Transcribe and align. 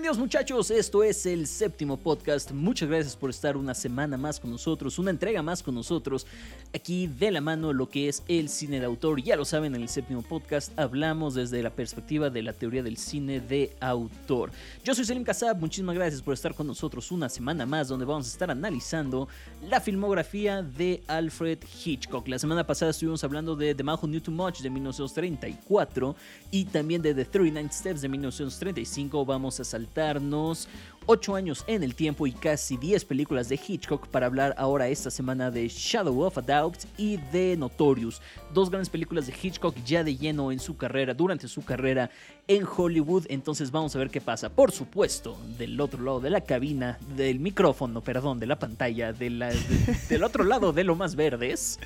Bienvenidos 0.00 0.18
muchachos, 0.18 0.70
esto 0.70 1.04
es 1.04 1.26
el 1.26 1.46
séptimo 1.46 1.98
podcast. 1.98 2.52
Muchas 2.52 2.88
gracias 2.88 3.14
por 3.14 3.28
estar 3.28 3.58
una 3.58 3.74
semana 3.74 4.16
más 4.16 4.40
con 4.40 4.50
nosotros, 4.50 4.98
una 4.98 5.10
entrega 5.10 5.42
más 5.42 5.62
con 5.62 5.74
nosotros, 5.74 6.26
aquí 6.74 7.06
de 7.06 7.30
la 7.30 7.42
mano 7.42 7.74
lo 7.74 7.86
que 7.86 8.08
es 8.08 8.22
el 8.26 8.48
cine 8.48 8.80
de 8.80 8.86
autor. 8.86 9.22
Ya 9.22 9.36
lo 9.36 9.44
saben, 9.44 9.74
en 9.74 9.82
el 9.82 9.90
séptimo 9.90 10.22
podcast 10.22 10.72
hablamos 10.78 11.34
desde 11.34 11.62
la 11.62 11.68
perspectiva 11.68 12.30
de 12.30 12.42
la 12.42 12.54
teoría 12.54 12.82
del 12.82 12.96
cine 12.96 13.40
de 13.40 13.76
autor. 13.78 14.52
Yo 14.82 14.94
soy 14.94 15.04
Selim 15.04 15.22
Kassab, 15.22 15.58
muchísimas 15.58 15.94
gracias 15.94 16.22
por 16.22 16.32
estar 16.32 16.54
con 16.54 16.66
nosotros 16.66 17.12
una 17.12 17.28
semana 17.28 17.66
más 17.66 17.88
donde 17.88 18.06
vamos 18.06 18.26
a 18.26 18.30
estar 18.30 18.50
analizando 18.50 19.28
la 19.68 19.82
filmografía 19.82 20.62
de 20.62 21.02
Alfred 21.08 21.58
Hitchcock. 21.84 22.26
La 22.26 22.38
semana 22.38 22.66
pasada 22.66 22.92
estuvimos 22.92 23.22
hablando 23.22 23.54
de 23.54 23.74
The 23.74 23.82
Man 23.82 23.98
Who 24.00 24.08
Knew 24.08 24.22
Too 24.22 24.32
Much 24.32 24.60
de 24.60 24.70
1934 24.70 26.16
y 26.50 26.64
también 26.64 27.02
de 27.02 27.14
The 27.14 27.26
39 27.26 27.68
Steps 27.70 28.00
de 28.00 28.08
1935. 28.08 29.26
Vamos 29.26 29.60
a 29.60 29.64
saltarnos 29.90 30.68
8 31.06 31.34
años 31.34 31.64
en 31.66 31.82
el 31.82 31.96
tiempo 31.96 32.26
y 32.26 32.32
casi 32.32 32.76
10 32.76 33.04
películas 33.04 33.48
de 33.48 33.58
Hitchcock 33.66 34.06
para 34.06 34.26
hablar 34.26 34.54
ahora 34.56 34.86
esta 34.86 35.10
semana 35.10 35.50
de 35.50 35.66
Shadow 35.66 36.20
of 36.20 36.38
a 36.38 36.42
Doubt 36.42 36.84
y 36.96 37.16
de 37.16 37.56
Notorious, 37.56 38.22
dos 38.54 38.70
grandes 38.70 38.88
películas 38.88 39.26
de 39.26 39.34
Hitchcock 39.42 39.74
ya 39.84 40.04
de 40.04 40.16
lleno 40.16 40.52
en 40.52 40.60
su 40.60 40.76
carrera, 40.76 41.12
durante 41.12 41.48
su 41.48 41.64
carrera 41.64 42.10
en 42.46 42.64
Hollywood, 42.64 43.26
entonces 43.28 43.72
vamos 43.72 43.96
a 43.96 43.98
ver 43.98 44.10
qué 44.10 44.20
pasa. 44.20 44.50
Por 44.50 44.70
supuesto, 44.70 45.36
del 45.58 45.80
otro 45.80 46.00
lado 46.04 46.20
de 46.20 46.30
la 46.30 46.42
cabina, 46.42 46.98
del 47.16 47.40
micrófono, 47.40 48.02
perdón, 48.02 48.38
de 48.38 48.46
la 48.46 48.58
pantalla, 48.58 49.12
de 49.12 49.30
la, 49.30 49.48
de, 49.48 49.96
del 50.08 50.22
otro 50.22 50.44
lado 50.44 50.72
de 50.72 50.84
lo 50.84 50.94
más 50.94 51.16
verdes 51.16 51.80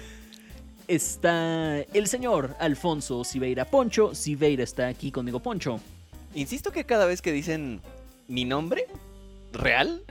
está 0.87 1.81
el 1.81 2.07
señor 2.09 2.55
Alfonso 2.59 3.25
Siveira 3.25 3.65
Poncho. 3.65 4.15
Siveira 4.15 4.63
está 4.63 4.89
aquí 4.89 5.11
conmigo, 5.11 5.41
Poncho. 5.41 5.81
Insisto 6.35 6.73
que 6.73 6.85
cada 6.85 7.07
vez 7.07 7.23
que 7.23 7.31
dicen 7.31 7.81
mi 8.29 8.45
nombre 8.45 8.87
real, 9.53 10.03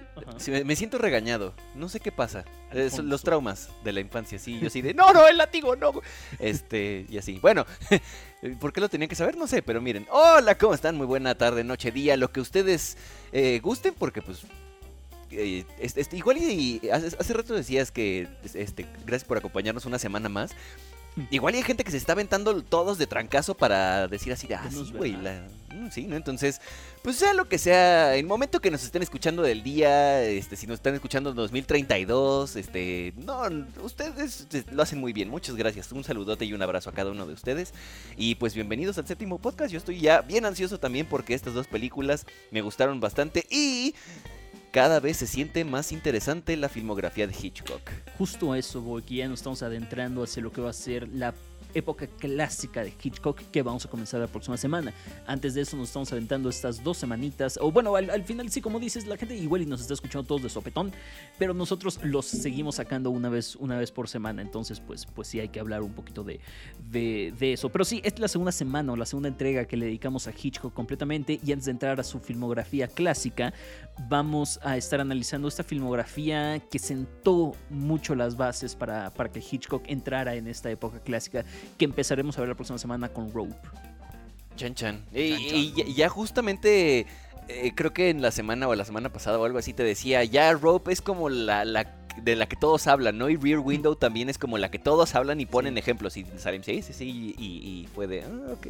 me, 0.47 0.63
me 0.63 0.75
siento 0.75 0.97
regañado. 0.97 1.53
No 1.75 1.89
sé 1.89 1.99
qué 1.99 2.11
pasa. 2.11 2.45
Eh, 2.71 2.89
son 2.89 3.09
los 3.09 3.21
traumas 3.21 3.69
de 3.83 3.93
la 3.93 3.99
infancia, 3.99 4.39
sí. 4.39 4.59
Yo 4.59 4.67
así 4.67 4.81
de, 4.81 4.93
no, 4.93 5.13
no, 5.13 5.27
el 5.27 5.37
látigo, 5.37 5.75
no. 5.75 5.93
Este, 6.39 7.05
y 7.07 7.17
así. 7.17 7.39
Bueno, 7.39 7.65
¿por 8.59 8.73
qué 8.73 8.81
lo 8.81 8.89
tenía 8.89 9.07
que 9.07 9.15
saber? 9.15 9.37
No 9.37 9.47
sé, 9.47 9.61
pero 9.61 9.81
miren. 9.81 10.07
Hola, 10.09 10.57
¿cómo 10.57 10.73
están? 10.73 10.97
Muy 10.97 11.05
buena 11.05 11.35
tarde, 11.35 11.63
noche, 11.63 11.91
día, 11.91 12.17
lo 12.17 12.31
que 12.31 12.41
ustedes 12.41 12.97
eh, 13.31 13.59
gusten, 13.61 13.93
porque 13.93 14.21
pues 14.21 14.43
eh, 15.29 15.65
este, 15.79 16.01
este, 16.01 16.17
igual 16.17 16.37
y, 16.37 16.79
y 16.81 16.89
hace, 16.89 17.15
hace, 17.19 17.33
rato 17.33 17.53
decías 17.53 17.91
que 17.91 18.27
este, 18.53 18.87
gracias 19.05 19.25
por 19.25 19.37
acompañarnos 19.37 19.85
una 19.85 19.99
semana 19.99 20.29
más. 20.29 20.51
Igual 21.29 21.53
hay 21.53 21.63
gente 21.63 21.83
que 21.83 21.91
se 21.91 21.97
está 21.97 22.13
aventando 22.13 22.61
todos 22.63 22.97
de 22.97 23.07
trancazo 23.07 23.55
para 23.55 24.07
decir 24.07 24.33
así 24.33 24.47
de, 24.47 24.55
ah, 24.55 24.67
sí, 24.69 24.93
güey, 24.95 25.13
mm, 25.13 25.89
sí, 25.91 26.07
¿no? 26.07 26.15
Entonces, 26.15 26.59
pues 27.03 27.17
sea 27.17 27.33
lo 27.33 27.47
que 27.47 27.57
sea, 27.57 28.15
el 28.15 28.25
momento 28.25 28.59
que 28.59 28.71
nos 28.71 28.83
estén 28.83 29.03
escuchando 29.03 29.43
del 29.43 29.61
día, 29.61 30.23
este, 30.23 30.55
si 30.55 30.65
nos 30.65 30.75
están 30.75 30.95
escuchando 30.95 31.29
en 31.29 31.35
2032, 31.35 32.55
este, 32.55 33.13
no, 33.17 33.43
ustedes 33.83 34.47
lo 34.71 34.81
hacen 34.81 34.99
muy 34.99 35.13
bien, 35.13 35.29
muchas 35.29 35.55
gracias, 35.55 35.91
un 35.91 36.03
saludote 36.03 36.45
y 36.45 36.53
un 36.53 36.61
abrazo 36.61 36.89
a 36.89 36.93
cada 36.93 37.11
uno 37.11 37.27
de 37.27 37.33
ustedes, 37.33 37.73
y 38.17 38.35
pues 38.35 38.55
bienvenidos 38.55 38.97
al 38.97 39.05
séptimo 39.05 39.37
podcast, 39.37 39.71
yo 39.71 39.77
estoy 39.77 39.99
ya 39.99 40.21
bien 40.21 40.45
ansioso 40.45 40.79
también 40.79 41.05
porque 41.05 41.35
estas 41.35 41.53
dos 41.53 41.67
películas 41.67 42.25
me 42.51 42.61
gustaron 42.61 42.99
bastante 42.99 43.45
y 43.51 43.93
cada 44.73 44.99
vez 44.99 45.17
se 45.17 45.27
siente 45.27 45.63
más 45.65 45.91
interesante 45.91 46.57
la 46.57 46.67
filmografía 46.67 47.27
de 47.27 47.35
Hitchcock. 47.39 47.91
Justo 48.17 48.51
a 48.51 48.57
eso 48.57 48.81
voy, 48.81 49.03
que 49.03 49.17
ya 49.17 49.27
nos 49.27 49.39
estamos 49.39 49.61
adentrando 49.61 50.23
hacia 50.23 50.41
lo 50.41 50.51
que 50.51 50.61
va 50.61 50.71
a 50.71 50.73
ser 50.73 51.07
la 51.09 51.35
época 51.73 52.07
clásica 52.07 52.83
de 52.83 52.93
Hitchcock 53.01 53.41
que 53.51 53.61
vamos 53.61 53.85
a 53.85 53.89
comenzar 53.89 54.19
la 54.19 54.27
próxima 54.27 54.57
semana. 54.57 54.93
Antes 55.27 55.53
de 55.53 55.61
eso 55.61 55.77
nos 55.77 55.89
estamos 55.89 56.11
aventando 56.11 56.49
estas 56.49 56.83
dos 56.83 56.97
semanitas, 56.97 57.57
o 57.61 57.71
bueno, 57.71 57.95
al, 57.95 58.09
al, 58.09 58.23
final 58.23 58.49
sí, 58.49 58.61
como 58.61 58.79
dices, 58.79 59.05
la 59.07 59.17
gente 59.17 59.35
igual 59.35 59.61
y 59.61 59.65
nos 59.65 59.81
está 59.81 59.93
escuchando 59.93 60.27
todos 60.27 60.43
de 60.43 60.49
sopetón, 60.49 60.91
pero 61.37 61.53
nosotros 61.53 61.99
los 62.03 62.25
seguimos 62.25 62.75
sacando 62.75 63.09
una 63.09 63.29
vez, 63.29 63.55
una 63.55 63.77
vez 63.77 63.91
por 63.91 64.07
semana, 64.07 64.41
entonces 64.41 64.79
pues, 64.79 65.05
pues 65.05 65.27
sí 65.27 65.39
hay 65.39 65.49
que 65.49 65.59
hablar 65.59 65.81
un 65.81 65.93
poquito 65.93 66.23
de, 66.23 66.39
de, 66.91 67.53
eso. 67.53 67.69
Pero 67.69 67.85
sí, 67.85 68.01
es 68.03 68.17
la 68.19 68.27
segunda 68.27 68.51
semana 68.51 68.93
o 68.93 68.95
la 68.95 69.05
segunda 69.05 69.29
entrega 69.29 69.65
que 69.65 69.77
le 69.77 69.85
dedicamos 69.85 70.27
a 70.27 70.31
Hitchcock 70.31 70.73
completamente 70.73 71.39
y 71.43 71.51
antes 71.51 71.65
de 71.65 71.71
entrar 71.71 71.99
a 71.99 72.03
su 72.03 72.19
filmografía 72.19 72.87
clásica, 72.87 73.53
vamos 74.09 74.59
a 74.63 74.77
estar 74.77 75.01
analizando 75.01 75.47
esta 75.47 75.63
filmografía 75.63 76.59
que 76.69 76.79
sentó 76.79 77.53
mucho 77.69 78.15
las 78.15 78.37
bases 78.37 78.75
para, 78.75 79.09
para 79.11 79.31
que 79.31 79.39
Hitchcock 79.39 79.83
entrara 79.87 80.35
en 80.35 80.47
esta 80.47 80.69
época 80.69 80.99
clásica 80.99 81.45
que 81.77 81.85
empezaremos 81.85 82.37
a 82.37 82.41
ver 82.41 82.49
la 82.49 82.55
próxima 82.55 82.79
semana 82.79 83.09
con 83.09 83.33
Rope. 83.33 83.55
Chan 84.55 84.75
Chan. 84.75 85.05
Y, 85.13 85.73
y 85.75 85.93
ya 85.95 86.09
justamente 86.09 87.07
eh, 87.47 87.73
creo 87.75 87.93
que 87.93 88.09
en 88.09 88.21
la 88.21 88.31
semana 88.31 88.67
o 88.67 88.75
la 88.75 88.85
semana 88.85 89.11
pasada 89.11 89.37
o 89.39 89.45
algo 89.45 89.57
así 89.57 89.73
te 89.73 89.83
decía, 89.83 90.23
ya 90.23 90.53
Rope 90.53 90.91
es 90.91 91.01
como 91.01 91.29
la, 91.29 91.65
la 91.65 91.91
de 92.21 92.35
la 92.35 92.47
que 92.47 92.55
todos 92.55 92.87
hablan, 92.87 93.17
¿no? 93.17 93.29
Y 93.29 93.37
Rear 93.37 93.59
Window 93.59 93.95
también 93.95 94.29
es 94.29 94.37
como 94.37 94.57
la 94.57 94.69
que 94.69 94.79
todos 94.79 95.15
hablan 95.15 95.39
y 95.41 95.45
ponen 95.45 95.73
sí. 95.73 95.79
ejemplos. 95.79 96.15
Y 96.15 96.25
Salem, 96.37 96.63
sí, 96.63 96.81
sí, 96.81 96.93
sí, 96.93 97.35
y, 97.37 97.43
y 97.43 97.87
fue 97.93 98.07
de, 98.07 98.23
ah, 98.23 98.53
ok. 98.53 98.67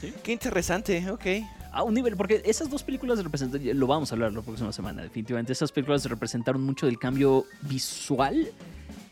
¿Sí? 0.00 0.14
Qué 0.22 0.32
interesante, 0.32 1.10
ok. 1.10 1.26
A 1.72 1.82
un 1.82 1.94
nivel, 1.94 2.16
porque 2.16 2.40
esas 2.44 2.70
dos 2.70 2.84
películas 2.84 3.22
representan, 3.22 3.60
lo 3.78 3.86
vamos 3.88 4.12
a 4.12 4.14
hablar 4.14 4.32
la 4.32 4.42
próxima 4.42 4.72
semana, 4.72 5.02
definitivamente. 5.02 5.52
Esas 5.52 5.72
películas 5.72 6.04
representaron 6.04 6.62
mucho 6.62 6.86
del 6.86 6.98
cambio 6.98 7.44
visual 7.62 8.48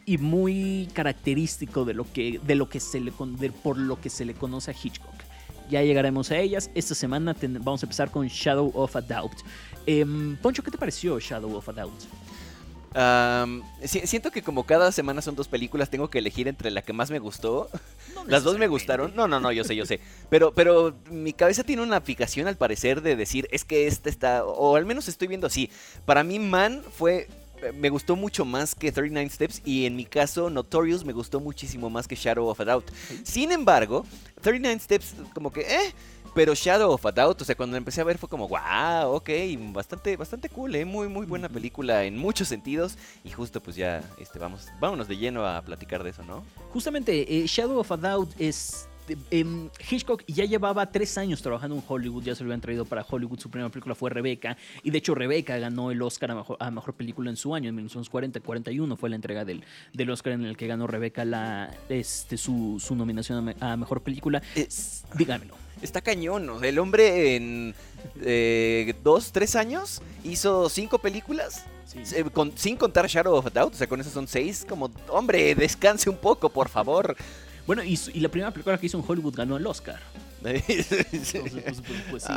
y 0.04 0.18
muy 0.18 0.88
característico 0.92 1.84
de 1.84 1.94
lo 1.94 2.10
que, 2.12 2.40
de 2.42 2.54
lo 2.54 2.68
que 2.68 2.80
se 2.80 3.00
le, 3.00 3.12
de, 3.38 3.50
por 3.50 3.78
lo 3.78 4.00
que 4.00 4.10
se 4.10 4.24
le 4.24 4.34
conoce 4.34 4.70
a 4.70 4.74
Hitchcock. 4.74 5.12
Ya 5.70 5.82
llegaremos 5.82 6.30
a 6.30 6.38
ellas. 6.38 6.70
Esta 6.74 6.94
semana 6.94 7.34
ten, 7.34 7.54
vamos 7.62 7.82
a 7.82 7.86
empezar 7.86 8.10
con 8.10 8.26
Shadow 8.26 8.70
of 8.74 8.94
a 8.96 9.00
Doubt. 9.00 9.38
Eh, 9.86 10.04
Poncho, 10.42 10.62
¿qué 10.62 10.70
te 10.70 10.78
pareció 10.78 11.18
Shadow 11.18 11.54
of 11.56 11.68
a 11.68 11.72
Doubt? 11.72 12.02
Um, 12.94 13.62
siento 13.84 14.30
que 14.30 14.42
como 14.42 14.64
cada 14.64 14.92
semana 14.92 15.22
son 15.22 15.34
dos 15.34 15.48
películas, 15.48 15.88
tengo 15.88 16.10
que 16.10 16.18
elegir 16.18 16.46
entre 16.46 16.70
la 16.70 16.82
que 16.82 16.92
más 16.92 17.10
me 17.10 17.18
gustó. 17.18 17.70
No 18.14 18.24
Las 18.26 18.44
dos 18.44 18.58
me 18.58 18.68
gustaron. 18.68 19.14
No, 19.16 19.28
no, 19.28 19.40
no, 19.40 19.50
yo 19.50 19.64
sé, 19.64 19.74
yo 19.74 19.86
sé. 19.86 20.00
Pero, 20.28 20.52
pero 20.52 20.94
mi 21.10 21.32
cabeza 21.32 21.64
tiene 21.64 21.82
una 21.82 22.00
fijación 22.02 22.48
al 22.48 22.56
parecer 22.56 23.00
de 23.00 23.16
decir, 23.16 23.48
es 23.50 23.64
que 23.64 23.86
esta 23.86 24.10
está, 24.10 24.44
o 24.44 24.76
al 24.76 24.84
menos 24.84 25.08
estoy 25.08 25.28
viendo 25.28 25.46
así. 25.46 25.70
Para 26.04 26.22
mí, 26.22 26.38
Man 26.38 26.82
fue 26.92 27.28
me 27.74 27.90
gustó 27.90 28.16
mucho 28.16 28.44
más 28.44 28.74
que 28.74 28.90
39 28.90 29.30
Steps 29.30 29.62
y 29.64 29.86
en 29.86 29.96
mi 29.96 30.04
caso 30.04 30.50
Notorious 30.50 31.04
me 31.04 31.12
gustó 31.12 31.40
muchísimo 31.40 31.90
más 31.90 32.08
que 32.08 32.16
Shadow 32.16 32.46
of 32.46 32.60
a 32.60 32.64
Doubt. 32.64 32.90
Sin 33.22 33.52
embargo, 33.52 34.04
39 34.40 34.80
Steps 34.80 35.14
como 35.34 35.52
que, 35.52 35.60
eh, 35.60 35.94
pero 36.34 36.54
Shadow 36.54 36.90
of 36.90 37.04
a 37.04 37.12
Doubt, 37.12 37.42
o 37.42 37.44
sea, 37.44 37.54
cuando 37.54 37.74
la 37.74 37.78
empecé 37.78 38.00
a 38.00 38.04
ver 38.04 38.18
fue 38.18 38.28
como, 38.28 38.48
wow, 38.48 39.14
ok, 39.14 39.30
bastante, 39.72 40.16
bastante 40.16 40.48
cool, 40.48 40.74
¿eh? 40.74 40.84
muy, 40.84 41.08
muy 41.08 41.26
buena 41.26 41.48
película 41.48 42.04
en 42.04 42.16
muchos 42.16 42.48
sentidos. 42.48 42.96
Y 43.22 43.30
justo 43.30 43.62
pues 43.62 43.76
ya, 43.76 44.02
este, 44.18 44.38
vamos, 44.38 44.68
vámonos 44.80 45.08
de 45.08 45.16
lleno 45.16 45.46
a 45.46 45.60
platicar 45.62 46.02
de 46.02 46.10
eso, 46.10 46.22
¿no? 46.22 46.42
Justamente, 46.72 47.38
eh, 47.38 47.46
Shadow 47.46 47.78
of 47.78 47.92
a 47.92 47.96
Doubt 47.96 48.30
es 48.38 48.88
eh, 49.30 49.68
Hitchcock 49.90 50.24
ya 50.26 50.44
llevaba 50.44 50.90
tres 50.90 51.18
años 51.18 51.42
trabajando 51.42 51.76
en 51.76 51.82
Hollywood, 51.86 52.24
ya 52.24 52.34
se 52.34 52.42
lo 52.44 52.48
habían 52.48 52.60
traído 52.60 52.84
para 52.84 53.04
Hollywood, 53.08 53.38
su 53.38 53.50
primera 53.50 53.70
película 53.70 53.94
fue 53.94 54.10
Rebeca, 54.10 54.56
y 54.82 54.90
de 54.90 54.98
hecho 54.98 55.14
Rebeca 55.14 55.58
ganó 55.58 55.90
el 55.90 56.00
Oscar 56.02 56.30
a 56.30 56.34
mejor, 56.36 56.56
a 56.60 56.70
mejor 56.70 56.94
película 56.94 57.30
en 57.30 57.36
su 57.36 57.54
año, 57.54 57.68
en 57.68 57.88
1940-41 57.88 58.96
fue 58.96 59.10
la 59.10 59.16
entrega 59.16 59.44
del, 59.44 59.64
del, 59.92 60.10
Oscar 60.10 60.34
en 60.34 60.44
el 60.44 60.56
que 60.56 60.66
ganó 60.66 60.86
Rebeca 60.86 61.24
la, 61.24 61.74
este, 61.88 62.36
su, 62.36 62.80
su 62.84 62.94
nominación 62.94 63.54
a, 63.60 63.76
mejor 63.76 64.02
película. 64.02 64.42
Es, 64.54 65.04
Dígamelo. 65.14 65.54
Está 65.80 66.00
cañón, 66.00 66.46
¿no? 66.46 66.62
El 66.62 66.78
hombre 66.78 67.34
en 67.34 67.74
eh, 68.20 68.94
dos, 69.02 69.32
tres 69.32 69.56
años 69.56 70.00
hizo 70.22 70.68
cinco 70.68 70.98
películas. 70.98 71.64
Sí. 71.86 71.98
Eh, 72.14 72.24
con, 72.32 72.56
sin 72.56 72.76
contar 72.76 73.06
Shadow 73.08 73.34
of 73.34 73.46
a 73.46 73.50
Doubt, 73.50 73.74
o 73.74 73.76
sea, 73.76 73.88
con 73.88 74.00
eso 74.00 74.10
son 74.10 74.28
seis. 74.28 74.64
Como, 74.68 74.90
hombre, 75.08 75.54
descanse 75.56 76.08
un 76.08 76.16
poco, 76.16 76.50
por 76.50 76.68
favor. 76.68 77.16
Bueno, 77.66 77.84
y, 77.84 77.98
y, 78.12 78.20
la 78.20 78.28
primera 78.28 78.50
película 78.50 78.78
que 78.78 78.86
hizo 78.86 78.98
en 78.98 79.04
Hollywood 79.06 79.34
ganó 79.34 79.56
el 79.56 79.66
Oscar. 79.66 80.00
Entonces, 80.44 81.42
pues, 81.42 81.80
pues, 81.80 82.02
pues, 82.10 82.22
sí. 82.24 82.32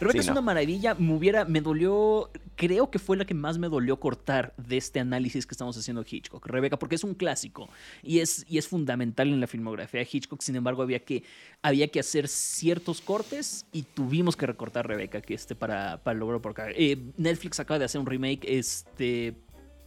Rebeca 0.00 0.12
sí, 0.12 0.18
es 0.18 0.26
no. 0.26 0.32
una 0.32 0.40
maravilla. 0.40 0.94
Me 0.94 1.14
hubiera, 1.14 1.44
me 1.44 1.60
dolió, 1.60 2.30
creo 2.56 2.90
que 2.90 2.98
fue 2.98 3.16
la 3.16 3.24
que 3.24 3.34
más 3.34 3.58
me 3.58 3.68
dolió 3.68 3.98
cortar 4.00 4.54
de 4.56 4.76
este 4.76 4.98
análisis 4.98 5.46
que 5.46 5.54
estamos 5.54 5.76
haciendo 5.76 6.04
Hitchcock. 6.08 6.44
Rebeca, 6.46 6.78
porque 6.78 6.96
es 6.96 7.04
un 7.04 7.14
clásico 7.14 7.68
y 8.02 8.18
es, 8.18 8.44
y 8.48 8.58
es 8.58 8.66
fundamental 8.66 9.28
en 9.28 9.40
la 9.40 9.46
filmografía 9.46 10.00
de 10.00 10.08
Hitchcock. 10.10 10.40
Sin 10.42 10.56
embargo, 10.56 10.82
había 10.82 10.98
que, 10.98 11.22
había 11.62 11.88
que 11.88 12.00
hacer 12.00 12.26
ciertos 12.26 13.00
cortes 13.00 13.66
y 13.72 13.82
tuvimos 13.82 14.36
que 14.36 14.46
recortar 14.46 14.86
Rebeca 14.86 15.20
que 15.20 15.34
este 15.34 15.54
para, 15.54 16.02
para 16.02 16.18
lograrlo 16.18 16.42
por 16.42 16.52
acá. 16.52 16.66
Eh, 16.74 16.98
Netflix 17.16 17.60
acaba 17.60 17.78
de 17.78 17.84
hacer 17.84 18.00
un 18.00 18.06
remake 18.06 18.44
este, 18.44 19.34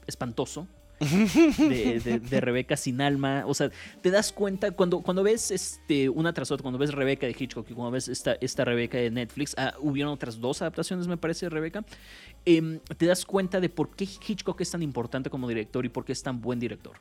espantoso 0.07 0.67
de, 0.99 1.99
de, 2.03 2.19
de, 2.19 2.41
Rebeca 2.41 2.77
sin 2.77 3.01
alma. 3.01 3.43
O 3.47 3.53
sea, 3.53 3.69
te 4.01 4.11
das 4.11 4.31
cuenta 4.31 4.71
cuando, 4.71 5.01
cuando 5.01 5.23
ves 5.23 5.51
este, 5.51 6.09
una 6.09 6.33
tras 6.33 6.51
otra, 6.51 6.61
cuando 6.63 6.77
ves 6.77 6.93
Rebeca 6.93 7.27
de 7.27 7.35
Hitchcock 7.37 7.69
y 7.69 7.73
cuando 7.73 7.91
ves 7.91 8.07
esta, 8.07 8.37
esta 8.39 8.63
Rebeca 8.63 8.97
de 8.97 9.11
Netflix, 9.11 9.55
ah, 9.57 9.73
hubieron 9.79 10.13
otras 10.13 10.39
dos 10.39 10.61
adaptaciones, 10.61 11.07
me 11.07 11.17
parece, 11.17 11.47
de 11.47 11.49
Rebeca. 11.49 11.83
Eh, 12.45 12.79
te 12.97 13.05
das 13.05 13.25
cuenta 13.25 13.59
de 13.59 13.69
por 13.69 13.95
qué 13.95 14.05
Hitchcock 14.05 14.61
es 14.61 14.71
tan 14.71 14.81
importante 14.81 15.29
como 15.29 15.47
director 15.47 15.85
y 15.85 15.89
por 15.89 16.05
qué 16.05 16.13
es 16.13 16.23
tan 16.23 16.41
buen 16.41 16.59
director. 16.59 16.97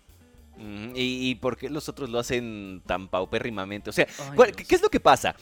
¿Y, 0.57 1.31
¿Y, 1.31 1.35
por 1.35 1.57
qué 1.57 1.69
los 1.69 1.89
otros 1.89 2.11
lo 2.11 2.19
hacen 2.19 2.81
tan 2.87 3.09
paupérrimamente? 3.09 3.91
O 3.91 3.93
sea, 3.93 4.07
Ay, 4.39 4.53
¿qué, 4.57 4.65
¿qué 4.65 4.75
es 4.77 4.83
lo 4.83 4.89
que 4.89 5.01
pasa? 5.01 5.35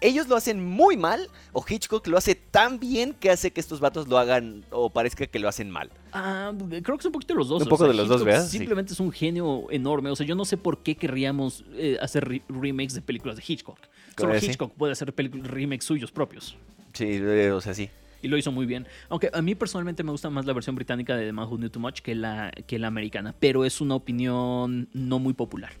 Ellos 0.00 0.28
lo 0.28 0.36
hacen 0.36 0.64
muy 0.64 0.96
mal 0.96 1.28
o 1.52 1.64
Hitchcock 1.66 2.06
lo 2.06 2.18
hace 2.18 2.34
tan 2.34 2.78
bien 2.78 3.14
que 3.14 3.30
hace 3.30 3.50
que 3.50 3.60
estos 3.60 3.80
vatos 3.80 4.08
lo 4.08 4.18
hagan 4.18 4.64
o 4.70 4.90
parezca 4.90 5.26
que 5.26 5.38
lo 5.38 5.48
hacen 5.48 5.70
mal. 5.70 5.90
Ah, 6.12 6.52
creo 6.68 6.82
que 6.82 7.00
es 7.00 7.06
un 7.06 7.12
poquito 7.12 7.34
de 7.34 7.38
los 7.38 7.48
dos. 7.48 7.62
Un 7.62 7.68
poco 7.68 7.86
de 7.86 7.94
los 7.94 8.08
dos, 8.08 8.24
¿verdad? 8.24 8.46
Simplemente 8.46 8.92
es 8.92 9.00
un 9.00 9.12
genio 9.12 9.66
enorme. 9.70 10.10
O 10.10 10.16
sea, 10.16 10.26
yo 10.26 10.34
no 10.34 10.44
sé 10.44 10.56
por 10.56 10.82
qué 10.82 10.96
querríamos 10.96 11.64
eh, 11.72 11.98
hacer 12.00 12.42
remakes 12.48 12.94
de 12.94 13.02
películas 13.02 13.36
de 13.36 13.44
Hitchcock. 13.46 13.78
Solo 14.16 14.36
Hitchcock 14.36 14.72
puede 14.72 14.92
hacer 14.92 15.14
remakes 15.16 15.84
suyos 15.84 16.10
propios. 16.10 16.56
Sí, 16.92 17.20
eh, 17.20 17.50
o 17.52 17.60
sea, 17.60 17.74
sí. 17.74 17.90
Y 18.20 18.28
lo 18.28 18.36
hizo 18.36 18.50
muy 18.50 18.66
bien. 18.66 18.86
Aunque 19.08 19.30
a 19.32 19.42
mí 19.42 19.54
personalmente 19.54 20.02
me 20.02 20.10
gusta 20.10 20.28
más 20.28 20.44
la 20.44 20.52
versión 20.52 20.74
británica 20.74 21.14
de 21.16 21.26
The 21.26 21.32
Man 21.32 21.46
Who 21.48 21.56
Knew 21.56 21.70
Too 21.70 21.80
Much 21.80 22.00
que 22.00 22.14
la, 22.14 22.50
que 22.66 22.78
la 22.78 22.88
americana. 22.88 23.34
Pero 23.38 23.64
es 23.64 23.80
una 23.80 23.94
opinión 23.94 24.88
no 24.92 25.18
muy 25.20 25.34
popular. 25.34 25.72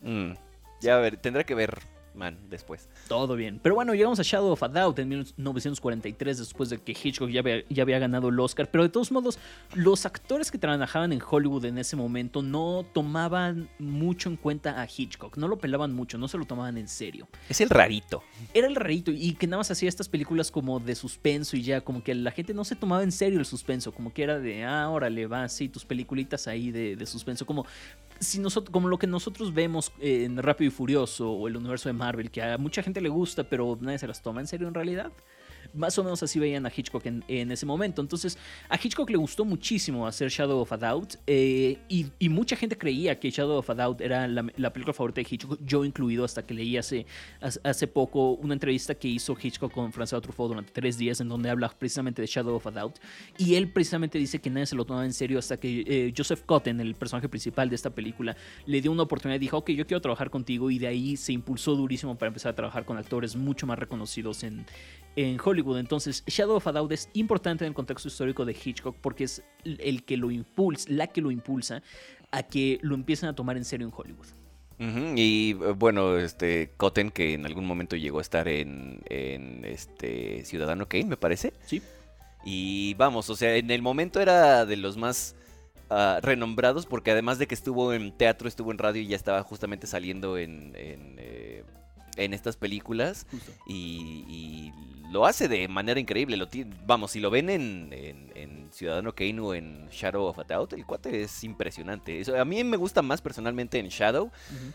Mm. 0.00 0.32
Ya 0.80 0.96
a 0.96 1.00
ver, 1.00 1.18
tendrá 1.18 1.44
que 1.44 1.54
ver 1.54 1.78
man 2.14 2.38
después. 2.48 2.88
Todo 3.08 3.36
bien. 3.36 3.60
Pero 3.62 3.74
bueno, 3.74 3.94
llegamos 3.94 4.20
a 4.20 4.22
Shadow 4.22 4.52
of 4.52 4.62
a 4.62 4.68
Doubt 4.68 4.98
en 4.98 5.08
1943, 5.08 6.38
después 6.38 6.70
de 6.70 6.78
que 6.78 6.92
Hitchcock 6.92 7.30
ya 7.30 7.40
había, 7.40 7.64
ya 7.68 7.82
había, 7.82 7.98
ganado 7.98 8.28
el 8.28 8.40
Oscar. 8.40 8.70
Pero 8.70 8.84
de 8.84 8.90
todos 8.90 9.12
modos, 9.12 9.38
los 9.74 10.06
actores 10.06 10.50
que 10.50 10.58
trabajaban 10.58 11.12
en 11.12 11.20
Hollywood 11.28 11.64
en 11.66 11.78
ese 11.78 11.96
momento 11.96 12.42
no 12.42 12.84
tomaban 12.92 13.68
mucho 13.78 14.28
en 14.28 14.36
cuenta 14.36 14.80
a 14.80 14.86
Hitchcock. 14.86 15.36
No 15.36 15.48
lo 15.48 15.58
pelaban 15.58 15.92
mucho, 15.92 16.18
no 16.18 16.28
se 16.28 16.38
lo 16.38 16.44
tomaban 16.44 16.78
en 16.78 16.88
serio. 16.88 17.28
Es 17.48 17.60
el 17.60 17.70
rarito. 17.70 18.22
Era 18.52 18.66
el 18.66 18.76
rarito 18.76 19.10
y 19.10 19.34
que 19.34 19.46
nada 19.46 19.58
más 19.58 19.70
hacía 19.70 19.88
estas 19.88 20.08
películas 20.08 20.50
como 20.50 20.80
de 20.80 20.94
suspenso 20.94 21.56
y 21.56 21.62
ya, 21.62 21.80
como 21.80 22.02
que 22.02 22.14
la 22.14 22.30
gente 22.30 22.54
no 22.54 22.64
se 22.64 22.76
tomaba 22.76 23.02
en 23.02 23.12
serio 23.12 23.38
el 23.38 23.46
suspenso, 23.46 23.92
como 23.92 24.12
que 24.12 24.22
era 24.22 24.38
de, 24.38 24.64
ah, 24.64 24.88
órale, 24.90 25.26
va, 25.26 25.48
sí, 25.48 25.68
tus 25.68 25.84
peliculitas 25.84 26.46
ahí 26.46 26.70
de, 26.70 26.96
de 26.96 27.06
suspenso, 27.06 27.46
como 27.46 27.66
si 28.20 28.38
nosotros, 28.38 28.72
como 28.72 28.88
lo 28.88 28.98
que 28.98 29.06
nosotros 29.06 29.52
vemos 29.54 29.92
en 30.00 30.36
Rápido 30.38 30.68
y 30.68 30.70
Furioso 30.70 31.30
o 31.30 31.48
el 31.48 31.56
universo 31.56 31.88
de 31.88 31.92
Marvel, 31.92 32.30
que 32.30 32.42
a 32.42 32.58
mucha 32.58 32.82
gente 32.82 33.00
le 33.00 33.08
gusta, 33.08 33.44
pero 33.44 33.78
nadie 33.80 33.98
se 33.98 34.06
las 34.06 34.22
toma 34.22 34.40
en 34.40 34.46
serio 34.46 34.68
en 34.68 34.74
realidad. 34.74 35.12
Más 35.72 35.98
o 35.98 36.04
menos 36.04 36.22
así 36.22 36.38
veían 36.38 36.66
a 36.66 36.72
Hitchcock 36.74 37.04
en, 37.06 37.50
ese 37.50 37.66
momento. 37.66 38.02
Entonces, 38.02 38.38
a 38.68 38.76
Hitchcock 38.76 39.08
le 39.10 39.16
gustó 39.16 39.44
muchísimo 39.44 40.06
hacer 40.06 40.28
Shadow 40.28 40.60
of 40.60 40.72
a 40.72 40.76
Doubt. 40.76 41.14
Eh, 41.26 41.78
y, 41.88 42.28
mucha 42.28 42.56
gente 42.56 42.76
creía 42.76 43.18
que 43.18 43.30
Shadow 43.30 43.58
of 43.58 43.70
a 43.70 43.74
Doubt 43.74 44.00
era 44.00 44.26
la, 44.26 44.72
película 44.72 44.92
favorita 44.92 45.20
de 45.20 45.26
Hitchcock, 45.30 45.60
yo 45.64 45.84
incluido, 45.84 46.24
hasta 46.24 46.44
que 46.44 46.52
leí 46.52 46.76
hace, 46.76 47.06
hace 47.40 47.86
poco 47.86 48.32
una 48.32 48.54
entrevista 48.54 48.94
que 48.94 49.08
hizo 49.08 49.36
Hitchcock 49.40 49.72
con 49.72 49.92
François 49.92 50.20
Truffaut 50.20 50.48
durante 50.48 50.72
tres 50.72 50.98
días, 50.98 51.20
en 51.20 51.28
donde 51.28 51.48
habla 51.48 51.68
precisamente 51.68 52.20
de 52.20 52.26
Shadow 52.26 52.56
of 52.56 52.66
a 52.66 52.70
Doubt. 52.70 52.96
Y 53.38 53.54
él 53.54 53.70
precisamente 53.70 54.18
dice 54.18 54.40
que 54.40 54.50
nadie 54.50 54.66
se 54.66 54.76
lo 54.76 54.84
tomaba 54.84 55.04
en 55.04 55.12
serio 55.12 55.38
hasta 55.38 55.56
que 55.56 55.84
eh, 55.86 56.14
Joseph 56.16 56.42
Cotten, 56.44 56.80
el 56.80 56.94
personaje 56.94 57.28
principal 57.28 57.68
de 57.68 57.76
esta 57.76 57.90
película, 57.90 58.36
le 58.66 58.80
dio 58.80 58.90
una 58.90 59.02
oportunidad 59.02 59.36
y 59.36 59.40
dijo, 59.40 59.58
ok, 59.58 59.70
yo 59.70 59.86
quiero 59.86 60.00
trabajar 60.00 60.30
contigo. 60.30 60.70
Y 60.70 60.78
de 60.78 60.86
ahí 60.86 61.16
se 61.16 61.32
impulsó 61.32 61.74
durísimo 61.74 62.16
para 62.16 62.28
empezar 62.28 62.52
a 62.52 62.56
trabajar 62.56 62.84
con 62.84 62.96
actores 62.96 63.36
mucho 63.36 63.66
más 63.66 63.78
reconocidos 63.78 64.42
en, 64.42 64.66
en 65.16 65.38
Hollywood. 65.42 65.53
Entonces, 65.78 66.24
Shadow 66.26 66.56
of 66.56 66.66
a 66.66 66.72
Doubt 66.72 66.92
es 66.92 67.08
importante 67.14 67.64
en 67.64 67.68
el 67.68 67.74
contexto 67.74 68.08
histórico 68.08 68.44
de 68.44 68.52
Hitchcock 68.52 68.96
porque 69.00 69.24
es 69.24 69.42
el 69.64 70.04
que 70.04 70.16
lo 70.16 70.30
impulsa, 70.30 70.88
la 70.90 71.06
que 71.06 71.20
lo 71.20 71.30
impulsa 71.30 71.82
a 72.30 72.42
que 72.42 72.78
lo 72.82 72.94
empiecen 72.94 73.28
a 73.28 73.34
tomar 73.34 73.56
en 73.56 73.64
serio 73.64 73.86
en 73.86 73.92
Hollywood. 73.94 74.26
Y 74.78 75.52
eh, 75.52 75.54
bueno, 75.76 76.18
este 76.18 76.72
Cotton, 76.76 77.10
que 77.10 77.34
en 77.34 77.46
algún 77.46 77.64
momento 77.64 77.96
llegó 77.96 78.18
a 78.18 78.22
estar 78.22 78.48
en, 78.48 79.00
este 79.64 80.44
Ciudadano 80.44 80.88
Kane, 80.88 81.06
me 81.06 81.16
parece. 81.16 81.52
Sí. 81.66 81.80
Y 82.44 82.94
vamos, 82.94 83.30
o 83.30 83.36
sea, 83.36 83.56
en 83.56 83.70
el 83.70 83.82
momento 83.82 84.20
era 84.20 84.66
de 84.66 84.76
los 84.76 84.96
más 84.96 85.36
ah, 85.90 86.18
renombrados, 86.22 86.86
porque 86.86 87.12
además 87.12 87.38
de 87.38 87.46
que 87.46 87.54
estuvo 87.54 87.92
en 87.92 88.12
teatro, 88.12 88.48
estuvo 88.48 88.70
en 88.70 88.78
radio 88.78 89.00
y 89.00 89.06
ya 89.06 89.16
estaba 89.16 89.42
justamente 89.42 89.86
saliendo 89.86 90.36
en, 90.36 90.72
en, 90.76 91.16
eh, 91.18 91.64
estas 92.16 92.56
películas. 92.56 93.26
Y, 93.66 94.72
lo 95.14 95.26
hace 95.26 95.46
de 95.46 95.68
manera 95.68 96.00
increíble. 96.00 96.36
Lo 96.36 96.48
vamos, 96.84 97.12
si 97.12 97.20
lo 97.20 97.30
ven 97.30 97.48
en, 97.48 98.68
Ciudadano 98.72 99.14
Kane 99.14 99.38
o 99.38 99.54
en 99.54 99.88
Shadow 99.88 100.24
of 100.24 100.40
a 100.40 100.42
Doubt, 100.42 100.72
el 100.72 100.84
cuate 100.84 101.22
es 101.22 101.44
impresionante. 101.44 102.20
a 102.36 102.44
mí 102.44 102.64
me 102.64 102.76
gusta 102.76 103.02
más 103.02 103.22
personalmente 103.22 103.78
en 103.78 103.86
Shadow, 103.86 104.32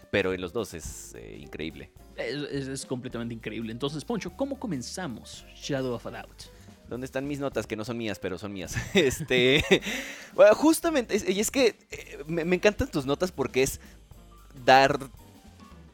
pero 0.09 0.33
en 0.33 0.39
los 0.39 0.53
dos 0.53 0.73
es 0.73 1.13
eh, 1.15 1.37
increíble. 1.37 1.91
Es, 2.15 2.85
completamente 2.85 3.33
increíble. 3.33 3.73
Entonces, 3.73 4.05
Poncho, 4.05 4.31
¿cómo 4.37 4.57
comenzamos 4.57 5.45
Shadow 5.53 5.93
of 5.93 6.05
a 6.07 6.11
Doubt? 6.11 6.43
¿Dónde 6.87 7.05
están 7.05 7.27
mis 7.27 7.41
notas? 7.41 7.67
Que 7.67 7.75
no 7.75 7.83
son 7.83 7.97
mías, 7.97 8.19
pero 8.19 8.37
son 8.37 8.53
mías. 8.53 8.73
Este. 8.93 9.61
bueno, 10.33 10.55
justamente. 10.55 11.21
Y 11.27 11.41
es, 11.41 11.51
que 11.51 11.75
eh, 11.91 12.23
me, 12.25 12.55
encantan 12.55 12.89
tus 12.89 13.05
notas 13.05 13.33
porque 13.33 13.63
es 13.63 13.81
dar 14.63 14.97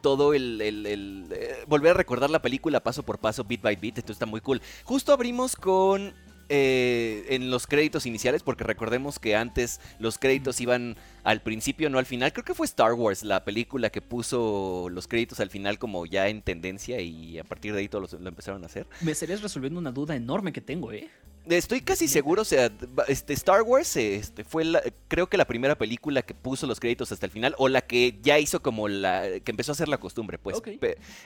todo 0.06 0.36
el, 0.36 0.62
eh, 0.62 1.64
volver 1.66 1.90
a 1.90 1.94
recordar 1.96 2.30
la 2.30 2.40
película 2.40 2.80
paso 2.80 3.02
por 3.02 3.18
paso, 3.18 3.44
bit 3.44 3.64
by 3.64 3.76
bit, 3.76 3.98
esto 3.98 4.12
está 4.12 4.28
muy 4.28 4.40
cool. 4.40 4.62
Justo 4.84 5.12
abrimos 5.12 5.56
con 5.56 6.14
eh, 6.48 7.26
en 7.30 7.50
los 7.50 7.66
créditos 7.66 8.06
iniciales, 8.06 8.44
porque 8.44 8.64
recordemos 8.64 9.18
que 9.18 9.36
antes 9.36 9.82
los 9.98 10.20
créditos 10.20 10.62
iban 10.62 10.96
al 11.24 11.42
principio, 11.42 11.90
no 11.90 11.98
al 11.98 12.06
final. 12.06 12.32
Creo 12.34 12.46
que 12.46 12.54
fue 12.54 12.68
Star 12.68 12.94
Wars 12.94 13.24
la 13.24 13.44
película 13.44 13.90
que 13.90 14.04
puso 14.04 14.90
los 14.92 15.08
créditos 15.08 15.40
al 15.40 15.50
final 15.50 15.80
como 15.80 16.06
ya 16.06 16.28
en 16.28 16.44
tendencia 16.44 17.02
y 17.02 17.40
a 17.40 17.44
partir 17.44 17.74
de 17.74 17.80
ahí 17.80 17.90
todos 17.90 18.14
lo, 18.14 18.28
empezaron 18.30 18.62
a 18.62 18.68
hacer. 18.68 18.86
Me 19.02 19.12
estarías 19.12 19.42
resolviendo 19.42 19.80
una 19.80 19.92
duda 19.92 20.16
enorme 20.16 20.54
que 20.54 20.62
tengo, 20.62 20.92
¿eh? 20.92 21.10
Estoy 21.48 21.82
casi 21.82 22.08
seguro, 22.08 22.42
o 22.42 22.46
sea, 22.46 22.72
este, 23.08 23.34
Star 23.34 23.62
Wars 23.62 23.96
este, 23.98 24.44
fue 24.44 24.66
la, 24.66 24.82
creo 25.08 25.28
que 25.28 25.38
la 25.38 25.46
primera 25.46 25.78
película 25.78 26.22
que 26.22 26.34
puso 26.34 26.66
los 26.66 26.80
créditos 26.80 27.12
hasta 27.12 27.26
el 27.26 27.32
final, 27.32 27.56
o 27.58 27.68
la 27.68 27.82
que 27.82 28.18
ya 28.22 28.40
hizo 28.40 28.62
como 28.62 28.88
la, 28.88 29.40
que 29.44 29.52
empezó 29.52 29.72
a 29.72 29.74
hacer 29.74 29.88
la 29.88 30.00
costumbre, 30.00 30.38
pues. 30.40 30.62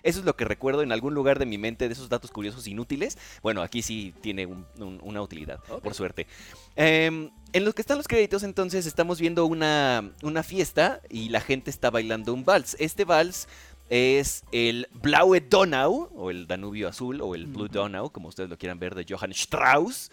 Eso 0.04 0.20
es 0.20 0.26
lo 0.26 0.36
que 0.36 0.46
recuerdo 0.46 0.82
en 0.82 0.92
algún 0.92 1.14
lugar 1.14 1.40
de 1.40 1.46
mi 1.46 1.58
mente 1.58 1.88
de 1.88 1.94
esos 1.94 2.10
datos 2.10 2.32
curiosos 2.32 2.68
inútiles. 2.68 3.18
Bueno, 3.42 3.62
aquí 3.62 3.82
sí 3.82 4.14
tiene 4.22 4.48
una 4.80 5.22
utilidad, 5.22 5.60
por 5.82 5.94
suerte. 5.94 6.28
Em, 6.76 7.30
en 7.54 7.66
los 7.66 7.74
que 7.74 7.82
están 7.82 7.98
los 7.98 8.08
créditos, 8.08 8.44
entonces, 8.44 8.86
estamos 8.86 9.20
viendo 9.20 9.46
una, 9.46 10.12
una 10.22 10.44
fiesta 10.44 11.02
y 11.10 11.30
la 11.30 11.42
gente 11.42 11.70
está 11.70 11.90
bailando 11.90 12.34
un 12.34 12.44
vals. 12.44 12.76
Este 12.80 13.06
vals 13.06 13.48
es 13.90 14.44
el 14.52 14.88
Blaue 14.94 15.42
Donau, 15.42 16.10
o 16.16 16.30
el 16.30 16.48
Danubio 16.48 16.88
Azul, 16.88 17.22
o 17.22 17.36
el 17.36 17.48
Blue 17.48 17.68
Donau, 17.68 18.12
como 18.12 18.30
ustedes 18.30 18.50
lo 18.50 18.58
quieran 18.58 18.80
ver, 18.80 18.96
de 18.96 19.06
Johann 19.08 19.32
Strauss. 19.32 20.12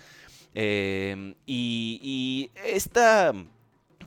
Em, 0.54 1.34
y, 1.44 2.50
esta 2.64 3.34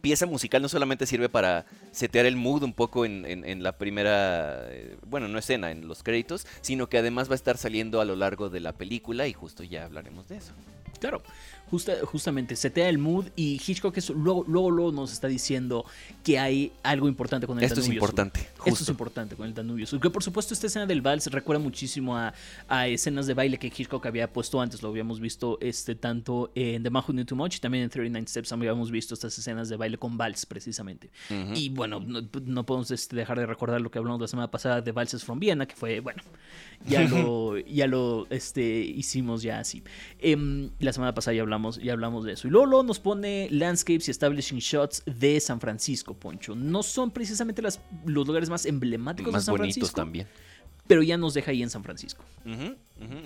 pieza 0.01 0.25
musical 0.25 0.61
no 0.61 0.69
solamente 0.69 1.05
sirve 1.05 1.29
para 1.29 1.65
setear 1.91 2.25
el 2.25 2.37
mood 2.37 2.63
un 2.63 2.73
poco 2.73 3.05
en, 3.05 3.63
la 3.63 3.77
primera, 3.77 4.65
eh, 4.69 4.97
bueno, 5.05 5.27
no 5.27 5.37
escena, 5.37 5.71
en 5.71 5.87
los 5.87 6.01
créditos, 6.01 6.47
sino 6.61 6.87
que 6.87 6.97
además 6.97 7.29
va 7.29 7.33
a 7.33 7.35
estar 7.35 7.57
saliendo 7.57 8.01
a 8.01 8.05
lo 8.05 8.15
largo 8.15 8.49
de 8.49 8.61
la 8.61 8.73
película 8.73 9.27
y 9.27 9.33
justo 9.33 9.63
ya 9.63 9.85
hablaremos 9.85 10.27
de 10.27 10.37
eso. 10.37 10.53
Claro, 10.99 11.21
Justa, 11.69 11.93
justamente 12.03 12.55
setea 12.55 12.89
el 12.89 12.97
mood 12.97 13.27
y 13.35 13.61
Hitchcock 13.65 13.95
luego, 14.15 14.43
luego, 14.47 14.71
luego 14.71 14.91
nos 14.91 15.13
está 15.13 15.27
diciendo 15.27 15.85
que 16.23 16.39
hay 16.39 16.71
algo 16.83 17.07
importante 17.07 17.45
con 17.45 17.57
el 17.57 17.63
Esto 17.63 17.79
es 17.79 17.87
importante. 17.87 18.47
Esto 18.65 18.83
es 18.83 18.89
importante 18.89 19.35
con 19.35 19.45
el 19.45 19.53
Danubio 19.53 19.85
Que 20.01 20.09
por 20.09 20.23
supuesto 20.23 20.53
esta 20.53 20.67
escena 20.67 20.85
del 20.85 21.01
vals 21.01 21.27
recuerda 21.27 21.61
muchísimo 21.61 22.17
a, 22.17 22.33
escenas 22.87 23.27
de 23.27 23.33
baile 23.33 23.57
que 23.57 23.67
Hitchcock 23.67 24.05
había 24.05 24.31
puesto 24.31 24.59
antes. 24.59 24.81
Lo 24.81 24.89
habíamos 24.89 25.19
visto 25.19 25.57
este, 25.61 25.95
tanto 25.95 26.51
en 26.55 26.81
The 26.83 26.89
Man 26.89 27.03
Who 27.07 27.13
Knew 27.13 27.25
Too 27.25 27.35
Much 27.35 27.57
y 27.57 27.59
también 27.59 27.83
en 27.83 27.89
39 27.89 28.27
Steps 28.27 28.51
habíamos 28.51 28.89
visto 28.91 29.13
estas 29.13 29.37
escenas 29.37 29.69
de 29.69 29.77
baile 29.77 29.97
con 29.97 30.17
vals 30.17 30.45
precisamente. 30.45 31.11
Y 31.55 31.69
bueno, 31.69 31.99
no, 31.99 32.65
podemos 32.65 32.89
este, 32.91 33.15
dejar 33.15 33.39
de 33.39 33.45
recordar 33.45 33.79
lo 33.79 33.91
que 33.91 33.99
hablamos 33.99 34.19
la 34.21 34.27
semana 34.27 34.49
pasada 34.49 34.81
de 34.81 34.91
Valses 34.91 35.23
from 35.23 35.39
Vienna, 35.39 35.67
que 35.67 35.75
fue, 35.75 35.99
bueno, 35.99 36.23
ya 36.87 37.01
lo, 37.03 37.57
ya 37.67 37.87
lo 37.87 38.27
este, 38.29 38.79
hicimos 38.79 39.41
ya 39.41 39.59
así. 39.59 39.83
Em, 40.19 40.71
la 40.79 40.93
semana 40.93 41.13
pasada 41.13 41.35
ya 41.35 41.41
hablamos 41.41 41.58
y 41.81 41.89
hablamos 41.89 42.25
de 42.25 42.33
eso. 42.33 42.47
Y 42.47 42.51
Lolo 42.51 42.83
nos 42.83 42.99
pone 42.99 43.47
landscapes 43.51 44.07
y 44.07 44.11
establishing 44.11 44.59
shots 44.59 45.03
de 45.05 45.39
San 45.39 45.59
Francisco, 45.59 46.13
Poncho. 46.13 46.55
No 46.55 46.83
son 46.83 47.11
precisamente 47.11 47.61
las, 47.61 47.79
los 48.05 48.27
lugares 48.27 48.49
más 48.49 48.65
emblemáticos 48.65 49.33
de 49.33 49.41
San 49.41 49.57
bonitos 49.57 49.93
también. 49.93 50.27
Pero 50.87 51.03
ya 51.03 51.17
nos 51.17 51.35
deja 51.35 51.51
ahí 51.51 51.61
en 51.61 51.69
San 51.69 51.83
Francisco. 51.83 52.23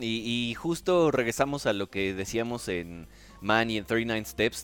Y, 0.01 0.53
justo 0.55 1.11
regresamos 1.11 1.65
a 1.65 1.73
lo 1.73 1.89
que 1.89 2.13
decíamos 2.13 2.67
en 2.67 3.07
Man 3.41 3.71
y 3.71 3.77
en 3.77 3.85
39 3.85 4.25
Steps. 4.25 4.63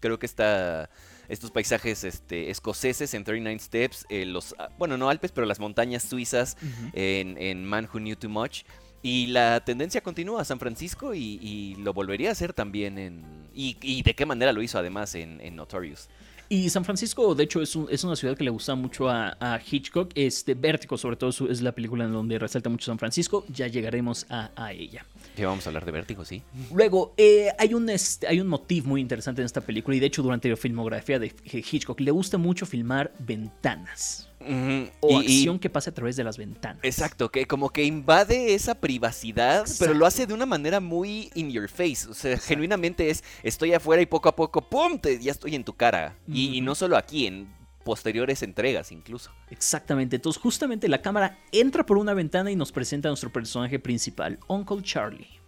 Creo 0.00 0.18
que 0.18 0.26
está 0.26 0.88
estos 1.28 1.50
paisajes 1.50 2.04
este, 2.04 2.50
escoceses 2.50 3.12
en 3.14 3.24
39 3.24 3.58
Steps, 3.60 4.06
eh, 4.08 4.24
los, 4.24 4.54
ah, 4.58 4.70
bueno, 4.78 4.96
no 4.96 5.10
Alpes, 5.10 5.30
pero 5.30 5.46
las 5.46 5.60
montañas 5.60 6.02
suizas 6.04 6.56
en, 6.94 7.36
en, 7.36 7.64
Man 7.64 7.86
Who 7.92 7.98
Knew 7.98 8.16
Too 8.16 8.30
Much. 8.30 8.62
Y 9.02 9.28
la 9.28 9.60
tendencia 9.64 10.00
continúa 10.00 10.42
a 10.42 10.44
San 10.44 10.58
Francisco 10.58 11.14
y, 11.14 11.76
lo 11.78 11.92
volvería 11.92 12.30
a 12.30 12.32
hacer 12.32 12.52
también 12.52 12.98
en... 12.98 13.24
Y, 13.54 14.02
de 14.02 14.14
qué 14.14 14.24
manera 14.26 14.52
lo 14.52 14.62
hizo 14.62 14.78
además 14.78 15.14
en, 15.14 15.56
Notorious. 15.56 16.08
Y 16.48 16.70
San 16.70 16.84
Francisco, 16.84 17.34
de 17.34 17.44
hecho, 17.44 17.60
es, 17.60 17.76
es, 17.90 18.04
una 18.04 18.16
ciudad 18.16 18.36
que 18.36 18.44
le 18.44 18.50
gusta 18.50 18.74
mucho 18.74 19.08
a, 19.08 19.60
Hitchcock. 19.70 20.10
Este 20.14 20.54
Vértigo, 20.54 20.96
sobre 20.96 21.16
todo, 21.16 21.30
es 21.48 21.60
la 21.60 21.72
película 21.72 22.04
en 22.04 22.12
donde 22.12 22.38
resalta 22.38 22.70
mucho 22.70 22.86
San 22.86 22.98
Francisco. 22.98 23.44
Ya 23.52 23.66
llegaremos 23.66 24.26
a, 24.30 24.72
ella. 24.72 25.04
Vamos 25.44 25.66
a 25.66 25.70
hablar 25.70 25.84
de 25.84 25.92
Vértigo, 25.92 26.24
sí. 26.24 26.42
Luego, 26.72 27.14
eh, 27.16 27.48
hay, 27.58 27.74
un, 27.74 27.88
este, 27.90 28.26
hay 28.26 28.40
un 28.40 28.48
motivo 28.48 28.88
muy 28.88 29.00
interesante 29.00 29.42
en 29.42 29.46
esta 29.46 29.60
película 29.60 29.96
y 29.96 30.00
de 30.00 30.06
hecho 30.06 30.22
durante 30.22 30.48
la 30.48 30.56
filmografía 30.56 31.18
de 31.18 31.32
Hitchcock 31.44 32.00
le 32.00 32.10
gusta 32.10 32.38
mucho 32.38 32.66
filmar 32.66 33.12
ventanas. 33.18 34.28
O 35.00 35.18
acción 35.18 35.58
que 35.58 35.68
pasa 35.68 35.90
a 35.90 35.94
través 35.94 36.16
de 36.16 36.24
las 36.24 36.38
ventanas. 36.38 36.78
Exacto, 36.82 37.30
que 37.30 37.46
como 37.46 37.70
que 37.70 37.84
invade 37.84 38.54
esa 38.54 38.76
privacidad, 38.76 39.66
pero 39.78 39.94
lo 39.94 40.06
hace 40.06 40.26
de 40.26 40.34
una 40.34 40.46
manera 40.46 40.80
muy 40.80 41.30
in 41.34 41.50
your 41.50 41.68
face. 41.68 42.08
O 42.08 42.14
sea, 42.14 42.38
genuinamente 42.38 43.10
es, 43.10 43.24
estoy 43.42 43.74
afuera 43.74 44.00
y 44.00 44.06
poco 44.06 44.28
a 44.28 44.36
poco, 44.36 44.62
¡pum! 44.62 44.98
ya 45.20 45.32
estoy 45.32 45.54
en 45.54 45.64
tu 45.64 45.74
cara. 45.74 46.16
y, 46.26 46.60
no 46.60 46.74
solo 46.74 46.96
aquí, 46.96 47.26
en 47.26 47.57
posteriores 47.88 48.42
entregas 48.42 48.92
incluso. 48.92 49.32
Exactamente, 49.48 50.16
entonces 50.16 50.42
justamente 50.42 50.88
la 50.88 51.00
cámara 51.00 51.38
entra 51.52 51.86
por 51.86 51.96
una 51.96 52.12
ventana 52.12 52.50
y 52.50 52.54
nos 52.54 52.70
presenta 52.70 53.08
a 53.08 53.12
nuestro 53.12 53.32
personaje 53.32 53.78
principal, 53.78 54.38
Uncle 54.46 54.82
Charlie. 54.82 55.40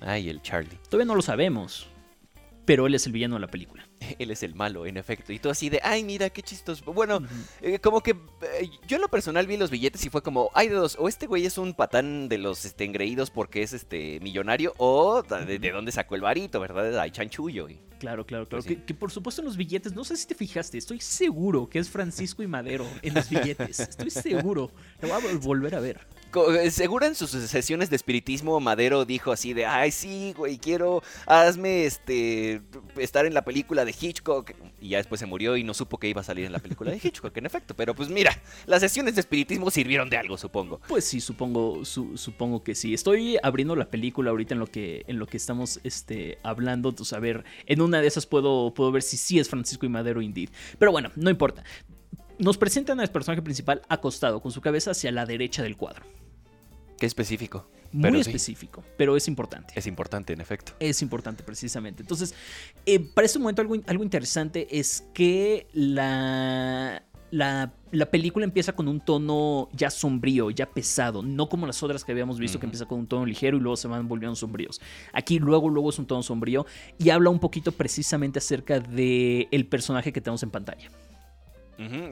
Ay, 0.00 0.28
el 0.28 0.42
Charlie. 0.42 0.76
Todavía 0.88 1.06
no 1.06 1.14
lo 1.14 1.22
sabemos, 1.22 1.86
pero 2.64 2.88
él 2.88 2.96
es 2.96 3.06
el 3.06 3.12
villano 3.12 3.36
de 3.36 3.42
la 3.42 3.46
película. 3.46 3.87
él 4.18 4.30
es 4.30 4.42
el 4.42 4.54
malo, 4.54 4.86
en 4.86 4.96
efecto. 4.96 5.32
Y 5.32 5.38
tú 5.38 5.50
así 5.50 5.68
de, 5.68 5.80
ay, 5.82 6.04
mira, 6.04 6.30
qué 6.30 6.42
chistoso. 6.42 6.92
Bueno, 6.92 7.20
eh, 7.60 7.78
como 7.78 8.02
que 8.02 8.10
eh, 8.10 8.70
yo 8.86 8.96
en 8.96 9.02
lo 9.02 9.08
personal 9.08 9.46
vi 9.46 9.56
los 9.56 9.70
billetes 9.70 10.04
y 10.04 10.10
fue 10.10 10.22
como, 10.22 10.50
ay, 10.54 10.68
de 10.68 10.74
dos, 10.74 10.96
o 10.98 11.08
este 11.08 11.26
güey 11.26 11.46
es 11.46 11.58
un 11.58 11.74
patán 11.74 12.28
de 12.28 12.38
los 12.38 12.64
este, 12.64 12.84
engreídos 12.84 13.30
porque 13.30 13.62
es 13.62 13.72
este 13.72 14.20
millonario, 14.20 14.74
o 14.78 15.22
de, 15.22 15.70
dónde 15.70 15.92
sacó 15.92 16.14
el 16.14 16.22
varito, 16.22 16.60
¿verdad? 16.60 16.98
Ay, 16.98 17.10
chanchullo. 17.10 17.68
Claro, 17.98 18.24
claro, 18.24 18.46
claro. 18.46 18.64
Pues 18.64 18.78
que, 18.86 18.94
por 18.94 19.10
supuesto 19.10 19.42
en 19.42 19.46
los 19.46 19.56
billetes, 19.56 19.92
no 19.92 20.04
sé 20.04 20.16
si 20.16 20.26
te 20.26 20.34
fijaste, 20.34 20.78
estoy 20.78 21.00
seguro 21.00 21.68
que 21.68 21.80
es 21.80 21.90
Francisco 21.90 22.42
y 22.42 22.46
Madero 22.46 22.86
en 23.02 23.14
los 23.14 23.28
billetes. 23.28 23.80
Estoy 23.88 24.10
seguro. 24.10 24.70
Lo 25.00 25.08
voy 25.08 25.32
a 25.32 25.36
volver 25.38 25.74
a 25.74 25.80
ver. 25.80 26.00
Eh, 26.34 26.70
seguro 26.70 27.06
en 27.06 27.14
sus 27.14 27.30
sesiones 27.30 27.90
de 27.90 27.96
espiritismo, 27.96 28.60
Madero 28.60 29.04
dijo 29.04 29.32
así 29.32 29.54
de, 29.54 29.64
ay, 29.64 29.90
sí, 29.90 30.34
güey, 30.36 30.58
quiero, 30.58 31.02
hazme 31.26 31.86
este, 31.86 32.60
estar 32.98 33.24
en 33.24 33.34
la 33.34 33.44
película 33.44 33.84
de 33.84 33.94
Hitchcock. 33.98 34.52
Y 34.80 34.90
ya 34.90 34.98
después 34.98 35.18
se 35.18 35.26
murió 35.26 35.56
y 35.56 35.64
no 35.64 35.74
supo 35.74 35.98
que 35.98 36.08
iba 36.08 36.20
a 36.20 36.24
salir 36.24 36.44
en 36.44 36.52
la 36.52 36.58
película 36.58 36.90
de 36.90 37.00
Hitchcock, 37.02 37.36
en 37.36 37.46
efecto. 37.46 37.74
Pero 37.74 37.94
pues 37.94 38.08
mira, 38.10 38.36
las 38.66 38.80
sesiones 38.80 39.14
de 39.14 39.20
espiritismo 39.20 39.70
sirvieron 39.70 40.10
de 40.10 40.18
algo, 40.18 40.36
supongo. 40.36 40.80
Pues 40.86 41.04
sí, 41.04 41.20
supongo, 41.20 41.84
supongo 41.84 42.62
que 42.62 42.74
sí. 42.74 42.94
Estoy 42.94 43.38
abriendo 43.42 43.74
la 43.74 43.90
película 43.90 44.30
ahorita 44.30 44.54
en 44.54 44.60
lo 44.60 44.66
que, 44.66 45.04
en 45.08 45.18
lo 45.18 45.26
que 45.26 45.38
estamos 45.38 45.80
este, 45.82 46.38
hablando. 46.42 46.90
Entonces, 46.90 47.14
a 47.14 47.20
ver, 47.20 47.44
en 47.66 47.80
una 47.80 48.00
de 48.00 48.06
esas 48.06 48.26
puedo, 48.26 48.72
puedo 48.74 48.92
ver 48.92 49.02
si 49.02 49.16
sí 49.16 49.38
es 49.38 49.48
Francisco 49.48 49.86
y 49.86 49.88
Madero 49.88 50.20
indeed. 50.20 50.50
Pero 50.78 50.92
bueno, 50.92 51.10
no 51.16 51.30
importa. 51.30 51.64
Nos 52.38 52.56
presentan 52.56 53.00
al 53.00 53.08
personaje 53.10 53.42
principal 53.42 53.82
acostado, 53.88 54.40
con 54.40 54.52
su 54.52 54.60
cabeza 54.60 54.92
hacia 54.92 55.10
la 55.12 55.26
derecha 55.26 55.62
del 55.62 55.76
cuadro. 55.76 56.04
Qué 56.98 57.06
específico. 57.06 57.66
Muy 57.90 58.20
específico, 58.20 58.84
pero 58.96 59.16
es 59.16 59.28
importante. 59.28 59.72
Es 59.74 59.86
importante, 59.86 60.32
en 60.34 60.40
efecto. 60.40 60.72
Es 60.78 61.00
importante, 61.00 61.42
precisamente. 61.42 62.02
Entonces, 62.02 62.34
eh, 62.84 63.00
para 63.00 63.24
este 63.24 63.38
momento 63.38 63.62
algo, 63.62 63.76
algo 63.86 64.04
interesante 64.04 64.78
es 64.78 65.06
que 65.14 65.68
la, 65.72 67.02
la, 67.30 67.72
película 68.10 68.44
empieza 68.44 68.74
con 68.74 68.88
un 68.88 69.00
tono 69.00 69.68
ya 69.72 69.90
sombrío, 69.90 70.50
ya 70.50 70.66
pesado, 70.66 71.22
no 71.22 71.48
como 71.48 71.66
las 71.66 71.82
otras 71.82 72.04
que 72.04 72.12
habíamos 72.12 72.38
visto 72.38 72.60
que 72.60 72.66
empieza 72.66 72.84
con 72.84 72.98
un 72.98 73.06
tono 73.06 73.24
ligero 73.24 73.56
y 73.56 73.60
luego 73.60 73.76
se 73.76 73.88
van 73.88 74.06
volviendo 74.06 74.36
sombríos. 74.36 74.80
Aquí 75.12 75.38
luego, 75.38 75.70
luego 75.70 75.88
es 75.88 75.98
un 75.98 76.06
tono 76.06 76.22
sombrío 76.22 76.66
y 76.98 77.08
habla 77.10 77.30
un 77.30 77.38
poquito 77.38 77.72
precisamente 77.72 78.38
acerca 78.38 78.80
del 78.80 79.48
el 79.50 79.66
personaje 79.66 80.12
que 80.12 80.20
tenemos 80.20 80.42
en 80.42 80.50
pantalla. 80.50 80.90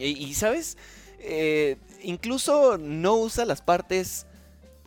Y, 0.01 0.35
sabes, 0.35 0.77
eh, 1.21 1.77
incluso 2.03 2.79
no 2.79 3.15
usa 3.17 3.45
las 3.45 3.63
partes 3.63 4.27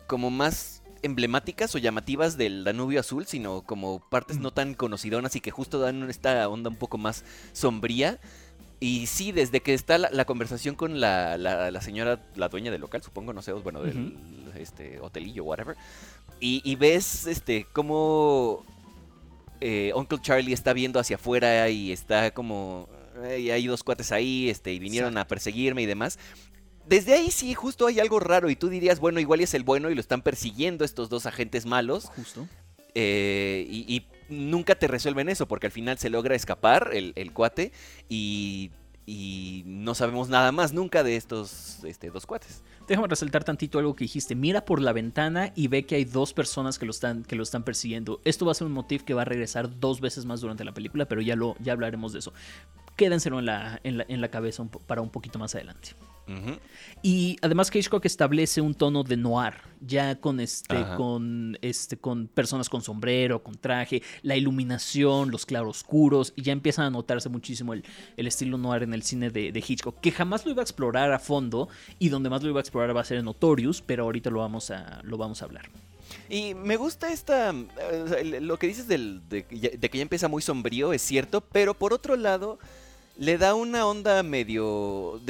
como 0.07 0.29
más 0.29 0.81
emblemáticas 1.01 1.73
o 1.75 1.77
llamativas 1.77 2.37
del 2.37 2.63
Danubio 2.63 2.99
Azul, 2.99 3.25
sino 3.25 3.61
como 3.61 3.99
partes 4.09 4.37
mm. 4.37 4.41
no 4.41 4.51
tan 4.51 4.73
conocidonas 4.73 5.35
y 5.35 5.41
que 5.41 5.51
justo 5.51 5.79
dan 5.79 6.09
esta 6.09 6.47
onda 6.49 6.69
un 6.69 6.75
poco 6.75 6.97
más 6.97 7.23
sombría. 7.53 8.19
Y 8.81 9.07
sí, 9.07 9.33
desde 9.33 9.59
que 9.59 9.73
está 9.73 9.97
la, 9.97 10.25
conversación 10.25 10.75
con 10.75 11.01
la, 11.01 11.37
la, 11.37 11.81
señora, 11.81 12.23
la 12.35 12.47
dueña 12.47 12.71
del 12.71 12.79
local, 12.79 13.03
supongo, 13.03 13.33
no 13.33 13.41
sé, 13.41 13.51
bueno, 13.51 13.81
del 13.81 14.17
este, 14.55 15.01
hotelillo, 15.01 15.43
whatever. 15.43 15.75
Y, 16.39 16.75
ves 16.77 17.27
este 17.27 17.67
cómo 17.73 18.63
eh, 19.59 19.91
Uncle 19.93 20.19
Charlie 20.21 20.53
está 20.53 20.71
viendo 20.71 20.99
hacia 20.99 21.17
afuera 21.17 21.69
y 21.69 21.91
está 21.91 22.31
como... 22.31 22.87
hay 23.23 23.67
dos 23.67 23.83
cuates 23.83 24.11
ahí, 24.11 24.49
este, 24.49 24.73
y 24.73 24.79
vinieron 24.79 25.17
a 25.17 25.27
perseguirme 25.27 25.81
y 25.81 25.85
demás 25.85 26.17
desde 26.89 27.13
ahí 27.13 27.29
sí, 27.29 27.53
justo 27.53 27.85
hay 27.85 27.99
algo 27.99 28.19
raro 28.19 28.49
y 28.49 28.55
tú 28.55 28.67
dirías, 28.67 28.99
bueno, 28.99 29.19
igual 29.19 29.41
es 29.41 29.53
el 29.53 29.63
bueno 29.63 29.91
y 29.91 29.95
lo 29.95 30.01
están 30.01 30.23
persiguiendo 30.23 30.83
estos 30.83 31.07
dos 31.07 31.27
agentes 31.27 31.67
malos. 31.67 32.07
Justo. 32.15 32.47
Eh, 32.95 33.67
y, 33.69 34.05
nunca 34.29 34.75
te 34.75 34.87
resuelven 34.87 35.27
eso 35.27 35.47
porque 35.47 35.65
al 35.65 35.71
final 35.71 35.97
se 35.97 36.11
logra 36.11 36.35
escapar 36.35 36.91
el, 36.93 37.33
cuate 37.33 37.71
y, 38.09 38.71
no 39.65 39.95
sabemos 39.95 40.29
nada 40.29 40.51
más 40.51 40.71
nunca 40.71 41.03
de 41.03 41.15
estos 41.15 41.83
este, 41.83 42.11
dos 42.11 42.25
cuates. 42.27 42.61
Déjame 42.87 43.07
resaltar 43.07 43.43
tantito 43.43 43.79
algo 43.79 43.95
que 43.95 44.03
dijiste. 44.03 44.35
Mira 44.35 44.65
por 44.65 44.81
la 44.81 44.93
ventana 44.93 45.51
y 45.55 45.67
ve 45.67 45.85
que 45.85 45.95
hay 45.95 46.05
dos 46.05 46.33
personas 46.33 46.77
que 46.77 46.85
lo 46.85 46.91
están, 46.91 47.23
que 47.23 47.35
lo 47.35 47.43
están 47.43 47.63
persiguiendo. 47.63 48.19
Esto 48.23 48.45
va 48.45 48.51
a 48.51 48.55
ser 48.55 48.67
un 48.67 48.73
motivo 48.73 49.05
que 49.05 49.15
va 49.15 49.23
a 49.23 49.25
regresar 49.25 49.79
dos 49.79 49.99
veces 49.99 50.25
más 50.25 50.41
durante 50.41 50.63
la 50.63 50.73
película, 50.73 51.07
pero 51.07 51.21
ya, 51.21 51.35
lo, 51.35 51.55
ya 51.59 51.73
hablaremos 51.73 52.13
de 52.13 52.19
eso. 52.19 52.33
Quédenselo 52.99 53.39
en 53.39 53.45
la, 53.45 53.79
en 53.85 53.97
la, 53.97 54.05
en 54.09 54.19
la 54.19 54.27
cabeza 54.27 54.61
para 54.85 55.01
un 55.01 55.09
poquito 55.09 55.39
más 55.39 55.55
adelante. 55.55 55.91
Y 57.01 57.37
además 57.41 57.73
Hitchcock 57.73 58.05
establece 58.05 58.59
un 58.61 58.73
tono 58.73 59.03
de 59.03 59.15
noir, 59.15 59.53
ya 59.79 60.19
con 60.19 60.39
este, 60.39 60.75
con 60.97 61.57
este, 61.61 61.97
con 61.97 62.27
personas 62.27 62.67
con 62.67 62.81
sombrero, 62.81 63.41
con 63.41 63.55
traje, 63.55 64.03
la 64.21 64.35
iluminación, 64.35 65.31
los 65.31 65.45
claroscuros, 65.45 66.33
y 66.35 66.41
ya 66.41 66.51
empiezan 66.51 66.85
a 66.85 66.89
notarse 66.89 67.29
muchísimo 67.29 67.73
el, 67.73 67.83
estilo 68.17 68.57
noir 68.57 68.83
en 68.83 68.93
el 68.93 69.01
cine 69.01 69.29
de, 69.29 69.63
Hitchcock, 69.65 69.99
que 70.01 70.11
jamás 70.11 70.45
lo 70.45 70.51
iba 70.51 70.61
a 70.61 70.63
explorar 70.63 71.11
a 71.13 71.19
fondo, 71.19 71.69
y 71.99 72.09
donde 72.09 72.29
más 72.29 72.43
lo 72.43 72.49
iba 72.49 72.59
a 72.59 72.61
explorar 72.61 72.95
va 72.95 73.01
a 73.01 73.05
ser 73.05 73.17
en 73.17 73.25
Notorious, 73.25 73.81
pero 73.81 74.03
ahorita 74.03 74.29
lo 74.29 74.39
vamos 74.39 74.71
a, 74.71 75.01
lo 75.03 75.17
vamos 75.17 75.41
a 75.41 75.45
hablar. 75.45 75.69
Y 76.27 76.53
me 76.53 76.75
gusta 76.75 77.11
esta. 77.13 77.51
Eh, 77.51 78.39
lo 78.41 78.57
que 78.57 78.67
dices 78.67 78.87
de, 78.87 79.19
de, 79.29 79.43
que 79.43 79.97
ya 79.97 80.01
empieza 80.01 80.27
muy 80.27 80.41
sombrío, 80.41 80.91
es 80.91 81.01
cierto, 81.01 81.41
pero 81.41 81.73
por 81.73 81.93
otro 81.93 82.15
lado 82.15 82.59
le 83.19 83.37
da 83.37 83.53
una 83.53 83.85
onda 83.85 84.23
medio, 84.23 85.21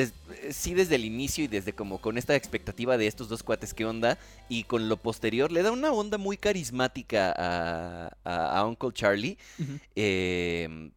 sí 0.51 0.75
desde 0.75 0.93
el 0.93 1.05
inicio 1.05 1.43
y 1.43 1.47
desde 1.47 1.73
como 1.73 1.99
con 1.99 2.19
esta 2.19 2.35
expectativa 2.35 2.97
de 2.97 3.07
estos 3.07 3.29
dos 3.29 3.41
cuates, 3.41 3.73
qué 3.73 3.83
onda, 3.83 4.19
y 4.47 4.63
con 4.65 4.89
lo 4.89 4.97
posterior 4.97 5.51
le 5.51 5.63
da 5.63 5.71
una 5.71 5.91
onda 5.91 6.19
muy 6.19 6.37
carismática 6.37 7.33
a, 8.23 8.63
Uncle 8.65 8.91
Charlie. 8.93 9.39
Em, 9.95 10.91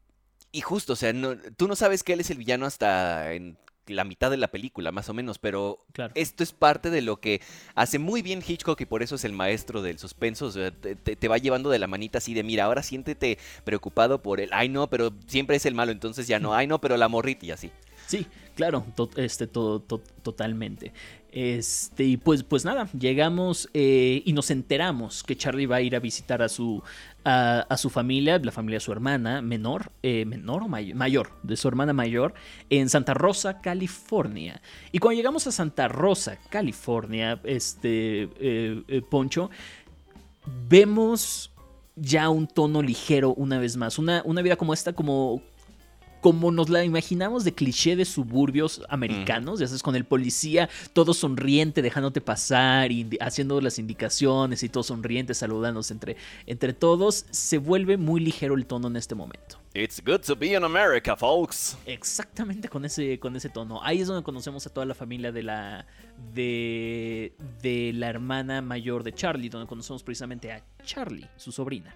y 0.53 0.61
justo, 0.61 0.93
o 0.93 0.97
sea, 0.97 1.15
tú 1.57 1.67
no 1.67 1.77
sabes 1.77 2.03
que 2.03 2.13
él 2.13 2.21
es 2.21 2.31
el 2.31 2.37
villano 2.37 2.67
hasta 2.67 3.33
en 3.33 3.57
la 3.87 4.05
mitad 4.05 4.31
de 4.31 4.37
la 4.37 4.49
película, 4.49 4.93
más 4.93 5.09
o 5.09 5.15
menos, 5.15 5.39
pero 5.39 5.85
esto 6.15 6.43
es 6.43 6.53
parte 6.53 6.91
de 6.91 7.03
lo 7.03 7.21
que 7.21 7.41
hace 7.75 7.99
muy 7.99 8.23
bien 8.23 8.43
Hitchcock 8.47 8.81
y 8.81 8.87
por 8.87 9.03
eso 9.03 9.17
es 9.17 9.25
el 9.25 9.33
maestro 9.33 9.83
del 9.83 9.99
suspenso. 9.99 10.53
te, 10.53 11.29
va 11.29 11.39
llevando 11.39 11.71
de 11.71 11.79
la 11.79 11.87
manita 11.87 12.19
así 12.19 12.35
de, 12.35 12.43
mira, 12.43 12.65
ahora 12.65 12.83
siéntete 12.83 13.39
preocupado 13.65 14.23
por 14.23 14.41
él. 14.41 14.51
Ay, 14.53 14.69
no, 14.69 14.89
pero 14.89 15.13
siempre 15.27 15.57
es 15.57 15.67
el 15.67 15.75
malo, 15.75 15.93
entonces 15.93 16.27
ya 16.27 16.39
no. 16.39 16.55
Ay, 16.55 16.67
no, 16.67 16.81
pero 16.81 16.97
la 16.97 17.09
morrita 17.09 17.47
y 17.47 17.51
así. 17.51 17.71
Sí, 18.13 18.27
claro, 18.55 18.85
este, 19.17 19.47
todo, 19.47 19.81
totalmente. 19.81 20.93
Este, 21.31 22.05
y 22.05 22.19
pues, 22.19 22.43
pues 22.43 22.63
nada, 22.63 22.87
llegamos 22.93 23.71
eh, 23.73 24.23
y 24.27 24.35
nos 24.35 24.51
enteramos 24.51 25.23
que 25.23 25.35
Charlie 25.35 25.65
va 25.65 25.77
a 25.77 25.81
ir 25.81 25.97
a 25.97 25.99
visitar 25.99 26.43
a 26.43 26.51
su, 26.51 26.83
a, 27.25 27.75
su 27.79 27.89
familia, 27.89 28.39
la 28.39 28.53
familia 28.53 28.77
de 28.77 28.81
su 28.81 28.93
hermana 28.93 29.41
menor, 29.41 29.93
eh, 30.03 30.27
menor 30.27 30.65
o 30.65 30.69
mayor, 30.69 31.31
de 31.43 31.57
su 31.57 31.69
hermana 31.69 31.95
mayor, 31.95 32.35
en 32.69 32.91
Santa 32.91 33.15
Rosa, 33.15 33.63
California. 33.63 34.61
Y 34.93 34.99
cuando 34.99 35.17
llegamos 35.17 35.47
a 35.47 35.51
Santa 35.51 35.89
Rosa, 35.89 36.37
California, 36.51 37.41
este, 37.45 38.29
eh, 38.39 39.03
Poncho, 39.09 39.49
vemos 40.69 41.51
ya 41.97 42.29
un 42.29 42.47
tono 42.47 42.83
ligero 42.83 43.33
una 43.33 43.59
vez 43.59 43.79
más. 43.79 43.99
Una, 43.99 44.21
una 44.27 44.43
vida 44.43 44.57
como 44.57 44.75
esta, 44.75 44.93
como, 44.93 45.41
como 46.23 46.53
nos 46.53 46.71
la 46.71 46.85
imaginamos 46.85 47.43
de 47.43 47.53
cliché 47.53 47.97
de 47.97 48.05
suburbios 48.05 48.81
americanos, 48.89 49.59
ya 49.59 49.67
sabes, 49.67 49.83
con 49.83 49.97
el 49.97 50.05
policía 50.05 50.71
todo 50.93 51.15
sonriente 51.15 51.83
dejándote 51.83 52.21
pasar 52.21 52.93
y 52.93 53.19
haciendo 53.21 53.61
las 53.61 53.81
indicaciones 53.81 54.63
y 54.63 54.69
todo 54.69 54.85
sonriente 54.85 55.35
saludándose 55.35 55.93
entre, 55.93 56.17
entre 56.47 56.73
todos, 56.73 57.27
se 57.31 57.59
vuelve 57.59 57.97
muy 57.97 58.21
ligero 58.21 58.55
el 58.55 58.67
tono 58.67 58.87
en 58.87 58.97
este 58.97 59.17
momento. 59.17 59.59
It's 59.75 60.01
good 60.05 60.21
to 60.21 60.37
be 60.37 60.55
in 60.55 60.63
America, 60.63 61.17
folks. 61.17 61.77
Exactamente 61.87 62.69
con 62.69 62.85
ese, 62.85 63.19
con 63.19 63.35
ese 63.35 63.49
tono. 63.49 63.83
Ahí 63.83 64.01
es 64.01 64.07
donde 64.07 64.23
conocemos 64.23 64.65
a 64.67 64.71
toda 64.71 64.87
la 64.87 64.95
familia 64.95 65.33
de 65.33 65.43
la, 65.43 65.87
de, 66.33 67.35
de 67.63 67.93
la 67.95 68.09
hermana 68.09 68.63
mayor 68.63 69.03
de 69.03 69.13
Charlie, 69.13 69.49
donde 69.49 69.67
conocemos 69.67 70.05
precisamente 70.05 70.53
a 70.53 70.63
Charlie, 70.85 71.29
su 71.37 71.51
sobrina 71.51 71.93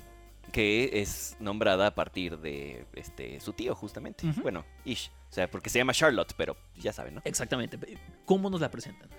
que 0.53 1.03
es 1.03 1.37
nombrada 1.41 1.89
a 1.89 1.95
partir 1.95 2.39
de 2.39 2.87
este 2.95 3.41
su 3.41 3.53
tío, 3.53 3.75
justamente. 3.75 4.27
Bueno, 4.43 4.65
Ish. 4.85 5.11
O 5.31 5.33
sea, 5.33 5.51
porque 5.51 5.69
se 5.69 5.79
llama 5.79 5.93
Charlotte, 5.93 6.33
pero 6.37 6.57
ya 6.77 6.93
saben, 6.93 7.17
¿no? 7.17 7.23
Exactamente. 7.25 7.79
¿Cómo 8.25 8.49
nos 8.49 8.61
la 8.61 8.71
presentan? 8.71 9.11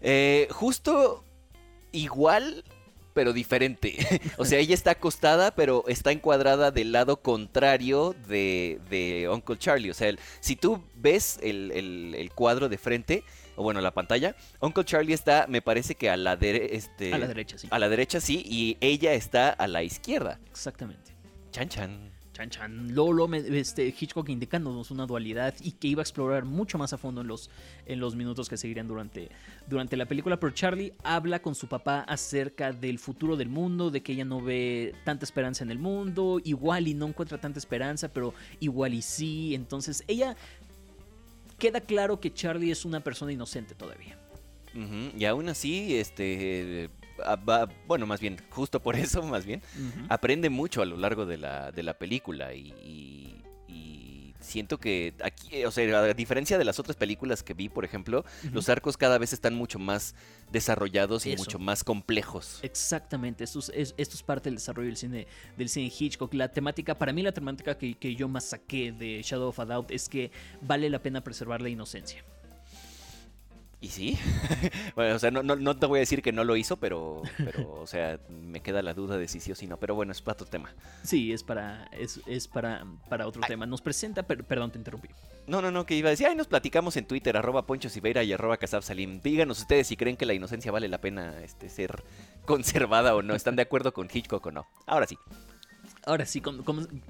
Eh, 0.00 0.48
justo 0.50 1.24
igual, 1.92 2.64
pero 3.14 3.32
diferente. 3.32 3.96
o 4.38 4.44
sea, 4.44 4.58
ella 4.58 4.74
está 4.74 4.92
acostada, 4.92 5.54
pero 5.54 5.84
está 5.88 6.12
encuadrada 6.12 6.70
del 6.70 6.92
lado 6.92 7.20
contrario 7.22 8.14
de, 8.28 8.80
de 8.88 9.28
Uncle 9.28 9.58
Charlie. 9.58 9.90
O 9.90 9.94
sea, 9.94 10.14
si 10.40 10.56
tú 10.56 10.82
ves 10.94 11.38
el, 11.42 12.30
cuadro 12.34 12.68
de 12.68 12.78
frente, 12.78 13.24
o 13.60 13.62
bueno, 13.62 13.82
la 13.82 13.92
pantalla, 13.92 14.34
Uncle 14.60 14.86
Charlie 14.86 15.12
está, 15.12 15.44
me 15.46 15.60
parece 15.60 15.94
que 15.94 16.08
a 16.08 16.16
la, 16.16 16.32
este, 16.32 17.12
a 17.12 17.18
la 17.18 17.26
derecha, 17.26 17.58
sí. 17.58 17.68
A 17.70 17.78
la 17.78 17.90
derecha, 17.90 18.18
sí, 18.18 18.42
y 18.46 18.78
ella 18.80 19.12
está 19.12 19.50
a 19.50 19.68
la 19.68 19.82
izquierda. 19.82 20.40
Exactamente. 20.48 21.14
Chan, 21.52 21.68
chan. 21.68 22.10
Chan 22.32 22.48
Chan. 22.48 22.94
Lolo, 22.94 23.28
este, 23.34 23.88
Hitchcock 23.88 24.30
indicándonos 24.30 24.90
una 24.90 25.04
dualidad 25.04 25.54
y 25.60 25.72
que 25.72 25.88
iba 25.88 26.00
a 26.00 26.04
explorar 26.04 26.46
mucho 26.46 26.78
más 26.78 26.94
a 26.94 26.96
fondo 26.96 27.20
en 27.20 27.26
los, 27.26 27.50
en 27.84 28.00
los 28.00 28.16
minutos 28.16 28.48
que 28.48 28.56
seguirían 28.56 28.88
durante, 28.88 29.28
durante 29.68 29.94
la 29.98 30.06
película. 30.06 30.40
Pero 30.40 30.54
Charlie 30.54 30.94
habla 31.02 31.42
con 31.42 31.54
su 31.54 31.66
papá 31.66 32.00
acerca 32.08 32.72
del 32.72 32.98
futuro 32.98 33.36
del 33.36 33.50
mundo, 33.50 33.90
de 33.90 34.02
que 34.02 34.12
ella 34.12 34.24
no 34.24 34.40
ve 34.40 34.94
tanta 35.04 35.26
esperanza 35.26 35.64
en 35.64 35.70
el 35.70 35.78
mundo, 35.78 36.40
igual 36.42 36.88
y 36.88 36.94
no 36.94 37.08
encuentra 37.08 37.36
tanta 37.36 37.58
esperanza, 37.58 38.08
pero 38.08 38.32
igual 38.60 38.94
y 38.94 39.02
sí. 39.02 39.54
Entonces 39.54 40.02
ella 40.08 40.34
queda 41.60 41.80
claro 41.80 42.18
que 42.18 42.34
Charlie 42.34 42.72
es 42.72 42.84
una 42.84 42.98
persona 42.98 43.30
inocente 43.32 43.76
todavía. 43.76 44.18
Y 45.16 45.24
aún 45.24 45.48
así, 45.48 45.96
este 45.96 46.90
Ah, 47.24 47.68
bueno, 47.86 48.06
más 48.06 48.20
bien, 48.20 48.38
justo 48.50 48.80
por 48.80 48.96
eso, 48.96 49.22
más 49.22 49.44
bien, 49.44 49.62
aprende 50.08 50.50
mucho 50.50 50.82
a 50.82 50.86
lo 50.86 50.96
largo 50.96 51.26
de 51.26 51.38
la, 51.38 51.72
de 51.72 51.82
la 51.82 51.94
película 51.94 52.54
y, 52.54 53.19
siento 54.40 54.78
que 54.78 55.14
aquí, 55.22 55.64
o 55.64 55.70
sea, 55.70 56.00
a 56.00 56.14
diferencia 56.14 56.58
de 56.58 56.64
las 56.64 56.78
otras 56.78 56.96
películas 56.96 57.42
que 57.42 57.54
vi, 57.54 57.68
por 57.68 57.84
ejemplo, 57.84 58.24
los 58.52 58.68
arcos 58.68 58.96
cada 58.96 59.18
vez 59.18 59.32
están 59.32 59.54
mucho 59.54 59.78
más 59.78 60.14
desarrollados 60.50 61.26
y 61.26 61.36
mucho 61.36 61.58
más 61.58 61.84
complejos. 61.84 62.60
Exactamente, 62.62 63.44
esto 63.44 63.58
es, 63.58 63.94
esto 63.96 64.16
es 64.16 64.22
parte 64.22 64.48
del 64.48 64.56
desarrollo 64.56 64.88
del 64.88 64.96
cine, 64.96 65.26
del 65.56 65.68
cine 65.68 65.92
Hitchcock. 65.96 66.32
La 66.34 66.48
temática, 66.48 66.96
para 66.96 67.12
mí 67.12 67.22
la 67.22 67.32
temática 67.32 67.76
que, 67.76 67.94
que 67.94 68.14
yo 68.14 68.28
más 68.28 68.44
saqué 68.44 68.92
de 68.92 69.22
Shadow 69.22 69.48
of 69.48 69.60
a 69.60 69.64
Doubt 69.66 69.90
es 69.90 70.08
que 70.08 70.30
vale 70.60 70.90
la 70.90 71.02
pena 71.02 71.22
preservar 71.22 71.60
la 71.60 71.68
inocencia. 71.68 72.24
Y 73.82 73.88
sí, 73.88 74.18
bueno, 74.94 75.16
o 75.16 75.18
sea, 75.18 75.30
no, 75.30 75.42
no, 75.42 75.76
te 75.76 75.86
voy 75.86 75.98
a 75.98 76.00
decir 76.00 76.20
que 76.20 76.32
no 76.32 76.44
lo 76.44 76.54
hizo, 76.56 76.76
pero, 76.76 77.22
pero, 77.38 77.80
o 77.80 77.86
sea, 77.86 78.20
me 78.28 78.60
queda 78.60 78.82
la 78.82 78.92
duda 78.92 79.16
de 79.16 79.26
si 79.26 79.40
sí 79.40 79.52
o 79.52 79.54
si 79.54 79.66
no. 79.66 79.78
Pero 79.78 79.94
bueno, 79.94 80.12
es 80.12 80.20
para 80.20 80.34
otro 80.34 80.46
tema. 80.46 80.74
Sí, 81.02 81.32
es 81.32 81.42
para, 81.42 81.88
es, 81.92 82.20
es 82.26 82.46
para, 82.46 82.84
para 83.08 83.26
otro 83.26 83.40
tema. 83.46 83.64
Nos 83.64 83.80
presenta, 83.80 84.22
perdón, 84.22 84.70
te 84.70 84.78
interrumpí. 84.78 85.08
No, 85.46 85.62
no, 85.62 85.70
no, 85.70 85.86
que 85.86 85.94
iba 85.94 86.08
a 86.08 86.10
decir, 86.10 86.26
ahí 86.26 86.34
nos 86.34 86.46
platicamos 86.46 86.96
en 86.98 87.06
Twitter, 87.06 87.38
arroba 87.38 87.64
Poncho 87.64 87.88
Siveira 87.88 88.22
y 88.22 88.34
arroba 88.34 88.58
Casab 88.58 88.82
Salim. 88.82 89.22
Díganos 89.22 89.60
ustedes 89.60 89.86
si 89.86 89.96
creen 89.96 90.18
que 90.18 90.26
la 90.26 90.34
inocencia 90.34 90.70
vale 90.70 90.86
la 90.86 91.00
pena 91.00 91.40
este, 91.42 91.70
ser 91.70 92.04
conservada 92.44 93.14
o 93.14 93.22
no. 93.22 93.34
¿Están 93.34 93.56
de 93.56 93.62
acuerdo 93.62 93.94
con 93.94 94.10
Hitchcock 94.12 94.44
o 94.44 94.52
no? 94.52 94.66
Ahora 94.86 95.06
sí. 95.06 95.16
Ahora 96.04 96.26
sí, 96.26 96.42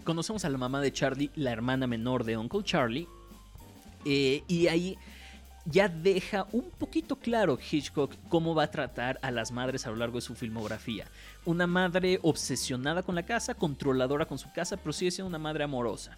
conocemos 0.04 0.44
a 0.44 0.48
la 0.48 0.58
mamá 0.58 0.80
de 0.80 0.92
Charlie, 0.92 1.30
la 1.34 1.50
hermana 1.50 1.88
menor 1.88 2.22
de 2.22 2.36
Uncle 2.36 2.62
Charlie. 2.62 3.08
Eh, 4.04 4.42
y 4.46 4.68
ahí 4.68 4.96
ya 5.64 5.88
deja 5.88 6.46
un 6.52 6.70
poquito 6.70 7.16
claro 7.16 7.58
Hitchcock 7.58 8.14
cómo 8.28 8.54
va 8.54 8.64
a 8.64 8.70
tratar 8.70 9.18
a 9.22 9.30
las 9.30 9.52
madres 9.52 9.86
a 9.86 9.90
lo 9.90 9.96
largo 9.96 10.16
de 10.16 10.22
su 10.22 10.34
filmografía. 10.34 11.06
Una 11.44 11.66
madre 11.66 12.18
obsesionada 12.22 13.02
con 13.02 13.14
la 13.14 13.24
casa, 13.24 13.54
controladora 13.54 14.26
con 14.26 14.38
su 14.38 14.52
casa, 14.52 14.76
pero 14.76 14.92
sigue 14.92 15.10
siendo 15.10 15.28
una 15.28 15.38
madre 15.38 15.64
amorosa. 15.64 16.16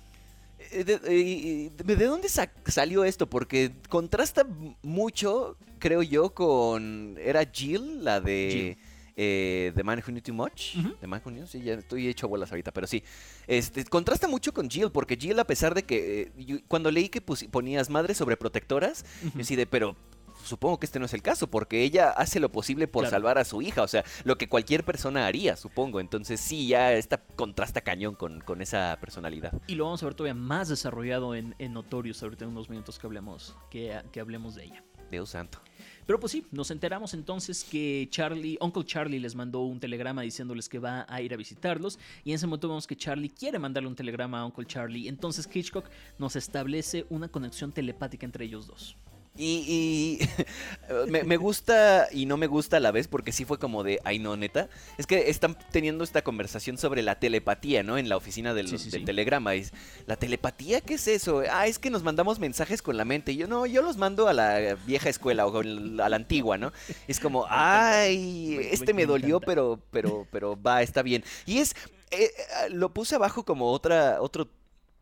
Eh, 0.70 0.84
eh, 1.04 1.70
¿De, 1.84 2.06
dónde 2.06 2.28
salió 2.28 3.04
esto? 3.04 3.28
Porque 3.28 3.72
contrasta 3.88 4.46
mucho, 4.82 5.56
creo 5.78 6.02
yo, 6.02 6.30
con... 6.30 7.16
¿Era 7.18 7.44
Jill, 7.44 8.04
la 8.04 8.20
de 8.20 8.78
eh, 9.16 9.72
The 9.74 9.82
Man 9.82 9.98
Who 9.98 10.12
Knew 10.12 10.22
Too 10.22 10.34
Much. 10.34 10.74
The 11.00 11.06
Man 11.06 11.22
Who 11.24 11.30
Knew, 11.30 11.46
sí, 11.46 11.62
ya 11.62 11.74
estoy 11.74 12.08
hecho 12.08 12.28
bolas 12.28 12.50
ahorita, 12.50 12.72
pero 12.72 12.86
sí. 12.86 13.02
Este, 13.46 13.84
contrasta 13.84 14.28
mucho 14.28 14.52
con 14.52 14.68
Jill, 14.68 14.90
porque 14.90 15.16
Jill, 15.16 15.38
a 15.38 15.46
pesar 15.46 15.74
de 15.74 15.84
que 15.84 16.32
eh, 16.36 16.64
cuando 16.68 16.90
leí 16.90 17.08
que 17.08 17.20
ponías 17.20 17.90
madres 17.90 18.18
sobreprotectoras, 18.18 19.02
protectoras, 19.02 19.34
yo 19.34 19.40
así 19.40 19.56
de, 19.56 19.66
pero 19.66 19.96
supongo 20.44 20.78
que 20.78 20.86
este 20.86 20.98
no 20.98 21.06
es 21.06 21.14
el 21.14 21.22
caso, 21.22 21.48
porque 21.48 21.82
ella 21.82 22.10
hace 22.10 22.40
lo 22.40 22.50
posible 22.50 22.88
por 22.88 23.06
salvar 23.06 23.38
a 23.38 23.44
su 23.44 23.62
hija, 23.62 23.82
o 23.82 23.88
sea, 23.88 24.04
lo 24.24 24.36
que 24.36 24.48
cualquier 24.48 24.84
persona 24.84 25.26
haría, 25.26 25.56
supongo. 25.56 26.00
Entonces 26.00 26.40
sí, 26.40 26.66
ya 26.66 26.92
está 26.92 27.18
contrasta 27.36 27.80
cañón 27.80 28.14
con, 28.14 28.40
con 28.40 28.62
esa 28.62 28.98
personalidad. 29.00 29.52
Y 29.66 29.74
lo 29.74 29.84
vamos 29.84 30.02
a 30.02 30.06
ver 30.06 30.14
todavía 30.14 30.34
más 30.34 30.68
desarrollado 30.68 31.34
en, 31.34 31.54
en 31.58 31.72
Notorious 31.72 32.22
ahorita 32.22 32.44
en 32.44 32.50
unos 32.50 32.68
minutos 32.68 32.98
que 32.98 33.06
hablemos, 33.06 33.56
que, 33.70 34.00
que 34.12 34.20
hablemos 34.20 34.54
de 34.54 34.64
ella. 34.64 34.84
Dios 35.10 35.30
santo. 35.30 35.60
Pero 36.06 36.18
pues 36.18 36.32
sí, 36.32 36.44
nos 36.50 36.70
enteramos 36.70 37.14
entonces 37.14 37.64
que 37.64 38.08
Charlie, 38.10 38.58
Uncle 38.60 38.84
Charlie 38.84 39.20
les 39.20 39.34
mandó 39.34 39.60
un 39.60 39.78
telegrama 39.78 40.22
diciéndoles 40.22 40.68
que 40.68 40.78
va 40.78 41.06
a 41.08 41.22
ir 41.22 41.32
a 41.32 41.36
visitarlos 41.36 41.98
y 42.24 42.30
en 42.30 42.36
ese 42.36 42.46
momento 42.46 42.68
vemos 42.68 42.86
que 42.86 42.96
Charlie 42.96 43.30
quiere 43.30 43.58
mandarle 43.58 43.88
un 43.88 43.96
telegrama 43.96 44.40
a 44.40 44.46
Uncle 44.46 44.66
Charlie. 44.66 45.08
Entonces 45.08 45.48
Hitchcock 45.52 45.88
nos 46.18 46.36
establece 46.36 47.06
una 47.10 47.28
conexión 47.28 47.72
telepática 47.72 48.26
entre 48.26 48.44
ellos 48.44 48.66
dos. 48.66 48.96
Y, 49.36 50.18
me, 51.08 51.36
gusta 51.38 52.08
y 52.12 52.26
no 52.26 52.36
me 52.36 52.46
gusta 52.46 52.76
a 52.76 52.80
la 52.80 52.90
vez 52.90 53.08
porque 53.08 53.32
sí 53.32 53.46
fue 53.46 53.58
como 53.58 53.82
de, 53.82 53.98
ay 54.04 54.18
no, 54.18 54.36
neta. 54.36 54.68
Es 54.98 55.06
que 55.06 55.30
están 55.30 55.56
teniendo 55.70 56.04
esta 56.04 56.22
conversación 56.22 56.76
sobre 56.76 57.02
la 57.02 57.18
telepatía, 57.18 57.82
¿no? 57.82 57.96
En 57.96 58.08
la 58.08 58.16
oficina 58.16 58.52
del, 58.52 58.70
telegrama. 59.04 59.56
Y, 59.56 59.66
¿La 60.06 60.16
telepatía 60.16 60.80
qué 60.82 60.94
es 60.94 61.08
eso? 61.08 61.42
Ah, 61.50 61.66
es 61.66 61.78
que 61.78 61.90
nos 61.90 62.02
mandamos 62.02 62.38
mensajes 62.38 62.82
con 62.82 62.96
la 62.96 63.04
mente. 63.04 63.32
Y 63.32 63.36
yo 63.36 63.46
no, 63.46 63.64
yo 63.64 63.80
los 63.80 63.96
mando 63.96 64.28
a 64.28 64.34
la 64.34 64.74
vieja 64.86 65.08
escuela 65.08 65.46
o 65.46 65.60
a 65.60 66.08
la 66.08 66.16
antigua, 66.16 66.58
¿no? 66.58 66.72
Es 67.08 67.18
como, 67.18 67.46
ay, 67.48 68.58
este 68.70 68.92
me 68.92 69.06
dolió, 69.06 69.40
pero, 69.40 69.80
pero, 69.90 70.26
pero 70.30 70.60
va, 70.60 70.82
está 70.82 71.02
bien. 71.02 71.24
Y 71.46 71.58
es, 71.58 71.74
eh, 72.10 72.24
eh, 72.24 72.70
lo 72.70 72.92
puse 72.92 73.14
abajo 73.14 73.44
como 73.44 73.70
otra, 73.72 74.20
otro 74.20 74.48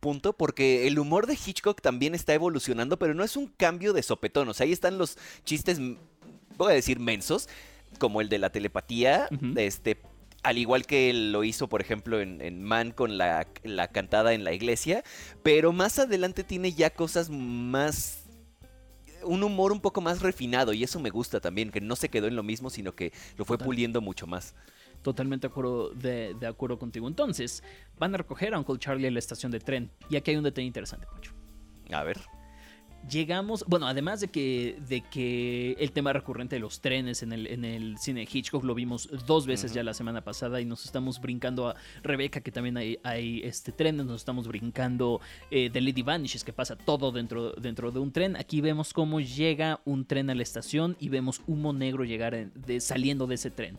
punto 0.01 0.33
porque 0.33 0.87
el 0.87 0.99
humor 0.99 1.27
de 1.27 1.35
Hitchcock 1.35 1.79
también 1.79 2.13
está 2.13 2.33
evolucionando, 2.33 2.99
pero 2.99 3.13
no 3.13 3.23
es 3.23 3.37
un 3.37 3.47
cambio 3.47 3.93
de 3.93 4.03
sopetón. 4.03 4.49
O 4.49 4.53
sea, 4.53 4.65
ahí 4.65 4.73
están 4.73 4.97
los 4.97 5.17
chistes, 5.45 5.79
voy 6.57 6.71
a 6.71 6.75
decir, 6.75 6.99
mensos, 6.99 7.47
como 7.97 8.19
el 8.19 8.27
de 8.27 8.39
la 8.39 8.49
telepatía, 8.49 9.29
este, 9.55 10.01
al 10.43 10.57
igual 10.57 10.85
que 10.85 11.13
lo 11.13 11.43
hizo, 11.43 11.69
por 11.69 11.81
ejemplo, 11.81 12.19
en, 12.19 12.63
Man 12.63 12.91
con 12.91 13.17
la, 13.17 13.47
la, 13.63 13.87
cantada 13.87 14.33
en 14.33 14.43
la 14.43 14.53
iglesia, 14.53 15.03
pero 15.43 15.71
más 15.71 15.99
adelante 15.99 16.43
tiene 16.43 16.73
ya 16.73 16.89
cosas 16.89 17.29
más... 17.29 18.17
Un 19.23 19.43
humor 19.43 19.71
un 19.71 19.81
poco 19.81 20.01
más 20.01 20.21
refinado 20.21 20.73
y 20.73 20.83
eso 20.83 20.99
me 20.99 21.11
gusta 21.11 21.39
también, 21.39 21.69
que 21.69 21.79
no 21.79 21.95
se 21.95 22.09
quedó 22.09 22.25
en 22.25 22.35
lo 22.35 22.41
mismo, 22.41 22.71
sino 22.71 22.95
que 22.95 23.13
lo 23.37 23.45
fue 23.45 23.59
puliendo 23.59 24.01
mucho 24.01 24.25
más. 24.25 24.55
Totalmente 25.01 25.47
de 25.47 25.51
acuerdo, 25.51 25.89
de, 25.91 26.35
acuerdo 26.47 26.77
contigo. 26.77 27.07
Entonces, 27.07 27.63
van 27.97 28.13
a 28.13 28.17
recoger 28.17 28.53
a 28.53 28.59
Uncle 28.59 28.77
Charlie 28.77 29.07
en 29.07 29.13
la 29.13 29.19
estación 29.19 29.51
de 29.51 29.59
tren. 29.59 29.91
Y 30.09 30.15
aquí 30.15 30.31
hay 30.31 30.37
un 30.37 30.43
detalle 30.43 30.67
interesante, 30.67 31.07
Poncho. 31.07 31.33
A 31.91 32.03
ver 32.03 32.19
llegamos, 33.09 33.65
bueno, 33.67 33.87
además 33.87 34.21
de 34.21 34.27
que, 34.27 34.77
de 34.87 35.01
que 35.01 35.73
el 35.79 35.91
tema 35.91 36.13
recurrente 36.13 36.55
de 36.55 36.59
los 36.59 36.81
trenes 36.81 37.23
en 37.23 37.33
el, 37.33 37.47
en 37.47 37.65
el 37.65 37.97
cine 37.97 38.27
Hitchcock 38.31 38.63
lo 38.63 38.75
vimos 38.75 39.09
dos 39.25 39.45
veces 39.45 39.73
ya 39.73 39.83
la 39.83 39.93
semana 39.93 40.21
pasada 40.21 40.61
y 40.61 40.65
nos 40.65 40.85
estamos 40.85 41.19
brincando 41.19 41.69
a 41.69 41.75
Rebeca, 42.03 42.41
que 42.41 42.51
también 42.51 42.77
hay, 42.77 42.99
hay 43.03 43.41
este, 43.43 43.71
trenes, 43.71 44.05
nos 44.05 44.21
estamos 44.21 44.47
brincando 44.47 45.21
eh, 45.49 45.69
de 45.69 45.81
Lady 45.81 46.01
Vanishes, 46.01 46.43
que 46.43 46.53
pasa 46.53 46.75
todo 46.75 47.11
dentro, 47.11 47.53
dentro 47.53 47.91
de 47.91 47.99
un 47.99 48.11
tren. 48.11 48.35
Aquí 48.35 48.61
vemos 48.61 48.93
cómo 48.93 49.19
llega 49.19 49.81
un 49.85 50.05
tren 50.05 50.29
a 50.29 50.35
la 50.35 50.43
estación 50.43 50.95
y 50.99 51.09
vemos 51.09 51.41
humo 51.47 51.73
negro 51.73 52.03
llegar 52.03 52.51
de, 52.53 52.79
saliendo 52.79 53.27
de 53.27 53.35
ese 53.35 53.51
tren. 53.51 53.77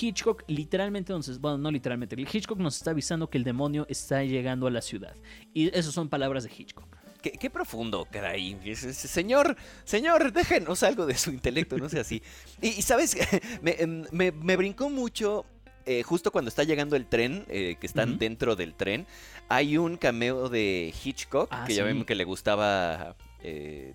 Hitchcock 0.00 0.44
literalmente, 0.46 1.12
entonces, 1.12 1.38
bueno, 1.38 1.58
no 1.58 1.70
literalmente, 1.70 2.16
Hitchcock 2.20 2.58
nos 2.58 2.76
está 2.76 2.92
avisando 2.92 3.28
que 3.28 3.38
el 3.38 3.44
demonio 3.44 3.86
está 3.88 4.22
llegando 4.24 4.66
a 4.66 4.70
la 4.70 4.82
ciudad. 4.82 5.14
Y 5.52 5.68
esas 5.76 5.92
son 5.92 6.08
palabras 6.08 6.44
de 6.44 6.50
Hitchcock. 6.56 6.86
Qué, 7.22 7.50
profundo 7.50 8.08
queda 8.10 8.30
ahí. 8.30 8.58
Señor, 8.74 9.56
señor, 9.84 10.32
déjenos 10.32 10.82
algo 10.82 11.06
de 11.06 11.16
su 11.16 11.30
intelecto, 11.30 11.78
no 11.78 11.88
sé 11.88 12.00
así. 12.00 12.20
Y, 12.60 12.82
sabes, 12.82 13.16
em, 13.64 14.04
me, 14.10 14.32
me, 14.32 14.56
brincó 14.56 14.90
mucho 14.90 15.46
eh, 15.86 16.02
justo 16.02 16.32
cuando 16.32 16.48
está 16.48 16.64
llegando 16.64 16.96
el 16.96 17.06
tren, 17.06 17.44
eh, 17.48 17.76
que 17.80 17.86
están 17.86 18.18
dentro 18.18 18.56
del 18.56 18.74
tren, 18.74 19.06
hay 19.48 19.78
un 19.78 19.96
cameo 19.96 20.48
de 20.48 20.92
Hitchcock, 21.04 21.48
ah, 21.52 21.64
que 21.66 21.74
ya 21.74 21.84
vemos 21.84 22.06
que 22.06 22.14
le 22.14 22.24
gustaba 22.24 23.16
eh, 23.40 23.94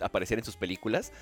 aparecer 0.00 0.38
en 0.38 0.44
sus 0.44 0.56
películas. 0.56 1.12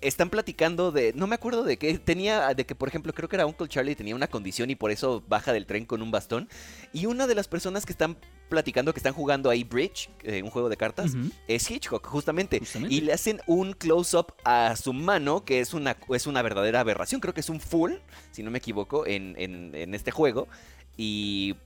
Están 0.00 0.30
platicando 0.30 0.92
de, 0.92 1.12
no 1.14 1.26
me 1.26 1.34
acuerdo 1.34 1.64
de 1.64 1.76
qué, 1.76 1.98
tenía, 1.98 2.54
de 2.54 2.64
que 2.64 2.74
por 2.74 2.88
ejemplo 2.88 3.12
creo 3.12 3.28
que 3.28 3.36
era 3.36 3.46
Uncle 3.46 3.68
Charlie 3.68 3.96
tenía 3.96 4.14
una 4.14 4.28
condición 4.28 4.70
y 4.70 4.76
por 4.76 4.90
eso 4.90 5.24
baja 5.26 5.52
del 5.52 5.66
tren 5.66 5.84
con 5.86 6.02
un 6.02 6.10
bastón. 6.10 6.48
Y 6.92 7.06
una 7.06 7.26
de 7.26 7.34
las 7.34 7.48
personas 7.48 7.84
que 7.84 7.92
están 7.92 8.16
platicando, 8.48 8.92
que 8.92 9.00
están 9.00 9.12
jugando 9.12 9.50
ahí 9.50 9.64
Bridge, 9.64 10.10
eh, 10.22 10.42
un 10.42 10.50
juego 10.50 10.68
de 10.68 10.76
cartas, 10.76 11.14
es 11.46 11.70
Hitchcock, 11.70 12.06
justamente. 12.06 12.62
Y 12.88 13.00
le 13.00 13.12
hacen 13.12 13.40
un 13.46 13.72
close-up 13.72 14.34
a 14.44 14.76
su 14.76 14.92
mano, 14.92 15.44
que 15.44 15.60
es 15.60 15.74
una, 15.74 15.96
es 16.10 16.26
una 16.26 16.42
verdadera 16.42 16.80
aberración. 16.80 17.20
Creo 17.20 17.34
que 17.34 17.40
es 17.40 17.50
un 17.50 17.60
full, 17.60 17.94
si 18.30 18.42
no 18.42 18.50
me 18.50 18.58
equivoco, 18.58 19.06
en, 19.06 19.34
en, 19.36 19.94
este 19.94 20.10
juego. 20.10 20.48
Y 20.96 21.56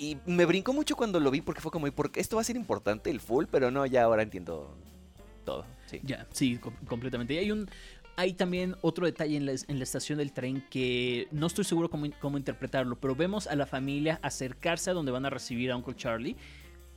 y 0.00 0.16
me 0.24 0.46
brincó 0.46 0.72
mucho 0.72 0.96
cuando 0.96 1.20
lo 1.20 1.30
vi 1.30 1.42
porque 1.42 1.60
fue 1.60 1.70
como, 1.70 1.86
porque 1.92 2.20
esto 2.20 2.36
va 2.36 2.40
a 2.40 2.44
ser 2.44 2.56
importante 2.56 3.10
el 3.10 3.20
full, 3.20 3.44
pero 3.50 3.70
no, 3.70 3.84
ya 3.84 4.04
ahora 4.04 4.22
entiendo 4.22 4.74
todo. 5.40 5.66
Sí. 5.86 6.00
Ya, 6.04 6.26
sí, 6.32 6.58
completamente. 6.86 7.34
Y 7.34 7.38
hay 7.38 7.50
un, 7.50 7.68
hay 8.20 8.34
también 8.34 8.76
otro 8.82 9.06
detalle 9.06 9.36
en 9.36 9.46
la, 9.46 9.52
estación 9.82 10.18
del 10.18 10.32
tren 10.32 10.62
que 10.68 11.26
no 11.30 11.46
estoy 11.46 11.64
seguro 11.64 11.88
cómo, 11.88 12.36
interpretarlo, 12.36 13.00
pero 13.00 13.16
vemos 13.16 13.46
a 13.46 13.56
la 13.56 13.64
familia 13.64 14.20
acercarse 14.22 14.90
a 14.90 14.92
donde 14.92 15.10
van 15.10 15.24
a 15.24 15.30
recibir 15.30 15.70
a 15.70 15.76
Uncle 15.76 15.94
Charlie. 15.96 16.36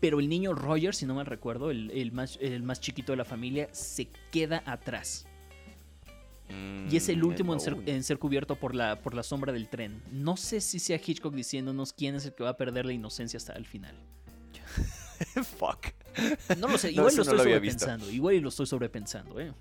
Pero 0.01 0.19
el 0.19 0.27
niño 0.27 0.53
Roger, 0.53 0.93
si 0.93 1.05
no 1.05 1.15
me 1.15 1.23
recuerdo, 1.23 1.71
el, 1.71 2.11
más, 2.11 2.37
el 2.41 2.61
más 2.61 2.81
chiquito 2.81 3.13
de 3.13 3.17
la 3.17 3.23
familia, 3.23 3.69
se 3.71 4.09
queda 4.33 4.61
atrás. 4.65 5.25
y 6.49 6.97
es 6.97 7.07
el 7.07 7.23
mm, 7.23 7.25
último 7.25 7.55
en 7.85 8.03
ser, 8.03 8.17
cubierto 8.17 8.57
por 8.57 8.75
la, 8.75 9.01
por 9.01 9.13
la 9.13 9.23
sombra 9.23 9.53
del 9.53 9.69
tren. 9.69 10.03
No 10.11 10.35
sé 10.35 10.59
si 10.59 10.77
sea 10.77 10.99
Hitchcock 11.01 11.33
diciéndonos 11.33 11.93
quién 11.93 12.15
es 12.15 12.25
el 12.25 12.33
que 12.33 12.43
va 12.43 12.49
a 12.49 12.57
perder 12.57 12.85
la 12.85 12.91
inocencia 12.91 13.37
hasta 13.37 13.53
el 13.53 13.65
final. 13.65 13.95
Fuck. 15.57 15.93
No 16.57 16.67
lo 16.67 16.77
sé, 16.77 16.91
igual 16.91 17.15
lo 17.15 17.21
estoy 17.21 17.37
sobrepensando. 17.37 18.09
Igual 18.09 18.37
lo 18.37 18.49
estoy 18.49 18.65
sobrepensando, 18.65 19.39
eh. 19.39 19.53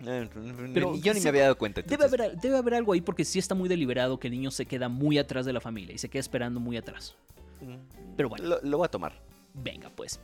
Pero 0.00 0.96
yo 0.96 1.12
ni 1.12 1.20
me 1.20 1.28
había 1.28 1.42
dado 1.42 1.58
cuenta. 1.58 1.82
Debe 1.82 2.04
haber, 2.04 2.36
debe 2.38 2.56
haber, 2.56 2.74
algo 2.74 2.92
ahí 2.92 3.00
porque 3.00 3.24
sí 3.24 3.38
está 3.38 3.54
muy 3.54 3.68
deliberado 3.68 4.18
que 4.18 4.28
el 4.28 4.32
niño 4.32 4.50
se 4.50 4.66
queda 4.66 4.88
muy 4.88 5.18
atrás 5.18 5.44
de 5.44 5.52
la 5.52 5.60
familia 5.60 5.94
y 5.94 5.98
se 5.98 6.08
queda 6.08 6.20
esperando 6.20 6.60
muy 6.60 6.76
atrás. 6.76 7.16
Mm. 7.60 8.14
Pero 8.16 8.28
bueno. 8.28 8.46
Lo, 8.46 8.60
lo 8.62 8.78
voy 8.78 8.84
a 8.84 8.90
tomar. 8.90 9.20
Venga, 9.54 9.90
pues. 9.90 10.20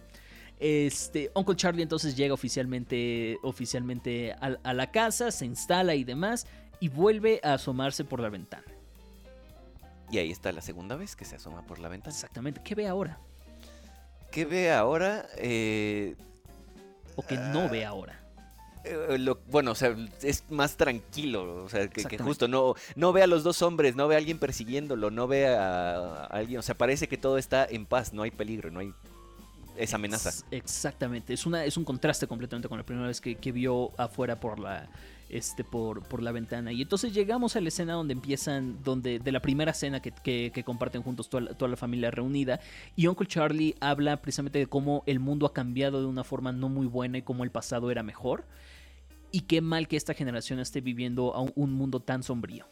Este, 0.60 1.32
Uncle 1.34 1.56
Charlie 1.56 1.82
entonces 1.82 2.16
llega 2.16 2.32
oficialmente, 2.32 3.38
oficialmente 3.42 4.32
a, 4.32 4.56
a, 4.62 4.72
la 4.72 4.92
casa, 4.92 5.32
se 5.32 5.44
instala 5.44 5.96
y 5.96 6.04
demás, 6.04 6.46
y 6.78 6.88
vuelve 6.88 7.40
a 7.42 7.54
asomarse 7.54 8.04
por 8.04 8.20
la 8.20 8.28
ventana. 8.28 8.64
Y 10.10 10.18
ahí 10.18 10.30
está 10.30 10.52
la 10.52 10.60
segunda 10.60 10.94
vez 10.94 11.16
que 11.16 11.24
se 11.24 11.36
asoma 11.36 11.66
por 11.66 11.80
la 11.80 11.88
ventana. 11.88 12.14
Exactamente. 12.14 12.60
¿Qué 12.62 12.76
ve 12.76 12.86
ahora? 12.86 13.18
¿Qué 14.34 14.44
ve 14.44 14.72
ahora? 14.72 15.28
Eh, 15.36 16.16
o 17.14 17.22
que 17.22 17.36
no 17.36 17.68
ve 17.68 17.84
ahora. 17.84 18.20
Eh, 18.82 19.16
bueno, 19.48 19.70
o 19.70 19.74
sea, 19.76 19.96
es 20.22 20.42
más 20.50 20.76
tranquilo, 20.76 21.62
o 21.62 21.68
sea, 21.68 21.88
que, 21.88 22.18
justo 22.18 22.48
no, 22.48 22.74
no 22.96 23.12
ve 23.12 23.22
a 23.22 23.28
los 23.28 23.44
dos 23.44 23.62
hombres, 23.62 23.94
no 23.94 24.08
ve 24.08 24.16
a 24.16 24.18
alguien 24.18 24.40
persiguiéndolo, 24.40 25.12
no 25.12 25.28
ve 25.28 25.46
a, 25.46 26.24
alguien, 26.24 26.58
o 26.58 26.62
sea, 26.62 26.76
parece 26.76 27.06
que 27.06 27.16
todo 27.16 27.38
está 27.38 27.64
en 27.64 27.86
paz, 27.86 28.12
no 28.12 28.24
hay 28.24 28.32
peligro, 28.32 28.72
no 28.72 28.80
hay 28.80 28.92
esa 29.76 29.96
amenaza. 29.96 30.32
Exactamente, 30.50 31.32
es, 31.32 31.46
una, 31.46 31.64
es 31.64 31.76
un 31.76 31.84
contraste 31.84 32.26
completamente 32.26 32.68
con 32.68 32.76
la 32.76 32.84
primera 32.84 33.06
vez 33.06 33.20
que, 33.20 33.36
que 33.36 33.52
vio 33.52 33.92
afuera 33.96 34.40
por 34.40 34.58
la, 34.58 34.90
este, 35.28 35.64
por, 35.64 36.02
por 36.06 36.22
la 36.22 36.32
ventana. 36.32 36.72
Y 36.72 36.82
entonces 36.82 37.12
llegamos 37.12 37.56
a 37.56 37.60
la 37.60 37.68
escena 37.68 37.94
donde 37.94 38.12
empiezan, 38.12 38.82
donde, 38.82 39.18
de 39.18 39.32
la 39.32 39.40
primera 39.40 39.72
escena 39.72 40.00
que, 40.00 40.62
comparten 40.64 41.02
juntos 41.02 41.28
toda 41.28 41.42
la, 41.42 41.54
toda 41.54 41.70
la, 41.70 41.76
familia 41.76 42.10
reunida. 42.10 42.60
Y 42.96 43.06
Uncle 43.06 43.26
Charlie 43.26 43.74
habla 43.80 44.20
precisamente 44.20 44.58
de 44.58 44.66
cómo 44.66 45.02
el 45.06 45.20
mundo 45.20 45.46
ha 45.46 45.52
cambiado 45.52 46.00
de 46.00 46.06
una 46.06 46.24
forma 46.24 46.52
no 46.52 46.68
muy 46.68 46.86
buena 46.86 47.18
y 47.18 47.22
cómo 47.22 47.44
el 47.44 47.50
pasado 47.50 47.90
era 47.90 48.02
mejor. 48.02 48.44
Y 49.32 49.42
qué 49.42 49.60
mal 49.60 49.88
que 49.88 49.96
esta 49.96 50.14
generación 50.14 50.60
esté 50.60 50.80
viviendo 50.80 51.34
a 51.34 51.40
un, 51.40 51.72
mundo 51.72 52.00
tan 52.00 52.22
sombrío. 52.22 52.66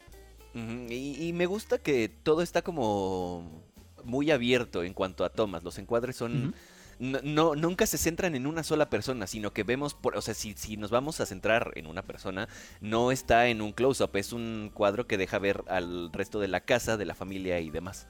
y, 0.54 1.32
me 1.34 1.46
gusta 1.46 1.78
que 1.78 2.08
todo 2.08 2.42
está 2.42 2.62
como 2.62 3.62
muy 4.04 4.30
abierto 4.30 4.84
en 4.84 4.94
cuanto 4.94 5.24
a 5.24 5.30
tomas. 5.30 5.64
Los 5.64 5.78
encuadres 5.78 6.16
son 6.16 6.54
no, 7.02 7.56
nunca 7.56 7.86
se 7.86 7.98
centran 7.98 8.36
en 8.36 8.46
una 8.46 8.62
sola 8.62 8.88
persona, 8.88 9.26
sino 9.26 9.52
que 9.52 9.64
vemos, 9.64 9.94
por, 9.94 10.16
o 10.16 10.22
sea, 10.22 10.34
si, 10.34 10.54
si 10.54 10.76
nos 10.76 10.90
vamos 10.90 11.20
a 11.20 11.26
centrar 11.26 11.72
en 11.74 11.86
una 11.86 12.02
persona, 12.02 12.48
no 12.80 13.10
está 13.10 13.48
en 13.48 13.60
un 13.60 13.72
close-up, 13.72 14.16
es 14.16 14.32
un 14.32 14.70
cuadro 14.72 15.08
que 15.08 15.18
deja 15.18 15.38
ver 15.40 15.64
al 15.66 16.12
resto 16.12 16.38
de 16.38 16.48
la 16.48 16.60
casa, 16.60 16.96
de 16.96 17.04
la 17.04 17.14
familia 17.14 17.58
y 17.58 17.70
demás. 17.70 18.06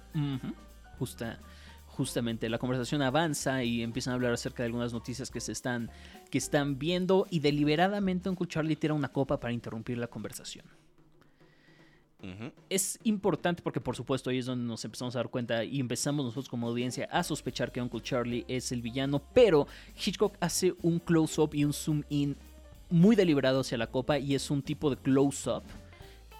Justa, 0.98 1.40
justamente 1.86 2.50
la 2.50 2.58
conversación 2.58 3.00
avanza 3.00 3.64
y 3.64 3.82
empiezan 3.82 4.12
a 4.12 4.14
hablar 4.16 4.34
acerca 4.34 4.62
de 4.62 4.66
algunas 4.66 4.92
noticias 4.92 5.30
que 5.30 5.40
se 5.40 5.52
están, 5.52 5.90
que 6.30 6.36
están 6.36 6.78
viendo 6.78 7.26
y 7.30 7.40
deliberadamente 7.40 8.28
Uncle 8.28 8.46
Charlie 8.46 8.76
tira 8.76 8.92
una 8.92 9.08
copa 9.08 9.40
para 9.40 9.54
interrumpir 9.54 9.96
la 9.96 10.08
conversación. 10.08 10.66
Es 12.68 12.98
importante 13.02 13.62
porque 13.62 13.80
por 13.80 13.96
supuesto 13.96 14.30
ahí 14.30 14.38
es 14.38 14.46
donde 14.46 14.64
nos 14.64 14.84
empezamos 14.84 15.16
a 15.16 15.18
dar 15.18 15.28
cuenta 15.28 15.64
y 15.64 15.80
empezamos 15.80 16.24
nosotros 16.24 16.48
como 16.48 16.68
audiencia 16.68 17.08
a 17.10 17.22
sospechar 17.24 17.72
que 17.72 17.80
Uncle 17.80 18.00
Charlie 18.00 18.44
es 18.48 18.70
el 18.70 18.80
villano, 18.80 19.20
pero 19.34 19.66
Hitchcock 19.96 20.36
hace 20.40 20.74
un 20.82 21.00
close-up 21.00 21.50
y 21.54 21.64
un 21.64 21.72
zoom 21.72 22.02
in 22.10 22.36
muy 22.90 23.16
deliberado 23.16 23.60
hacia 23.60 23.78
la 23.78 23.88
copa 23.88 24.18
y 24.18 24.34
es 24.34 24.50
un 24.50 24.62
tipo 24.62 24.90
de 24.90 24.96
close-up 24.96 25.64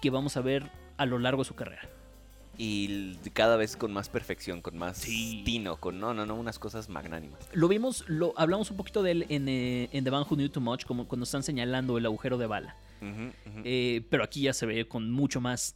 que 0.01 0.09
vamos 0.09 0.37
a 0.37 0.41
ver 0.41 0.69
a 0.97 1.05
lo 1.05 1.19
largo 1.19 1.41
de 1.41 1.47
su 1.47 1.55
carrera. 1.55 1.89
Y 2.57 3.15
cada 3.33 3.57
vez 3.57 3.75
con 3.75 3.91
más 3.91 4.09
perfección, 4.09 4.61
con 4.61 4.77
más 4.77 5.01
tino, 5.01 5.77
con 5.77 5.99
no, 5.99 6.13
no, 6.13 6.25
no, 6.25 6.35
unas 6.35 6.59
cosas 6.59 6.87
magnánimas. 6.87 7.39
Lo 7.51 7.67
vimos, 7.67 8.05
lo 8.07 8.33
hablamos 8.37 8.69
un 8.69 8.77
poquito 8.77 9.01
de 9.01 9.11
él 9.11 9.25
en, 9.29 9.49
eh, 9.49 9.89
en 9.91 10.03
The 10.03 10.09
Van 10.11 10.21
Who 10.21 10.35
Knew 10.35 10.49
Too 10.49 10.61
Much, 10.61 10.85
como 10.85 11.07
cuando 11.07 11.23
están 11.23 11.41
señalando 11.41 11.97
el 11.97 12.05
agujero 12.05 12.37
de 12.37 12.45
bala. 12.45 12.75
Eh, 13.63 14.05
pero 14.09 14.23
aquí 14.23 14.41
ya 14.41 14.53
se 14.53 14.65
ve 14.65 14.87
con 14.87 15.11
mucho 15.11 15.41
más 15.41 15.75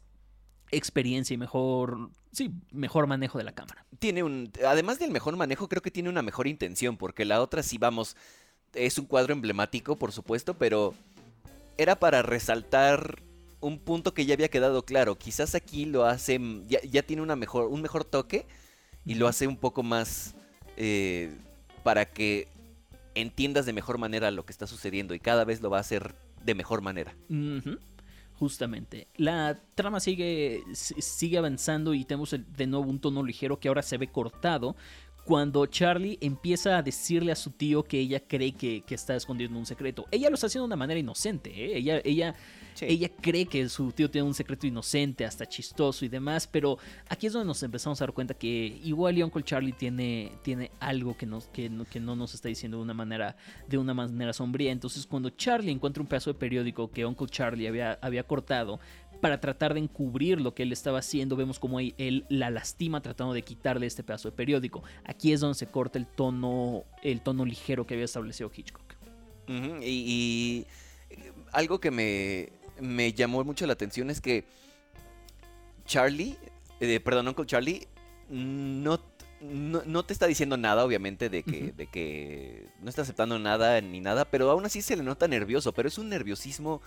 experiencia 0.72 1.34
y 1.34 1.38
mejor, 1.38 2.10
sí, 2.32 2.52
mejor 2.72 3.08
manejo 3.08 3.38
de 3.38 3.44
la 3.44 3.54
cámara. 3.54 3.86
Tiene 4.00 4.24
un, 4.24 4.52
además 4.66 5.00
del 5.00 5.12
mejor 5.12 5.36
manejo, 5.38 5.70
creo 5.70 5.82
que 5.82 5.92
tiene 5.92 6.10
una 6.10 6.22
mejor 6.22 6.48
intención, 6.48 6.98
porque 6.98 7.26
la 7.26 7.42
otra 7.42 7.64
sí 7.64 7.78
vamos, 7.78 8.16
es 8.74 8.98
un 8.98 9.06
cuadro 9.06 9.34
emblemático, 9.34 9.98
por 9.98 10.12
supuesto, 10.12 10.58
pero 10.58 10.94
era 11.78 12.00
para 12.00 12.22
resaltar 12.22 13.22
un 13.60 13.80
punto 13.80 14.14
que 14.14 14.26
ya 14.26 14.34
había 14.34 14.50
quedado 14.50 14.84
claro. 14.84 15.18
Quizás 15.18 15.56
aquí 15.56 15.86
lo 15.86 16.06
hace, 16.06 16.40
ya, 16.68 17.04
tiene 17.04 17.22
una 17.22 17.36
mejor, 17.36 17.68
un 17.68 17.82
mejor 17.82 18.04
toque 18.04 18.46
y 19.06 19.16
lo 19.16 19.28
hace 19.28 19.48
un 19.48 19.58
poco 19.58 19.84
más 19.84 20.36
eh, 20.76 21.36
para 21.84 22.06
que 22.06 22.48
entiendas 23.16 23.66
de 23.66 23.74
mejor 23.74 23.98
manera 23.98 24.30
lo 24.32 24.46
que 24.46 24.52
está 24.52 24.68
sucediendo 24.68 25.16
y 25.16 25.20
cada 25.20 25.44
vez 25.44 25.62
lo 25.62 25.70
va 25.70 25.78
a 25.78 25.82
hacer 25.82 26.14
de 26.44 26.56
mejor 26.56 26.82
manera. 26.82 27.16
Justamente. 28.34 29.08
La 29.16 29.60
trama 29.74 30.00
sigue, 30.00 30.64
sigue 30.74 31.38
avanzando 31.38 31.94
y 31.94 32.06
tenemos 32.06 32.32
de 32.32 32.68
nuevo 32.68 32.90
un 32.90 33.00
tono 33.00 33.24
ligero 33.24 33.60
que 33.60 33.68
ahora 33.68 33.82
se 33.82 33.98
ve 33.98 34.08
cortado 34.08 34.76
cuando 35.28 35.66
Charlie 35.66 36.18
empieza 36.22 36.78
a 36.78 36.82
decirle 36.82 37.34
a 37.34 37.36
su 37.36 37.52
tío 37.52 37.84
que 37.84 38.00
ella 38.00 38.22
cree 38.26 38.54
que, 38.54 38.82
está 38.88 39.14
escondiendo 39.14 39.60
un 39.60 39.66
secreto. 39.66 40.06
Ella 40.10 40.30
lo 40.30 40.36
está 40.36 40.48
haciendo 40.48 40.64
de 40.64 40.68
una 40.68 40.78
manera 40.78 41.00
inocente, 41.00 41.50
¿eh? 41.50 41.78
ella, 41.78 42.00
ella, 42.06 42.34
ella 42.82 43.10
cree 43.10 43.46
que 43.46 43.68
su 43.70 43.92
tío 43.92 44.10
tiene 44.10 44.28
un 44.28 44.34
secreto 44.34 44.68
inocente, 44.68 45.26
hasta 45.26 45.46
chistoso 45.46 46.06
y 46.06 46.08
demás, 46.08 46.48
pero 46.48 46.78
aquí 47.10 47.28
es 47.28 47.34
donde 47.34 47.48
nos 47.48 47.62
empezamos 47.64 48.02
a 48.02 48.06
dar 48.06 48.14
cuenta 48.14 48.34
que 48.34 48.80
igual 48.84 49.18
y 49.18 49.24
Uncle 49.24 49.44
Charlie 49.44 49.74
tiene, 49.74 50.32
tiene 50.44 50.72
algo 50.80 51.18
que, 51.18 51.26
nos, 51.26 51.48
que, 51.48 51.72
que 51.90 52.00
no 52.00 52.16
nos 52.16 52.34
está 52.34 52.50
diciendo 52.50 52.78
de 52.78 52.84
una, 52.84 52.94
manera, 52.94 53.36
de 53.68 53.78
una 53.78 53.94
manera 53.94 54.34
sombría. 54.34 54.72
Entonces 54.72 55.06
cuando 55.06 55.30
Charlie 55.32 55.72
encuentra 55.72 56.02
un 56.02 56.08
pedazo 56.08 56.32
de 56.32 56.40
periódico 56.40 56.92
que 56.92 57.06
Uncle 57.06 57.28
Charlie 57.28 57.68
había, 57.68 57.98
había 58.02 58.24
cortado, 58.24 58.80
para 59.18 59.40
tratar 59.40 59.74
de 59.74 59.80
encubrir 59.80 60.40
lo 60.40 60.54
que 60.54 60.64
él 60.64 60.72
estaba 60.72 61.00
haciendo. 61.00 61.36
Vemos 61.36 61.60
como 61.60 61.80
él 61.80 62.26
la 62.30 62.50
lastima 62.50 63.02
tratando 63.02 63.34
de 63.34 63.42
quitarle 63.42 63.86
este 63.86 64.04
pedazo 64.04 64.30
de 64.30 64.36
periódico. 64.36 64.84
Aquí 65.04 65.34
es 65.34 65.40
donde 65.40 65.56
se 65.56 65.68
corta 65.68 65.98
el 66.00 66.08
tono, 66.08 66.86
el 67.04 67.22
tono 67.22 67.46
ligero 67.46 67.86
que 67.86 67.96
había 67.96 68.06
establecido 68.06 68.52
Hitchcock. 68.56 68.96
y, 69.82 70.66
algo 71.54 71.80
que 71.80 71.90
me, 71.90 72.50
me, 72.80 73.14
llamó 73.14 73.44
mucho 73.44 73.66
la 73.68 73.74
atención 73.74 74.10
es 74.10 74.22
que 74.22 74.46
Charlie, 75.86 76.38
eh, 76.80 77.00
perdón, 77.00 77.28
Uncle 77.28 77.46
Charlie, 77.46 77.88
no, 78.30 79.00
no, 79.42 80.06
te 80.06 80.14
está 80.14 80.28
diciendo 80.28 80.58
nada, 80.58 80.84
obviamente, 80.84 81.30
de 81.30 81.44
que, 81.44 81.72
de 81.72 81.88
que 81.88 82.68
no 82.82 82.90
está 82.90 83.04
aceptando 83.04 83.40
nada 83.40 83.80
ni 83.82 84.02
nada, 84.02 84.26
pero 84.26 84.50
aún 84.50 84.66
así 84.66 84.82
se 84.82 84.96
le 84.96 85.04
nota 85.04 85.28
nervioso, 85.28 85.74
pero 85.74 85.88
es 85.88 85.98
un 85.98 86.10
nerviosismo 86.10 86.82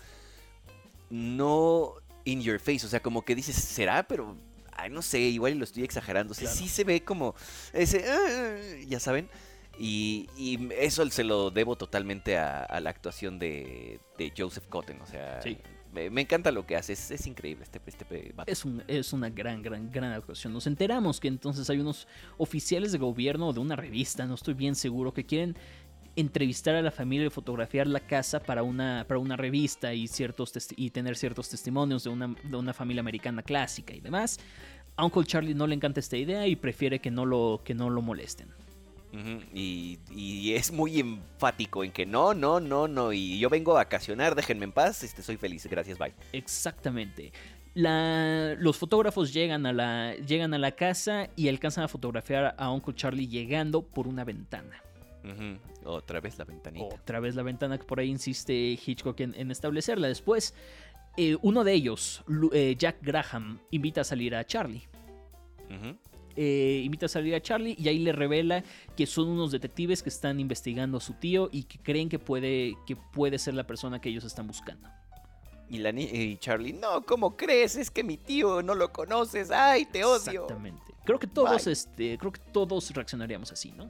no 1.11 1.95
in 2.25 2.41
your 2.43 2.59
face. 2.59 2.87
O 2.87 2.89
sea, 2.89 3.01
como 3.01 3.25
que 3.25 3.35
dices, 3.35 3.57
¿será? 3.57 4.03
Pero, 4.05 4.37
ay, 4.73 4.91
no 4.91 5.03
sé, 5.03 5.19
igual 5.21 5.59
lo 5.59 5.65
estoy 5.65 5.85
exagerando. 5.85 6.33
O 6.33 6.35
sea, 6.35 6.49
sí 6.49 6.69
se 6.69 6.85
ve 6.85 7.03
como 7.03 7.35
ese, 7.73 8.05
ah", 8.09 8.57
ya 8.87 9.01
saben. 9.01 9.29
Y, 9.79 10.29
eso 10.79 11.09
se 11.11 11.25
lo 11.25 11.51
debo 11.51 11.77
totalmente 11.77 12.37
a, 12.37 12.81
la 12.81 12.91
actuación 12.91 13.39
de, 13.39 14.01
Joseph 14.37 14.67
Cotten. 14.69 15.01
O 15.01 15.07
sea, 15.07 15.41
me, 15.93 16.21
encanta 16.21 16.51
lo 16.51 16.67
que 16.67 16.77
hace. 16.77 16.93
Es, 16.93 17.27
increíble 17.27 17.65
este, 17.65 17.81
este 17.85 18.35
es, 18.47 18.65
un, 18.65 18.83
es 18.87 19.13
una 19.13 19.29
gran, 19.31 19.63
gran, 19.63 19.91
gran 19.91 20.13
actuación. 20.13 20.53
Nos 20.53 20.67
enteramos 20.67 21.21
que 21.21 21.29
entonces 21.29 21.69
hay 21.71 21.79
unos 21.79 22.07
oficiales 22.39 22.93
de 22.93 22.99
gobierno 22.99 23.53
de 23.53 23.61
una 23.61 23.77
revista, 23.77 24.27
no 24.27 24.35
estoy 24.35 24.55
bien 24.55 24.75
seguro, 24.75 25.13
que 25.13 25.25
quieren 25.25 25.57
entrevistar 26.17 26.75
a 26.75 26.83
la 26.83 26.91
familia 26.91 27.27
y 27.27 27.31
fotografiar 27.31 27.87
la 27.87 28.01
casa 28.01 28.41
para 28.41 28.63
una, 28.63 29.05
para 29.07 29.19
una 29.19 29.37
revista 29.37 29.95
y, 29.95 30.07
ciertos 30.09 30.53
y 30.77 30.91
tener 30.91 31.17
ciertos 31.17 31.49
testimonios 31.49 32.05
de 32.05 32.11
una, 32.11 32.35
de 32.43 32.57
una 32.57 32.75
familia 32.75 33.01
americana 33.01 33.43
clásica 33.43 33.95
y 33.95 34.01
demás. 34.01 34.39
A 34.97 35.05
Uncle 35.05 35.25
Charlie 35.25 35.55
no 35.55 35.67
le 35.67 35.75
encanta 35.75 36.01
esta 36.01 36.17
idea 36.17 36.47
y 36.47 36.57
prefiere 36.57 37.01
que 37.01 37.11
no 37.11 37.25
lo, 37.25 37.63
que 37.65 37.75
no 37.75 37.91
lo 37.91 38.03
molesten. 38.03 38.49
Y, 39.53 39.99
y, 40.11 40.55
es 40.55 40.71
muy 40.71 41.01
enfático 41.01 41.83
en 41.83 41.93
que 41.93 42.07
no, 42.07 42.35
no, 42.35 42.61
no, 42.61 42.87
no. 42.87 43.13
Y 43.13 43.39
yo 43.39 43.49
vengo 43.49 43.73
a 43.73 43.77
vacacionar, 43.77 44.35
déjenme 44.35 44.65
en 44.65 44.73
paz, 44.73 45.03
este, 45.03 45.23
soy 45.23 45.37
feliz, 45.37 45.67
gracias, 45.67 45.99
bye. 45.99 46.15
Exactamente. 46.33 47.33
La, 47.75 48.55
los 48.59 48.77
fotógrafos 48.77 49.33
llegan 49.33 49.67
a, 49.67 49.73
la, 49.73 50.15
llegan 50.17 50.55
a 50.55 50.59
la 50.59 50.73
casa 50.73 51.29
y 51.37 51.49
alcanzan 51.49 51.85
a 51.85 51.89
fotografiar 51.89 52.55
a 52.59 52.71
Uncle 52.71 52.95
Charlie 52.95 53.29
llegando 53.29 53.83
por 53.83 54.07
una 54.07 54.25
ventana. 54.25 54.83
Otra 55.85 56.21
vez 56.21 56.39
la 56.39 56.45
ventanita. 56.45 56.95
Otra 56.95 57.21
vez 57.21 57.35
la 57.35 57.43
ventana 57.43 57.79
que 57.79 57.85
por 57.85 58.01
ahí 58.01 58.09
insiste 58.09 58.53
Hitchcock 58.55 59.21
en, 59.21 59.51
establecerla. 59.51 60.09
Después, 60.09 60.55
eh, 61.17 61.37
uno 61.43 61.63
de 61.63 61.73
ellos, 61.75 62.25
eh, 62.53 62.75
Jack 62.79 62.99
Graham, 63.03 63.61
invita 63.71 64.01
a 64.01 64.05
salir 64.05 64.35
a 64.35 64.45
Charlie. 64.45 64.83
Eh, 66.37 66.83
invita 66.85 67.07
a 67.07 67.09
salir 67.09 67.35
a 67.35 67.41
Charlie 67.41 67.77
y 67.79 67.89
ahí 67.89 67.99
le 67.99 68.13
revela 68.13 68.65
que 68.97 69.07
son 69.07 69.29
unos 69.29 69.51
detectives 69.51 70.03
que 70.03 70.09
están 70.09 70.41
investigando 70.41 70.99
a 70.99 71.01
su 71.01 71.15
tío 71.15 71.49
y 71.53 71.65
que 71.65 71.79
creen 71.79 72.09
que 72.09 72.19
puede, 72.19 72.77
que 72.87 72.97
puede 72.97 73.39
ser 73.39 73.55
la 73.55 73.67
persona 73.67 74.01
que 74.01 74.09
ellos 74.09 74.25
están 74.25 74.47
buscando. 74.47 74.89
Y, 75.69 75.79
la 75.79 75.91
y 75.91 76.37
Charlie, 76.39 76.73
no, 76.73 77.07
¿cómo 77.07 77.37
crees? 77.37 77.77
Es 77.77 77.91
que 77.91 78.03
mi 78.03 78.17
tío 78.17 78.61
no 78.61 78.75
lo 78.75 78.93
conoces. 78.93 79.53
¡Ay, 79.53 79.87
te 79.87 80.05
odio! 80.05 80.17
Exactamente. 80.17 80.83
Creo 81.05 81.19
que 81.19 81.29
todos, 81.29 81.67
este, 81.67 82.19
creo 82.19 82.33
que 82.33 82.41
todos 82.53 82.91
reaccionaríamos 82.91 83.53
así, 83.53 83.73
¿no? 83.73 83.89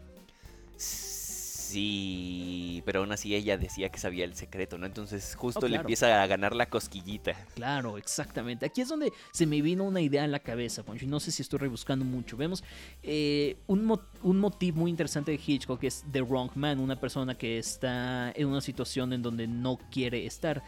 Sí, 0.76 2.69
pero 2.82 3.00
aún 3.00 3.12
así 3.12 3.34
ella 3.34 3.56
decía 3.56 3.90
que 3.90 3.98
sabía 3.98 4.24
el 4.24 4.34
secreto, 4.34 4.78
¿no? 4.78 4.86
Entonces 4.86 5.34
justo 5.36 5.66
oh, 5.66 5.68
le 5.68 5.76
empieza 5.76 6.22
a 6.22 6.26
ganar 6.26 6.54
la 6.54 6.66
cosquillita. 6.66 7.32
Claro, 7.54 7.98
exactamente. 7.98 8.66
Aquí 8.66 8.80
es 8.80 8.88
donde 8.88 9.12
se 9.32 9.46
me 9.46 9.60
vino 9.62 9.84
una 9.84 10.00
idea 10.00 10.24
en 10.24 10.32
la 10.32 10.40
cabeza, 10.40 10.82
Poncho, 10.82 11.04
y 11.04 11.08
no 11.08 11.20
sé 11.20 11.30
si 11.30 11.42
estoy 11.42 11.58
rebuscando 11.58 12.04
mucho. 12.04 12.36
Vemos 12.36 12.64
eh, 13.02 13.56
un, 13.66 14.00
un 14.22 14.38
motivo 14.38 14.80
muy 14.80 14.90
interesante 14.90 15.32
de 15.32 15.40
Hitchcock 15.44 15.80
que 15.80 15.86
es 15.88 16.04
The 16.10 16.22
Wrong 16.22 16.50
Man, 16.54 16.80
una 16.80 16.98
persona 16.98 17.36
que 17.36 17.58
está 17.58 18.32
en 18.32 18.46
una 18.46 18.60
situación 18.60 19.12
en 19.12 19.22
donde 19.22 19.46
no 19.46 19.78
quiere 19.90 20.26
estar. 20.26 20.62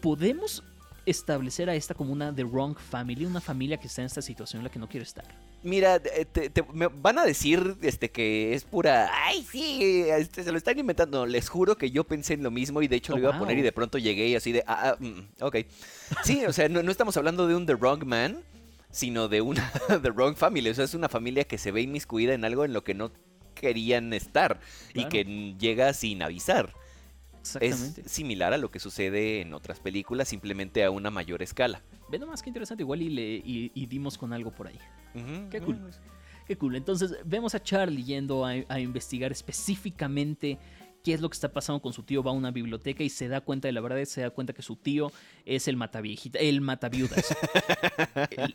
¿Podemos 0.00 0.62
establecer 1.06 1.68
a 1.68 1.74
esta 1.74 1.94
como 1.94 2.12
una 2.12 2.34
The 2.34 2.44
Wrong 2.44 2.78
Family, 2.78 3.24
una 3.26 3.40
familia 3.40 3.76
que 3.78 3.86
está 3.86 4.02
en 4.02 4.06
esta 4.06 4.22
situación 4.22 4.60
en 4.60 4.64
la 4.64 4.70
que 4.70 4.78
no 4.78 4.88
quiere 4.88 5.04
estar? 5.04 5.43
Mira, 5.64 5.98
te, 5.98 6.52
me 6.74 6.88
van 6.88 7.18
a 7.18 7.24
decir 7.24 7.76
este 7.80 8.10
que 8.10 8.52
es 8.52 8.64
pura. 8.64 9.10
Ay, 9.24 9.42
sí, 9.50 10.04
este, 10.06 10.44
se 10.44 10.52
lo 10.52 10.58
están 10.58 10.78
inventando. 10.78 11.24
Les 11.24 11.48
juro 11.48 11.78
que 11.78 11.90
yo 11.90 12.04
pensé 12.04 12.34
en 12.34 12.42
lo 12.42 12.50
mismo 12.50 12.82
y 12.82 12.86
de 12.86 12.96
hecho 12.96 13.14
lo 13.14 13.18
iba 13.20 13.34
a 13.34 13.38
poner 13.38 13.56
y 13.56 13.62
de 13.62 13.72
pronto 13.72 13.96
llegué 13.96 14.28
y 14.28 14.34
así 14.36 14.52
de. 14.52 14.62
Ah, 14.66 14.90
ah 14.90 14.96
mm, 14.98 15.20
ok. 15.40 15.56
Sí, 16.22 16.44
o 16.44 16.52
sea, 16.52 16.68
no, 16.68 16.78
estamos 16.90 17.16
hablando 17.16 17.46
de 17.46 17.54
un 17.54 17.64
The 17.64 17.76
Wrong 17.76 18.04
Man, 18.04 18.42
sino 18.90 19.28
de 19.28 19.40
una 19.40 19.72
The 20.02 20.10
Wrong 20.10 20.36
Family. 20.36 20.68
O 20.68 20.74
sea, 20.74 20.84
es 20.84 20.92
una 20.92 21.08
familia 21.08 21.44
que 21.44 21.56
se 21.56 21.72
ve 21.72 21.80
inmiscuida 21.80 22.34
en 22.34 22.44
algo 22.44 22.66
en 22.66 22.74
lo 22.74 22.84
que 22.84 22.92
no 22.92 23.10
querían 23.54 24.12
estar 24.12 24.60
y 24.92 25.06
que 25.06 25.24
llega 25.58 25.94
sin 25.94 26.22
avisar. 26.22 26.74
Es 27.62 28.02
similar 28.04 28.52
a 28.52 28.58
lo 28.58 28.70
que 28.70 28.80
sucede 28.80 29.40
en 29.40 29.54
otras 29.54 29.80
películas, 29.80 30.28
simplemente 30.28 30.84
a 30.84 30.90
una 30.90 31.10
mayor 31.10 31.42
escala. 31.42 31.82
Ve 32.10 32.18
nomás 32.18 32.42
que 32.42 32.50
interesante, 32.50 32.82
igual 32.82 33.00
y, 33.00 33.08
le, 33.08 33.40
y 33.42 33.86
dimos 33.86 34.18
con 34.18 34.34
algo 34.34 34.50
por 34.50 34.66
ahí. 34.66 34.78
Qué 35.50 35.60
cool. 35.60 35.78
Qué 36.46 36.56
cool. 36.56 36.76
Entonces 36.76 37.16
vemos 37.24 37.54
a 37.54 37.62
Charlie 37.62 38.04
yendo 38.04 38.44
a, 38.44 38.80
investigar 38.80 39.32
específicamente 39.32 40.58
qué 41.02 41.14
es 41.14 41.20
lo 41.20 41.28
que 41.28 41.34
está 41.34 41.52
pasando 41.52 41.80
con 41.80 41.92
su 41.92 42.02
tío. 42.02 42.22
Va 42.22 42.32
a 42.32 42.34
una 42.34 42.50
biblioteca 42.50 43.02
y 43.02 43.08
se 43.08 43.28
da 43.28 43.40
cuenta 43.40 43.68
de 43.68 43.72
la 43.72 43.80
verdad, 43.80 44.04
se 44.04 44.20
da 44.20 44.30
cuenta 44.30 44.52
que 44.52 44.62
su 44.62 44.76
tío 44.76 45.10
es 45.44 45.68
el 45.68 45.76
mataviejita, 45.76 46.38
el 46.38 46.60
mataviudas. 46.60 47.34
el... 48.30 48.54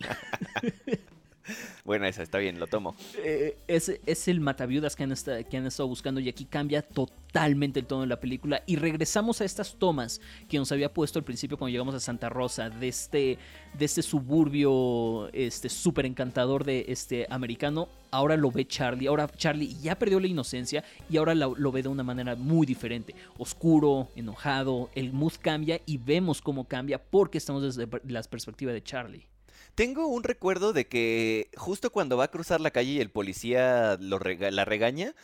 Bueno, 1.86 2.06
esa 2.06 2.24
está 2.24 2.38
bien, 2.38 2.60
lo 2.60 2.68
tomo. 2.68 2.96
Eh, 3.24 3.58
es, 3.68 3.90
es, 4.06 4.28
el 4.28 4.42
mataviudas 4.42 4.96
que 4.96 5.04
han, 5.04 5.12
han 5.12 5.66
estado 5.66 5.88
buscando 5.88 6.20
y 6.20 6.30
aquí 6.30 6.46
cambia 6.46 6.82
totalmente 6.82 7.80
el 7.80 7.86
tono 7.86 8.02
de 8.02 8.08
la 8.08 8.20
película. 8.20 8.62
Y 8.66 8.76
regresamos 8.76 9.42
a 9.42 9.46
estas 9.46 9.76
tomas 9.76 10.22
que 10.48 10.58
nos 10.58 10.72
había 10.72 10.94
puesto 10.94 11.20
al 11.20 11.26
principio 11.26 11.58
cuando 11.58 11.72
llegamos 11.72 11.96
a 11.96 12.00
Santa 12.00 12.30
Rosa, 12.30 12.70
de 12.70 12.88
este, 12.88 13.38
de 13.78 13.86
este 13.86 14.02
suburbio 14.02 15.30
este, 15.34 15.70
súper 15.70 16.06
encantador 16.06 16.64
de 16.64 16.86
este 16.90 17.26
americano. 17.30 17.88
Ahora 18.12 18.38
lo 18.38 18.52
ve 18.52 18.68
Charlie, 18.68 19.08
ahora 19.08 19.28
Charlie 19.28 19.76
ya 19.82 19.98
perdió 19.98 20.20
la 20.20 20.28
inocencia 20.28 20.84
y 21.10 21.18
ahora 21.18 21.36
lo, 21.36 21.56
lo 21.56 21.72
ve 21.72 21.84
de 21.84 21.90
una 21.90 22.04
manera 22.04 22.36
muy 22.36 22.66
diferente. 22.66 23.16
Oscuro, 23.38 24.10
enojado, 24.16 24.90
el 24.96 25.14
mood 25.14 25.34
cambia 25.42 25.80
y 25.86 25.98
vemos 25.98 26.42
cómo 26.42 26.68
cambia 26.68 27.02
porque 27.02 27.38
estamos 27.38 27.64
desde 27.64 27.88
la 28.08 28.22
perspectiva 28.24 28.72
de 28.72 28.84
Charlie. 28.84 29.39
Tengo 29.76 30.08
un 30.08 30.24
recuerdo 30.24 30.74
de 30.74 30.88
que 30.88 31.50
justo 31.56 31.92
cuando 31.92 32.18
va 32.18 32.26
a 32.26 32.32
cruzar 32.32 32.62
la 32.62 32.72
calle 32.72 32.92
y 32.92 33.00
el 33.00 33.10
policía 33.10 33.98
lo 34.00 34.20
la 34.20 34.66
regaña, 34.66 35.16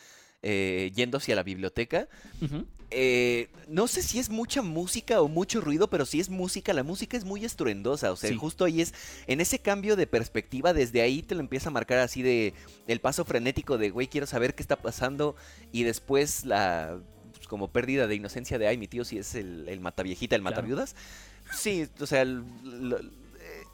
eh, 0.42 0.92
yendo 0.96 1.18
hacia 1.18 1.36
la 1.36 1.44
biblioteca. 1.44 2.08
Eh, 2.92 3.50
no 3.68 3.88
sé 3.88 4.04
si 4.04 4.20
es 4.20 4.30
mucha 4.30 4.62
música 4.62 5.20
o 5.22 5.28
mucho 5.28 5.60
ruido, 5.60 5.90
pero 5.90 6.06
si 6.06 6.20
es 6.20 6.30
música, 6.30 6.72
la 6.72 6.84
música 6.84 7.18
es 7.18 7.26
muy 7.26 7.44
estruendosa. 7.44 8.12
O 8.12 8.16
sea, 8.16 8.36
justo 8.38 8.64
ahí 8.64 8.82
es, 8.82 8.94
en 9.28 9.42
ese 9.42 9.60
cambio 9.60 9.96
de 9.96 10.08
perspectiva, 10.08 10.72
desde 10.72 11.02
ahí 11.02 11.24
te 11.24 11.36
lo 11.36 11.42
empieza 11.42 11.70
a 11.70 11.74
marcar 11.74 12.00
así 12.00 12.22
de 12.22 12.54
el 12.88 13.02
paso 13.02 13.26
frenético 13.26 13.78
de, 13.78 13.90
güey, 13.90 14.08
quiero 14.08 14.28
saber 14.28 14.56
qué 14.56 14.62
está 14.62 14.78
pasando. 14.78 15.36
Y 15.72 15.84
después 15.84 16.46
la 16.46 17.00
pues, 17.34 17.48
como 17.48 17.70
pérdida 17.70 18.08
de 18.08 18.16
inocencia 18.16 18.58
de, 18.58 18.68
ay, 18.68 18.78
mi 18.78 18.88
tío 18.88 19.04
sí 19.04 19.18
es 19.18 19.36
el, 19.36 19.68
el 19.68 19.80
mataviejita, 19.80 20.36
el 20.36 20.42
mataviudas. 20.42 20.96
Sí, 21.54 21.88
o 22.00 22.06
sea, 22.06 22.26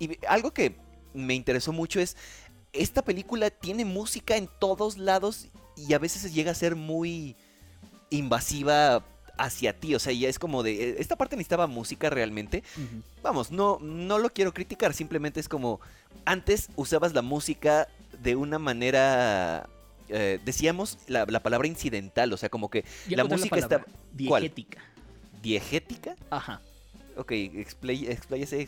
y 0.01 0.17
algo 0.27 0.51
que 0.51 0.75
me 1.13 1.35
interesó 1.35 1.71
mucho 1.71 1.99
es, 1.99 2.17
esta 2.73 3.03
película 3.03 3.51
tiene 3.51 3.85
música 3.85 4.35
en 4.35 4.49
todos 4.59 4.97
lados 4.97 5.49
y 5.77 5.93
a 5.93 5.99
veces 5.99 6.33
llega 6.33 6.51
a 6.51 6.55
ser 6.55 6.75
muy 6.75 7.35
invasiva 8.09 9.05
hacia 9.37 9.79
ti, 9.79 9.93
o 9.93 9.99
sea, 9.99 10.11
ya 10.11 10.27
es 10.27 10.39
como 10.39 10.63
de, 10.63 10.89
eh, 10.89 10.95
esta 10.97 11.15
parte 11.15 11.35
necesitaba 11.35 11.67
música 11.67 12.09
realmente. 12.09 12.63
Vamos, 13.21 13.51
no, 13.51 13.77
no 13.79 14.17
lo 14.17 14.31
quiero 14.31 14.53
criticar, 14.53 14.93
simplemente 14.93 15.39
es 15.39 15.47
como, 15.47 15.79
antes 16.25 16.69
usabas 16.75 17.13
la 17.13 17.21
música 17.21 17.87
de 18.23 18.35
una 18.35 18.57
manera, 18.57 19.69
eh, 20.09 20.39
decíamos 20.43 20.97
la, 21.07 21.25
palabra 21.41 21.67
incidental, 21.67 22.33
o 22.33 22.37
sea, 22.37 22.49
como 22.49 22.69
que 22.69 22.85
la 23.07 23.23
música 23.23 23.57
está... 23.57 23.85
Diegética. 24.13 24.81
¿Diegética? 25.41 26.15
Ajá. 26.31 26.61
Ok, 27.17 27.31
expláyese, 27.31 28.65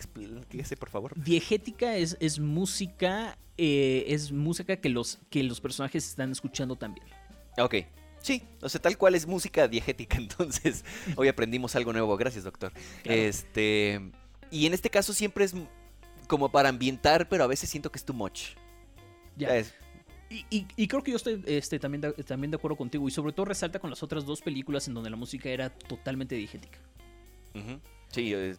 por 0.77 0.89
favor. 0.89 1.13
Diegética 1.15 1.97
es, 1.97 2.17
es 2.19 2.39
música, 2.39 3.37
eh, 3.57 4.05
es 4.07 4.31
música 4.31 4.77
que 4.77 4.89
los, 4.89 5.19
que 5.29 5.43
los 5.43 5.61
personajes 5.61 6.07
están 6.07 6.31
escuchando 6.31 6.75
también. 6.75 7.07
Ok, 7.57 7.75
Sí, 8.23 8.41
o 8.61 8.69
sea, 8.69 8.81
tal 8.81 8.97
cual 8.97 9.15
es 9.15 9.27
música 9.27 9.67
diegética, 9.67 10.17
entonces 10.17 10.85
hoy 11.17 11.27
aprendimos 11.27 11.75
algo 11.75 11.91
nuevo, 11.91 12.15
gracias 12.15 12.45
doctor. 12.45 12.71
Este, 13.03 13.99
y 14.49 14.65
en 14.65 14.73
este 14.73 14.89
caso 14.89 15.13
siempre 15.13 15.43
es 15.43 15.53
como 16.27 16.49
para 16.49 16.69
ambientar, 16.69 17.27
pero 17.27 17.43
a 17.43 17.47
veces 17.47 17.69
siento 17.69 17.91
que 17.91 17.97
es 17.97 18.05
too 18.05 18.13
much. 18.13 18.51
Ya. 19.35 19.61
Y, 20.29 20.65
y, 20.75 20.87
creo 20.87 21.03
que 21.03 21.11
yo 21.11 21.17
estoy 21.17 21.43
este, 21.45 21.77
también, 21.77 22.01
de, 22.01 22.11
también 22.23 22.49
de 22.49 22.55
acuerdo 22.55 22.77
contigo, 22.77 23.07
y 23.07 23.11
sobre 23.11 23.33
todo 23.33 23.45
resalta 23.45 23.77
con 23.77 23.89
las 23.89 24.01
otras 24.01 24.25
dos 24.25 24.41
películas 24.41 24.87
en 24.87 24.95
donde 24.95 25.09
la 25.09 25.15
música 25.15 25.49
era 25.49 25.69
totalmente 25.69 26.33
diegética. 26.33 26.79
Eh, 27.53 27.77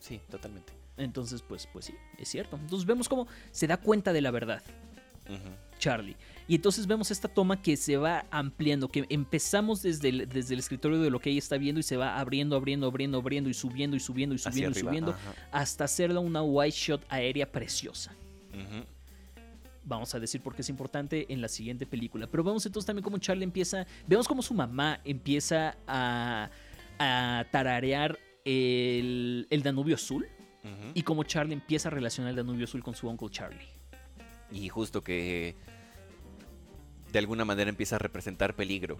sí, 0.00 0.20
totalmente. 0.30 0.72
Entonces, 0.96 1.42
pues, 1.42 1.66
pues 1.72 1.86
sí, 1.86 1.94
es 2.18 2.28
cierto. 2.28 2.56
Entonces 2.56 2.86
vemos 2.86 3.08
cómo 3.08 3.26
se 3.50 3.66
da 3.66 3.76
cuenta 3.76 4.12
de 4.12 4.20
la 4.20 4.30
verdad. 4.30 4.62
Charlie. 5.78 6.16
Y 6.46 6.54
entonces 6.54 6.86
vemos 6.86 7.10
esta 7.10 7.28
toma 7.28 7.60
que 7.60 7.76
se 7.76 7.96
va 7.96 8.26
ampliando, 8.30 8.88
que 8.88 9.06
empezamos 9.08 9.82
desde 9.82 10.10
el, 10.10 10.28
desde 10.28 10.54
el 10.54 10.60
escritorio 10.60 11.00
de 11.00 11.10
lo 11.10 11.18
que 11.18 11.30
ella 11.30 11.38
está 11.38 11.56
viendo 11.56 11.80
y 11.80 11.82
se 11.82 11.96
va 11.96 12.18
abriendo, 12.18 12.56
abriendo, 12.56 12.86
abriendo, 12.86 13.18
abriendo 13.18 13.48
y 13.48 13.54
subiendo 13.54 13.96
y 13.96 14.00
subiendo 14.00 14.34
y 14.34 14.38
subiendo 14.38 14.78
y 14.78 14.82
subiendo 14.82 15.16
hasta 15.50 15.84
hacerla 15.84 16.20
una 16.20 16.42
white 16.42 16.76
shot 16.76 17.04
aérea 17.08 17.50
preciosa. 17.50 18.14
Vamos 19.86 20.14
a 20.14 20.20
decir 20.20 20.40
por 20.40 20.54
qué 20.54 20.62
es 20.62 20.68
importante 20.68 21.26
en 21.30 21.40
la 21.40 21.48
siguiente 21.48 21.86
película. 21.86 22.26
Pero 22.26 22.44
vemos 22.44 22.64
entonces 22.64 22.86
también 22.86 23.02
cómo 23.02 23.18
Charlie 23.18 23.44
empieza, 23.44 23.86
vemos 24.06 24.28
cómo 24.28 24.42
su 24.42 24.54
mamá 24.54 25.00
empieza 25.04 25.76
a, 25.86 26.50
a 26.98 27.44
tararear 27.50 28.18
el, 28.44 29.60
Danubio 29.62 29.94
Azul 29.94 30.26
y 30.94 31.02
cómo 31.02 31.24
Charlie 31.24 31.54
empieza 31.54 31.88
a 31.88 31.90
relacionar 31.90 32.30
el 32.30 32.36
Danubio 32.36 32.64
Azul 32.64 32.82
con 32.82 32.94
su 32.94 33.08
Uncle 33.08 33.28
Charlie. 33.30 33.68
Y 34.50 34.68
justo 34.68 35.02
que 35.02 35.56
de 37.12 37.18
alguna 37.18 37.44
manera 37.44 37.70
empieza 37.70 37.96
a 37.96 37.98
representar 37.98 38.54
peligro. 38.54 38.98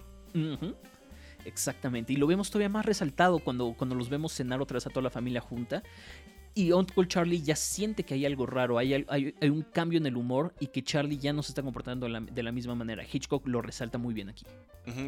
Exactamente. 1.45 2.13
Y 2.13 2.15
lo 2.17 2.27
vemos 2.27 2.49
todavía 2.49 2.69
más 2.69 2.85
resaltado 2.85 3.39
cuando, 3.39 3.73
cuando 3.77 3.95
los 3.95 4.09
vemos 4.09 4.33
cenar 4.33 4.61
otra 4.61 4.75
vez 4.75 4.87
a 4.87 4.89
toda 4.89 5.03
la 5.03 5.09
familia 5.09 5.41
junta. 5.41 5.83
Y 6.57 6.71
Uncle 6.71 7.05
Charlie 7.07 7.41
ya 7.41 7.55
siente 7.55 8.03
que 8.03 8.13
hay 8.13 8.25
algo 8.25 8.45
raro, 8.45 8.77
hay, 8.77 9.05
hay, 9.09 9.33
un 9.41 9.61
cambio 9.61 9.97
en 9.97 10.05
el 10.05 10.15
humor 10.15 10.53
y 10.61 10.67
que 10.67 10.81
Charlie 10.81 11.17
ya 11.17 11.33
no 11.33 11.43
se 11.43 11.51
está 11.51 11.61
comportando 11.61 12.07
de 12.07 12.43
la, 12.43 12.51
misma 12.53 12.75
manera. 12.75 13.03
Hitchcock 13.03 13.45
lo 13.45 13.61
resalta 13.61 13.97
muy 13.97 14.13
bien 14.13 14.29
aquí. 14.29 14.45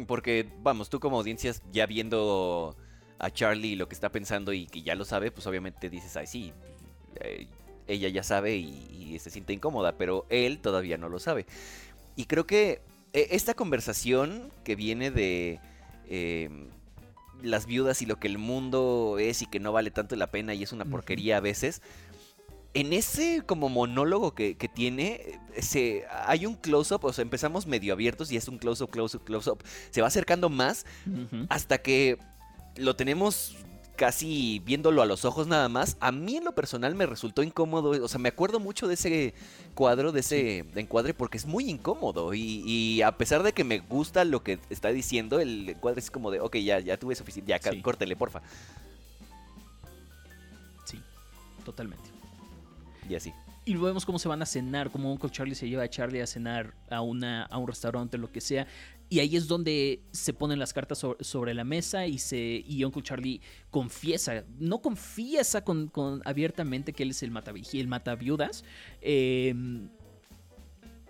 porque, 0.06 0.46
vamos, 0.62 0.90
tú 0.90 1.00
como 1.00 1.16
audiencias 1.16 1.62
ya 1.72 1.86
viendo 1.86 2.76
a 3.18 3.30
Charlie 3.30 3.76
lo 3.76 3.88
que 3.88 3.94
está 3.94 4.10
pensando 4.10 4.52
y 4.52 4.66
que 4.66 4.82
ya 4.82 4.94
lo 4.94 5.04
sabe, 5.04 5.30
pues 5.30 5.46
obviamente 5.46 5.90
dices, 5.90 6.16
ay, 6.16 6.26
sí, 6.26 6.52
eh, 7.16 7.46
ella 7.86 8.08
ya 8.08 8.22
sabe 8.22 8.56
y, 8.56 9.18
se 9.18 9.30
siente 9.30 9.52
incómoda, 9.52 9.96
pero 9.96 10.26
él 10.28 10.60
todavía 10.60 10.96
no 10.96 11.08
lo 11.08 11.18
sabe. 11.18 11.44
Y 12.14 12.26
creo 12.26 12.46
que 12.46 12.82
eh, 13.14 13.28
esta 13.30 13.54
conversación 13.54 14.52
que 14.62 14.76
viene 14.76 15.10
de 15.10 15.58
em, 16.08 16.68
las 17.42 17.66
viudas 17.66 18.00
y 18.00 18.06
lo 18.06 18.20
que 18.20 18.28
el 18.28 18.38
mundo 18.38 19.16
es 19.18 19.42
y 19.42 19.46
que 19.46 19.58
no 19.58 19.72
vale 19.72 19.90
tanto 19.90 20.14
la 20.14 20.30
pena 20.30 20.54
y 20.54 20.62
es 20.62 20.72
una 20.72 20.84
porquería 20.84 21.38
a 21.38 21.40
veces, 21.40 21.82
en 22.74 22.92
ese 22.92 23.42
como 23.44 23.68
monólogo 23.68 24.34
que, 24.34 24.54
tiene, 24.72 25.40
se, 25.58 26.04
hay 26.26 26.46
un 26.46 26.54
close-up, 26.54 27.04
o 27.04 27.12
sea, 27.12 27.22
empezamos 27.22 27.66
medio 27.66 27.92
abiertos 27.92 28.30
y 28.30 28.36
es 28.36 28.46
un 28.46 28.58
close-up, 28.58 28.90
close-up, 28.90 29.24
close-up. 29.24 29.64
Se 29.90 30.00
va 30.00 30.06
acercando 30.06 30.48
más 30.48 30.86
hasta 31.48 31.78
que 31.78 32.18
lo 32.78 32.96
tenemos 32.96 33.56
casi 33.98 34.62
viéndolo 34.64 35.02
a 35.02 35.06
los 35.06 35.24
ojos 35.24 35.46
nada 35.46 35.68
más. 35.68 35.98
A 36.00 36.12
mí 36.12 36.36
en 36.36 36.44
lo 36.44 36.54
personal 36.54 36.94
me 36.94 37.04
resultó 37.04 37.42
incómodo, 37.42 37.90
o 38.02 38.08
sea, 38.08 38.18
me 38.20 38.30
acuerdo 38.30 38.60
mucho 38.60 38.86
de 38.86 38.94
ese 38.94 39.34
cuadro, 39.74 40.12
de 40.12 40.20
ese 40.20 40.64
encuadre, 40.76 41.12
porque 41.12 41.36
es 41.36 41.44
muy 41.44 41.68
incómodo. 41.68 42.32
Y, 42.32 43.02
a 43.02 43.12
pesar 43.18 43.42
de 43.42 43.52
que 43.52 43.64
me 43.64 43.80
gusta 43.80 44.24
lo 44.24 44.42
que 44.42 44.60
está 44.70 44.88
diciendo, 44.88 45.40
el 45.40 45.68
encuadre 45.68 46.00
es 46.00 46.10
como 46.10 46.30
de, 46.30 46.40
ok, 46.40 46.56
ya, 46.56 46.78
ya 46.78 46.96
tuve 46.96 47.14
suficiente, 47.16 47.50
ya 47.50 47.82
córtele, 47.82 48.16
porfa. 48.16 48.40
Sí, 50.84 51.02
totalmente. 51.64 52.08
Y 53.08 53.16
así. 53.16 53.34
Y 53.64 53.74
vemos 53.74 54.06
cómo 54.06 54.18
se 54.18 54.28
van 54.28 54.40
a 54.40 54.46
cenar, 54.46 54.90
cómo 54.90 55.12
Uncle 55.12 55.28
Charlie 55.28 55.54
se 55.54 55.68
lleva 55.68 55.82
a 55.82 55.90
Charlie 55.90 56.22
a 56.22 56.26
cenar 56.26 56.72
a, 56.88 57.02
una, 57.02 57.44
a 57.44 57.58
un 57.58 57.66
restaurante, 57.66 58.16
lo 58.16 58.32
que 58.32 58.40
sea. 58.40 58.66
Y 59.08 59.20
ahí 59.20 59.36
es 59.36 59.48
donde 59.48 60.02
se 60.12 60.34
ponen 60.34 60.58
las 60.58 60.72
cartas 60.72 61.04
sobre, 61.20 61.54
la 61.54 61.64
mesa 61.64 62.06
y, 62.06 62.18
se, 62.18 62.62
y 62.66 62.84
Uncle 62.84 63.02
Charlie 63.02 63.40
confiesa, 63.70 64.44
no 64.58 64.82
confiesa 64.82 65.64
con, 65.64 65.90
abiertamente 66.24 66.92
que 66.92 67.04
él 67.04 67.10
es 67.10 67.22
el, 67.22 67.32
el 67.72 67.88
mataviudas. 67.88 68.64
Eh, 69.00 69.54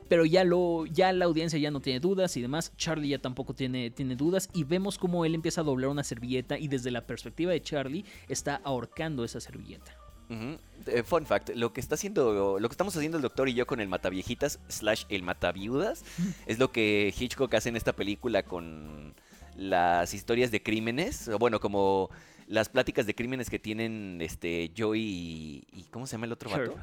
pero 0.09 0.25
ya, 0.25 0.43
lo, 0.43 0.87
ya 0.87 1.13
la 1.13 1.27
audiencia 1.27 1.59
ya 1.59 1.71
no 1.71 1.81
tiene 1.81 2.01
dudas 2.01 2.37
y 2.37 2.43
demás. 2.43 2.73
Charlie 2.77 3.11
ya 3.11 3.19
tampoco 3.19 3.55
tiene, 3.55 3.91
tiene 3.91 4.17
dudas. 4.17 4.49
Y 4.55 4.65
vemos 4.65 4.97
cómo 4.97 5.25
él 5.25 5.35
empieza 5.35 5.61
a 5.61 5.65
doblar 5.65 5.91
una 5.91 6.03
servilleta 6.03 6.59
y 6.59 6.69
desde 6.69 6.91
la 6.91 7.07
perspectiva 7.07 7.53
de 7.53 7.63
Charlie 7.63 8.05
está 8.29 8.57
ahorcando 8.65 9.25
esa 9.25 9.41
servilleta. 9.41 9.98
Eh, 10.31 11.03
fun 11.03 11.27
fact, 11.27 11.51
lo 11.55 11.73
que 11.73 11.81
está 11.81 11.95
haciendo, 11.95 12.59
lo 12.59 12.69
que 12.69 12.73
estamos 12.73 12.97
haciendo 12.97 13.17
el 13.17 13.23
doctor 13.23 13.49
y 13.49 13.55
yo 13.55 13.67
con 13.67 13.81
el 13.81 13.89
mataviejitas 13.89 14.59
slash 14.69 15.05
el 15.09 15.23
mataviudas 15.23 16.05
es 16.47 16.59
lo 16.59 16.71
que 16.71 17.15
Hitchcock 17.19 17.53
hace 17.55 17.69
en 17.69 17.77
esta 17.77 17.95
película 17.95 18.43
con 18.43 19.15
las 19.57 20.15
historias 20.15 20.51
de 20.51 20.63
crímenes, 20.63 21.31
bueno, 21.39 21.61
como 21.61 22.11
las 22.47 22.69
pláticas 22.69 23.07
de 23.07 23.15
crímenes 23.15 23.51
que 23.51 23.59
tienen 23.59 24.19
este 24.23 24.73
Joey 24.77 25.67
y, 25.73 25.83
¿cómo 25.91 26.07
se 26.07 26.13
llama 26.13 26.27
el 26.27 26.33
otro 26.33 26.51
vato? 26.51 26.75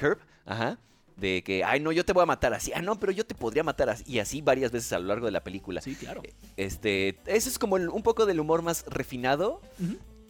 Herb, 0.00 0.18
ajá. 0.46 0.78
De 1.16 1.42
que, 1.42 1.62
ay, 1.62 1.78
no, 1.78 1.92
yo 1.92 2.04
te 2.04 2.14
voy 2.14 2.22
a 2.22 2.26
matar 2.26 2.54
así. 2.54 2.72
Ah, 2.74 2.80
no, 2.80 2.98
pero 2.98 3.12
yo 3.12 3.26
te 3.26 3.34
podría 3.34 3.62
matar 3.62 3.90
así. 3.90 4.04
Y 4.06 4.18
así 4.18 4.40
varias 4.40 4.72
veces 4.72 4.92
a 4.94 4.98
lo 4.98 5.08
largo 5.08 5.26
de 5.26 5.32
la 5.32 5.44
película. 5.44 5.82
Sí, 5.82 5.94
claro. 5.94 6.22
Este, 6.56 7.18
ese 7.26 7.50
es 7.50 7.58
como 7.58 7.76
un 7.76 8.02
poco 8.02 8.24
del 8.24 8.40
humor 8.40 8.62
más 8.62 8.86
refinado, 8.86 9.60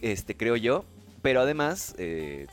este, 0.01 0.37
creo 0.37 0.57
yo. 0.57 0.85
Pero 1.22 1.40
además, 1.40 1.94
eh, 1.98 2.46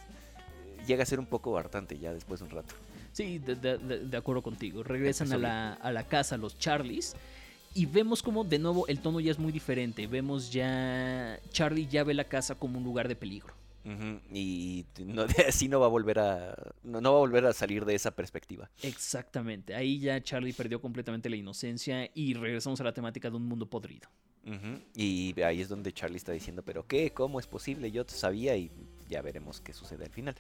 llega 0.88 1.04
a 1.04 1.06
ser 1.06 1.20
un 1.20 1.26
poco 1.26 1.58
hartante 1.58 1.98
ya 1.98 2.14
después 2.14 2.40
de 2.40 2.46
un 2.46 2.52
rato. 2.52 2.76
Sí, 3.12 3.40
de, 3.40 4.18
acuerdo 4.18 4.42
contigo. 4.42 4.84
Regresan 4.84 5.34
a 5.34 5.38
la, 5.38 5.74
a 5.74 5.92
la, 5.92 6.04
casa 6.08 6.38
los 6.38 6.58
Charlies. 6.58 7.16
Y 7.74 7.86
vemos 7.86 8.24
como 8.24 8.44
de 8.44 8.60
nuevo 8.60 8.88
el 8.88 9.00
tono 9.00 9.20
ya 9.20 9.32
es 9.32 9.40
muy 9.40 9.52
diferente. 9.52 10.08
Vemos 10.08 10.52
ya. 10.52 11.40
Charlie 11.52 11.88
ya 11.88 12.04
ve 12.04 12.14
la 12.14 12.24
casa 12.24 12.56
como 12.56 12.78
un 12.78 12.84
lugar 12.84 13.08
de 13.08 13.16
peligro. 13.16 13.54
Y 14.32 14.86
no, 15.04 15.24
así 15.48 15.68
no 15.68 15.80
va 15.80 15.88
a 15.88 15.90
volver 15.90 16.20
a. 16.20 16.56
No, 16.84 17.02
va 17.02 17.18
a 17.18 17.20
volver 17.20 17.46
a 17.46 17.54
salir 17.54 17.86
de 17.86 17.96
esa 17.96 18.12
perspectiva. 18.12 18.70
Exactamente. 18.84 19.74
Ahí 19.74 20.00
ya 20.00 20.22
Charlie 20.22 20.54
perdió 20.54 20.82
completamente 20.82 21.30
la 21.30 21.36
inocencia. 21.36 22.10
Y 22.14 22.34
regresamos 22.34 22.80
a 22.82 22.84
la 22.84 22.94
temática 22.94 23.30
de 23.30 23.38
un 23.38 23.48
mundo 23.48 23.66
podrido. 23.68 24.10
Y 24.96 25.40
ahí 25.42 25.62
es 25.62 25.70
donde 25.70 25.94
Charlie 25.94 26.18
está 26.18 26.32
diciendo, 26.32 26.64
pero 26.64 26.88
¿qué? 26.88 27.12
¿Cómo 27.12 27.40
es 27.40 27.48
posible? 27.48 27.92
Yo 27.92 28.04
sabía 28.08 28.56
y 28.56 28.72
ya 29.08 29.22
veremos 29.22 29.62
qué 29.62 29.74
sucede 29.74 30.06
al 30.06 30.12
final. 30.12 30.36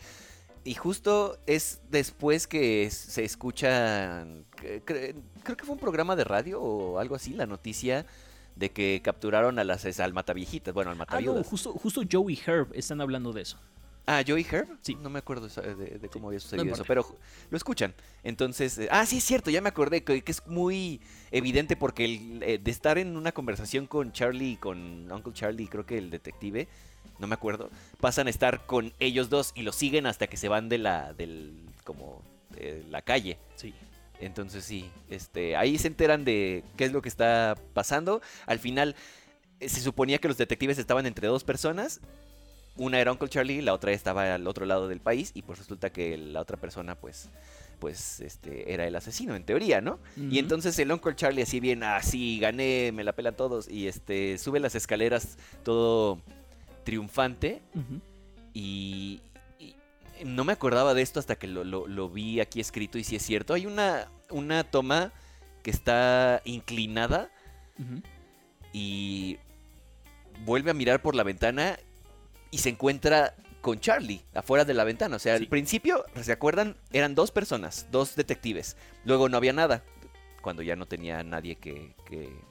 Y 0.64 0.74
justo 0.74 1.38
es 1.46 1.82
después 1.90 2.48
que 2.48 2.90
se 2.92 3.24
escucha, 3.24 4.26
creo 4.86 5.58
que 5.58 5.64
fue 5.64 5.74
un 5.74 5.80
programa 5.80 6.16
de 6.16 6.24
radio 6.24 6.62
o 6.62 7.00
algo 7.00 7.16
así, 7.16 7.34
la 7.34 7.46
noticia 7.46 8.06
de 8.56 8.72
que 8.72 9.02
capturaron 9.04 9.58
a 9.58 9.64
las 9.64 10.00
al 10.00 10.14
mataviejitas, 10.14 10.74
bueno, 10.74 10.92
al 10.92 11.02
ah, 11.02 11.44
justo, 11.44 11.72
justo 11.74 12.02
Joe 12.10 12.34
y 12.34 12.40
Herb 12.46 12.72
están 12.74 13.00
hablando 13.00 13.32
de 13.32 13.44
eso. 13.44 13.58
Ah, 14.12 14.24
Joey 14.28 14.44
Herb. 14.50 14.68
Sí. 14.82 14.96
No 14.96 15.12
me 15.12 15.20
acuerdo 15.20 15.48
de, 15.48 16.10
cómo 16.10 16.30
había 16.30 16.40
sucedido 16.40 16.74
eso, 16.74 16.84
pero 16.84 17.06
lo 17.52 17.56
escuchan. 17.56 17.94
Entonces, 18.24 18.80
eh, 18.80 18.90
ah, 18.90 19.06
sí 19.06 19.18
es 19.18 19.24
cierto, 19.24 19.52
ya 19.52 19.62
me 19.62 19.70
acordé 19.70 20.04
que, 20.04 20.24
es 20.26 20.48
muy 20.48 21.00
evidente 21.30 21.76
porque 21.76 22.06
el, 22.06 22.42
eh, 22.42 22.58
de 22.58 22.72
estar 22.72 22.98
en 22.98 23.16
una 23.16 23.32
conversación 23.34 23.86
con 23.86 24.12
Charlie, 24.12 24.58
con 24.58 25.12
Uncle 25.12 25.34
Charlie, 25.34 25.68
creo 25.68 25.86
que 25.86 26.00
el 26.00 26.10
detective, 26.10 26.68
no 27.20 27.28
me 27.28 27.36
acuerdo, 27.36 27.70
pasan 28.02 28.26
a 28.26 28.32
estar 28.32 28.66
con 28.66 28.94
ellos 29.00 29.30
dos 29.30 29.52
y 29.54 29.62
lo 29.62 29.72
siguen 29.72 30.08
hasta 30.08 30.26
que 30.26 30.38
se 30.38 30.48
van 30.48 30.70
de 30.70 30.80
la, 30.80 31.14
del, 31.14 31.54
como, 31.84 32.24
de 32.50 32.84
la 32.90 33.04
calle. 33.04 33.38
Sí. 33.58 33.76
Entonces 34.20 34.66
sí, 34.66 34.90
este, 35.12 35.56
ahí 35.56 35.78
se 35.78 35.88
enteran 35.88 36.26
de 36.26 36.64
qué 36.78 36.86
es 36.86 36.92
lo 36.92 37.04
que 37.04 37.10
está 37.10 37.56
pasando. 37.76 38.24
Al 38.48 38.58
final 38.58 38.96
eh, 39.60 39.70
se 39.70 39.82
suponía 39.82 40.18
que 40.18 40.30
los 40.30 40.38
detectives 40.38 40.80
estaban 40.80 41.06
entre 41.06 41.28
dos 41.28 41.44
personas 41.44 42.02
una 42.80 43.00
era 43.00 43.12
Uncle 43.12 43.30
Charlie, 43.30 43.62
la 43.62 43.74
otra 43.74 43.92
estaba 43.92 44.34
al 44.34 44.48
otro 44.48 44.66
lado 44.66 44.88
del 44.88 45.02
país 45.02 45.32
y 45.36 45.42
pues 45.42 45.60
resulta 45.60 45.92
que 45.92 46.18
la 46.18 46.42
otra 46.42 46.58
persona 46.58 46.96
pues 46.96 47.30
pues 47.80 48.20
este 48.20 48.74
era 48.74 48.86
el 48.86 48.96
asesino 48.96 49.36
en 49.36 49.44
teoría, 49.44 49.80
¿no? 49.80 50.00
Y 50.18 50.40
entonces 50.40 50.78
el 50.80 50.92
Uncle 50.92 51.16
Charlie 51.16 51.44
así 51.44 51.62
bien, 51.62 51.84
así 51.84 52.38
ah, 52.40 52.48
gané, 52.48 52.92
me 52.94 53.06
la 53.06 53.14
pelan 53.14 53.36
todos 53.36 53.70
y 53.70 53.88
este 53.88 54.38
sube 54.38 54.60
las 54.60 54.76
escaleras 54.76 55.38
todo 55.64 56.20
triunfante 56.84 57.62
y, 58.54 59.22
no 60.26 60.44
me 60.44 60.52
acordaba 60.52 60.94
de 60.94 61.02
esto 61.02 61.22
hasta 61.22 61.38
que 61.38 61.48
lo, 61.48 62.10
vi 62.10 62.42
aquí 62.42 62.60
escrito 62.60 62.98
y 62.98 63.06
si 63.06 63.16
es 63.16 63.24
cierto, 63.24 63.54
hay 63.54 63.66
una 63.66 64.10
una 64.30 64.66
toma 64.66 65.14
que 65.64 65.72
está 65.72 66.42
inclinada 66.44 67.30
y 68.74 69.38
vuelve 70.46 70.72
a 70.72 70.74
mirar 70.74 71.02
por 71.02 71.16
la 71.16 71.24
ventana 71.24 71.80
y 72.52 72.60
se 72.60 72.70
encuentra 72.70 73.36
con 73.62 73.80
Charlie 73.80 74.22
afuera 74.34 74.66
de 74.66 74.74
la 74.74 74.84
ventana. 74.84 75.16
O 75.16 75.20
sea, 75.20 75.36
al 75.36 75.48
principio, 75.48 76.06
¿se 76.22 76.32
acuerdan? 76.32 76.78
Eran 76.92 77.16
dos 77.16 77.32
personas, 77.32 77.88
dos 77.92 78.16
detectives. 78.16 78.78
Luego 79.06 79.30
no 79.30 79.38
había 79.38 79.54
nada, 79.54 79.84
cuando 80.42 80.62
ya 80.62 80.76
no 80.76 80.86
tenía 80.86 81.24
nadie 81.24 81.56
que, 81.56 81.94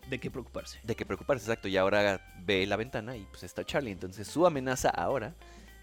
De 0.09 0.21
qué 0.21 0.31
preocuparse. 0.31 0.79
De 0.83 0.95
qué 0.95 1.05
preocuparse, 1.05 1.45
exacto. 1.45 1.69
Y 1.69 1.77
ahora 1.77 2.35
ve 2.45 2.67
la 2.67 2.77
ventana 2.77 3.17
y 3.17 3.25
pues 3.31 3.43
está 3.43 3.65
Charlie. 3.65 3.93
Entonces 3.93 4.29
su 4.29 4.47
amenaza 4.47 4.91
ahora 4.91 5.35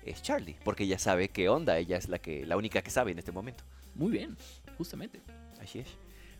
es 0.05 0.21
Charlie, 0.21 0.55
porque 0.63 0.83
ella 0.83 0.99
sabe 0.99 1.29
qué 1.29 1.49
onda, 1.49 1.77
ella 1.77 1.97
es 1.97 2.07
la, 2.09 2.19
que, 2.19 2.45
la 2.45 2.57
única 2.57 2.81
que 2.81 2.91
sabe 2.91 3.11
en 3.11 3.19
este 3.19 3.31
momento. 3.31 3.63
Muy 3.95 4.11
bien, 4.11 4.37
justamente. 4.77 5.21
Así 5.59 5.79
es. 5.79 5.87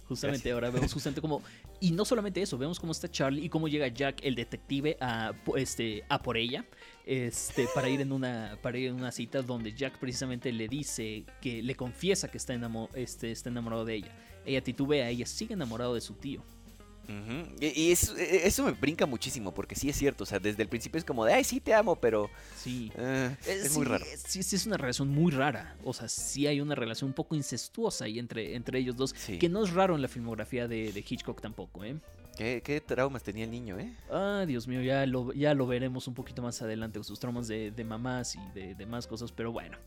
Justamente 0.08 0.52
ahora 0.52 0.70
vemos 0.70 0.94
justamente 0.94 1.22
como... 1.22 1.42
Y 1.80 1.92
no 1.92 2.06
solamente 2.06 2.42
eso, 2.42 2.58
vemos 2.58 2.80
cómo 2.80 2.92
está 2.92 3.10
Charlie 3.10 3.46
y 3.46 3.50
cómo 3.50 3.68
llega 3.68 3.88
Jack, 3.88 4.20
el 4.24 4.36
detective, 4.36 4.98
a, 5.02 5.34
este, 5.58 6.04
a 6.10 6.22
por 6.22 6.38
ella 6.38 6.66
este, 7.06 7.68
para, 7.74 7.90
ir 7.90 8.02
en 8.02 8.12
una, 8.12 8.58
para 8.62 8.78
ir 8.78 8.90
en 8.90 8.96
una 8.96 9.12
cita 9.12 9.42
donde 9.42 9.74
Jack 9.74 10.00
precisamente 10.00 10.52
le 10.52 10.68
dice 10.68 11.26
que 11.42 11.62
le 11.62 11.76
confiesa 11.76 12.30
que 12.30 12.38
está, 12.38 12.58
este, 12.94 13.32
está 13.32 13.50
enamorado 13.50 13.86
de 13.86 13.96
ella. 13.96 14.12
Ella 14.46 14.64
titubea, 14.64 15.10
ella 15.10 15.26
sigue 15.26 15.54
enamorado 15.54 15.96
de 15.96 16.02
su 16.02 16.14
tío. 16.14 16.44
Y, 17.60 17.90
e, 17.90 17.92
eso, 17.92 18.66
me 18.66 18.72
brinca 18.72 19.06
muchísimo, 19.06 19.54
porque 19.54 19.76
sí 19.76 19.90
es 19.90 19.96
cierto, 19.96 20.24
o 20.24 20.28
sea, 20.28 20.40
desde 20.40 20.64
el 20.64 20.70
principio 20.70 20.98
es 20.98 21.06
como 21.06 21.26
de, 21.26 21.34
ay, 21.34 21.44
sí 21.44 21.60
te 21.60 21.74
amo, 21.74 21.96
pero... 21.96 22.30
Sí. 22.58 22.92
Eh, 22.98 23.36
es, 23.48 23.76
muy 23.76 23.86
raro. 23.86 24.06
Sí, 24.28 24.44
sí, 24.44 24.56
es 24.56 24.66
una 24.66 24.78
relación 24.78 25.10
muy 25.10 25.32
rara. 25.32 25.76
O 25.84 25.94
sea, 25.94 26.08
sí 26.08 26.48
hay 26.48 26.62
una 26.62 26.76
relación 26.76 27.10
un 27.10 27.14
poco 27.14 27.36
incestuosa 27.36 28.06
ahí 28.06 28.20
entre, 28.20 28.56
entre 28.56 28.80
ellos 28.80 28.96
dos, 28.96 29.14
que 29.14 29.50
no 29.50 29.64
es 29.64 29.74
raro 29.74 29.96
en 29.96 30.02
la 30.02 30.08
filmografía 30.08 30.68
de, 30.68 31.04
Hitchcock 31.08 31.42
tampoco, 31.42 31.84
¿eh? 31.84 31.98
¿Qué, 32.36 32.84
traumas 32.86 33.24
tenía 33.24 33.46
el 33.46 33.52
niño, 33.52 33.80
eh? 33.80 33.94
Ah, 34.12 34.44
Dios 34.46 34.68
mío, 34.68 34.82
ya 34.82 35.06
lo, 35.06 35.32
ya 35.32 35.54
lo 35.54 35.68
veremos 35.68 36.08
un 36.08 36.14
poquito 36.14 36.42
más 36.42 36.62
adelante 36.62 37.00
con 37.00 37.06
sus 37.06 37.20
traumas 37.20 37.48
de, 37.48 37.72
mamás 37.88 38.36
y 38.36 38.74
de, 38.74 38.86
más 38.86 39.08
cosas, 39.08 39.32
pero 39.32 39.52
bueno. 39.52 39.78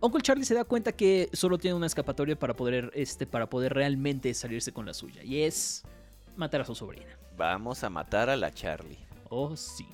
Uncle 0.00 0.22
Charlie 0.22 0.44
se 0.44 0.54
da 0.54 0.64
cuenta 0.64 0.92
que 0.92 1.28
solo 1.34 1.58
tiene 1.58 1.74
una 1.74 1.86
escapatoria 1.86 2.38
para 2.38 2.54
poder, 2.54 2.90
este, 2.94 3.26
para 3.26 3.50
poder 3.50 3.74
realmente 3.74 4.32
salirse 4.32 4.72
con 4.72 4.86
la 4.86 4.94
suya, 4.94 5.22
y 5.22 5.42
es 5.42 5.84
matar 6.38 6.62
a 6.62 6.64
su 6.64 6.74
sobrina. 6.74 7.18
Vamos 7.36 7.84
a 7.84 7.90
matar 7.90 8.30
a 8.30 8.36
la 8.36 8.52
Charlie. 8.52 8.98
Oh, 9.28 9.56
sí. 9.56 9.86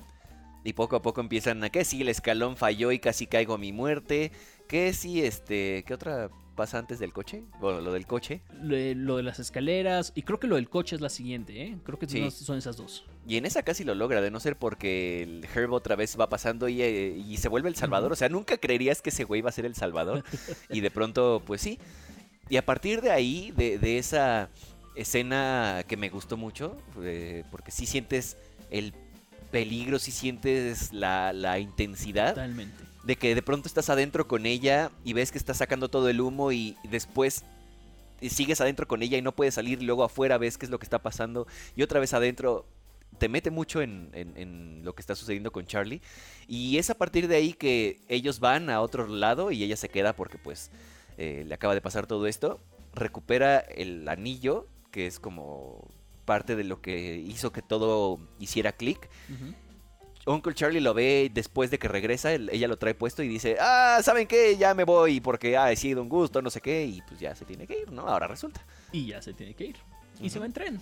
Y 0.63 0.73
poco 0.73 0.95
a 0.95 1.01
poco 1.01 1.21
empiezan 1.21 1.63
a 1.63 1.69
que 1.69 1.85
si 1.85 2.01
el 2.01 2.09
escalón 2.09 2.57
falló 2.57 2.91
y 2.91 2.99
casi 2.99 3.27
caigo 3.27 3.53
a 3.53 3.57
mi 3.57 3.71
muerte. 3.71 4.31
Que 4.67 4.93
si 4.93 5.21
este, 5.21 5.83
¿qué 5.85 5.93
otra 5.93 6.29
pasa 6.55 6.79
antes 6.79 6.97
del 6.97 7.13
coche? 7.13 7.43
Bueno, 7.59 7.81
lo 7.81 7.93
del 7.93 8.07
coche. 8.07 8.41
Lo, 8.63 8.75
de 9.17 9.23
las 9.23 9.37
escaleras. 9.37 10.11
Y 10.15 10.23
creo 10.23 10.39
que 10.39 10.47
lo 10.47 10.55
del 10.55 10.67
coche 10.67 10.95
es 10.95 11.01
la 11.01 11.09
siguiente, 11.09 11.61
¿eh? 11.61 11.77
Creo 11.83 11.99
que 11.99 12.07
son 12.31 12.57
esas 12.57 12.77
dos. 12.77 13.05
Y 13.27 13.37
en 13.37 13.45
esa 13.45 13.61
casi 13.61 13.83
lo 13.83 13.93
logra, 13.93 14.21
de 14.21 14.31
no 14.31 14.39
ser 14.39 14.57
porque 14.57 15.21
el 15.21 15.45
Herb 15.53 15.73
otra 15.73 15.95
vez 15.95 16.19
va 16.19 16.29
pasando 16.29 16.67
y, 16.67 16.81
eh, 16.81 17.35
se 17.37 17.47
vuelve 17.47 17.69
el 17.69 17.75
Salvador. 17.75 18.11
O 18.11 18.15
sea, 18.15 18.29
nunca 18.29 18.57
creerías 18.57 19.03
que 19.03 19.09
ese 19.11 19.23
güey 19.23 19.41
va 19.41 19.49
a 19.49 19.53
ser 19.53 19.65
el 19.65 19.75
Salvador. 19.75 20.23
y 20.71 20.81
de 20.81 20.89
pronto, 20.89 21.43
pues 21.45 21.61
sí. 21.61 21.77
Y 22.49 22.57
a 22.57 22.65
partir 22.65 23.01
de 23.01 23.11
ahí, 23.11 23.51
de, 23.55 23.77
de 23.77 23.99
esa 23.99 24.49
escena 24.95 25.83
que 25.87 25.97
me 25.97 26.09
gustó 26.09 26.37
mucho, 26.37 26.77
eh, 27.01 27.43
porque 27.51 27.71
si 27.71 27.85
sientes 27.85 28.37
el 28.69 28.93
peligro, 29.51 29.99
si 29.99 30.11
sientes 30.11 30.91
la, 30.93 31.59
intensidad. 31.59 32.29
Totalmente. 32.29 32.83
de 33.03 33.15
que 33.15 33.35
de 33.35 33.41
pronto 33.41 33.67
estás 33.67 33.89
adentro 33.89 34.27
con 34.27 34.45
ella 34.45 34.91
y 35.03 35.13
ves 35.13 35.31
que 35.31 35.37
está 35.37 35.53
sacando 35.53 35.89
todo 35.89 36.09
el 36.09 36.19
humo 36.21 36.51
y 36.51 36.75
después 36.89 37.43
sigues 38.21 38.61
adentro 38.61 38.87
con 38.87 39.03
ella 39.03 39.17
y 39.17 39.21
no 39.21 39.33
puedes 39.33 39.53
salir, 39.53 39.81
luego 39.83 40.03
afuera 40.03 40.37
ves 40.37 40.57
qué 40.57 40.65
es 40.65 40.71
lo 40.71 40.79
que 40.79 40.85
está 40.85 40.99
pasando 40.99 41.47
y 41.75 41.83
otra 41.83 41.99
vez 41.99 42.13
adentro 42.13 42.65
te 43.17 43.29
mete 43.29 43.51
mucho 43.51 43.81
en, 43.81 44.81
lo 44.83 44.93
que 44.93 45.01
está 45.01 45.15
sucediendo 45.15 45.51
con 45.51 45.65
Charlie. 45.65 46.01
Y 46.47 46.77
es 46.77 46.89
a 46.89 46.95
partir 46.95 47.27
de 47.27 47.35
ahí 47.35 47.53
que 47.53 48.01
ellos 48.09 48.39
van 48.39 48.69
a 48.69 48.81
otro 48.81 49.07
lado 49.07 49.51
y 49.51 49.63
ella 49.63 49.77
se 49.77 49.89
queda 49.89 50.13
porque 50.13 50.37
pues 50.37 50.69
eh, 51.17 51.43
le 51.47 51.53
acaba 51.53 51.73
de 51.73 51.81
pasar 51.81 52.07
todo 52.07 52.27
esto. 52.27 52.59
Recupera 52.93 53.59
el 53.59 54.07
anillo, 54.07 54.67
que 54.95 55.07
es 55.07 55.19
como 55.19 55.89
parte 56.23 56.55
de 56.55 56.63
lo 56.63 56.81
que 56.81 57.17
hizo 57.17 57.51
que 57.51 57.61
todo 57.61 58.17
hiciera 58.39 58.71
clic. 58.71 59.09
Uncle 60.25 60.53
Charlie 60.53 60.79
lo 60.79 60.93
ve 60.93 61.29
después 61.33 61.69
de 61.69 61.77
que 61.79 61.89
regresa, 61.89 62.31
ella 62.31 62.69
lo 62.69 62.77
trae 62.77 62.95
puesto 62.95 63.21
y 63.21 63.27
dice, 63.27 63.57
ah, 63.59 63.99
¿saben 64.01 64.25
qué? 64.25 64.55
Ya 64.55 64.73
me 64.73 64.85
voy 64.85 65.19
porque 65.19 65.57
ha 65.57 65.75
sido 65.75 66.01
un 66.01 66.07
gusto, 66.07 66.41
no 66.41 66.49
sé 66.49 66.61
qué, 66.61 66.85
y 66.85 67.01
pues 67.01 67.19
ya 67.19 67.35
se 67.35 67.43
tiene 67.43 67.67
que 67.67 67.81
ir, 67.81 67.91
¿no? 67.91 68.07
Ahora 68.07 68.29
resulta. 68.29 68.65
Y 68.93 69.07
ya 69.07 69.21
se 69.21 69.33
tiene 69.33 69.53
que 69.53 69.65
ir. 69.65 69.75
Y 70.21 70.29
se 70.29 70.39
va 70.39 70.45
en 70.45 70.53
tren. 70.53 70.79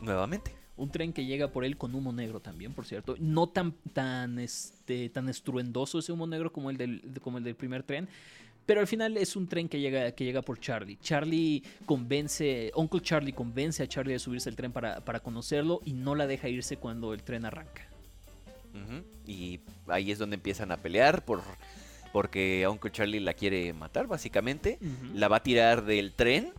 Nuevamente. 0.00 0.54
Un 0.78 0.90
tren 0.90 1.12
que 1.12 1.26
llega 1.26 1.48
por 1.48 1.66
él 1.66 1.76
con 1.76 1.94
humo 1.94 2.14
negro 2.14 2.40
también, 2.40 2.72
por 2.72 2.86
cierto. 2.86 3.14
No 3.18 3.46
tan, 3.46 3.72
tan, 3.92 4.38
este, 4.38 5.10
tan 5.10 5.28
estruendoso 5.28 5.98
ese 5.98 6.12
humo 6.12 6.26
negro 6.26 6.50
como 6.50 6.70
el, 6.70 6.78
del, 6.78 7.20
como 7.20 7.36
el 7.36 7.44
del 7.44 7.56
primer 7.56 7.82
tren. 7.82 8.08
Pero 8.66 8.80
al 8.80 8.86
final 8.86 9.16
es 9.16 9.36
un 9.36 9.48
tren 9.48 9.68
que 9.68 9.80
llega, 9.80 10.12
que 10.12 10.24
llega 10.24 10.42
por 10.42 10.60
Charlie. 10.60 10.96
Charlie 10.96 11.62
convence, 11.86 12.70
Uncle 12.74 13.00
Charlie 13.00 13.32
convence 13.32 13.82
a 13.82 13.88
Charlie 13.88 14.12
de 14.12 14.18
subirse 14.18 14.48
al 14.48 14.56
tren 14.56 14.72
para, 14.72 15.00
para 15.04 15.20
conocerlo 15.20 15.80
y 15.84 15.92
no 15.92 16.14
la 16.14 16.26
deja 16.26 16.48
irse 16.48 16.76
cuando 16.76 17.12
el 17.12 17.22
tren 17.22 17.44
arranca. 17.44 17.88
Y 19.26 19.60
ahí 19.86 20.10
es 20.10 20.18
donde 20.18 20.34
empiezan 20.34 20.72
a 20.72 20.78
pelear 20.78 21.24
por 21.24 21.42
porque 22.12 22.66
Uncle 22.68 22.90
Charlie 22.90 23.20
la 23.20 23.34
quiere 23.34 23.72
matar, 23.72 24.06
básicamente. 24.06 24.78
La 25.14 25.28
va 25.28 25.36
a 25.36 25.42
tirar 25.42 25.84
del 25.84 26.12
tren. 26.12 26.52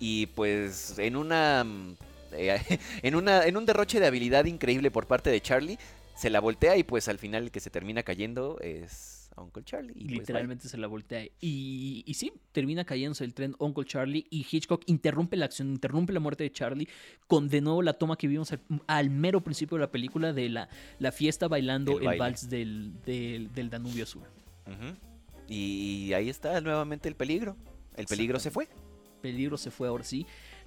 Y 0.00 0.26
pues 0.26 0.98
en 0.98 1.16
una 1.16 1.64
eh, 2.32 2.60
en, 3.02 3.14
una, 3.14 3.44
en 3.44 3.56
un 3.56 3.66
derroche 3.66 4.00
de 4.00 4.06
habilidad 4.06 4.44
increíble 4.46 4.90
por 4.90 5.06
parte 5.06 5.30
de 5.30 5.40
Charlie, 5.40 5.78
se 6.16 6.30
la 6.30 6.40
voltea 6.40 6.76
y 6.76 6.84
pues 6.84 7.08
al 7.08 7.18
final 7.18 7.44
el 7.44 7.50
que 7.50 7.60
se 7.60 7.70
termina 7.70 8.02
cayendo 8.02 8.58
es 8.60 9.21
Uncle 9.36 9.62
Charlie. 9.64 9.92
Y 9.94 10.04
pues, 10.04 10.18
Literalmente 10.20 10.68
se 10.68 10.76
la 10.76 10.86
voltea. 10.86 11.24
Y, 11.40 12.02
y, 12.06 12.14
sí, 12.14 12.32
termina 12.52 12.84
cayéndose 12.84 13.24
el 13.24 13.34
tren 13.34 13.54
Uncle 13.58 13.84
Charlie 13.84 14.26
y 14.30 14.46
Hitchcock 14.50 14.82
interrumpe 14.86 15.36
la 15.36 15.46
acción, 15.46 15.70
interrumpe 15.70 16.12
la 16.12 16.20
muerte 16.20 16.44
de 16.44 16.52
Charlie 16.52 16.88
con 17.26 17.48
de 17.48 17.60
nuevo 17.60 17.82
la 17.82 17.94
toma 17.94 18.16
que 18.16 18.28
vimos 18.28 18.52
al, 18.86 19.10
mero 19.10 19.42
principio 19.42 19.76
de 19.76 19.82
la 19.82 19.90
película 19.90 20.32
de 20.32 20.48
la, 20.48 20.68
la 20.98 21.12
fiesta 21.12 21.48
bailando 21.48 22.00
el, 22.00 22.18
vals 22.18 22.48
del, 22.48 22.92
del, 23.04 23.70
Danubio 23.70 24.04
Azul. 24.04 24.22
Y 25.48 26.12
ahí 26.12 26.28
está 26.28 26.60
nuevamente 26.60 27.08
el 27.08 27.14
peligro. 27.14 27.56
El 27.96 28.06
peligro 28.06 28.38
se 28.38 28.50
fue. 28.50 28.68
Peligro 29.20 29.56
se 29.56 29.70
fue 29.70 29.88
ahora 29.88 30.04
sí 30.04 30.26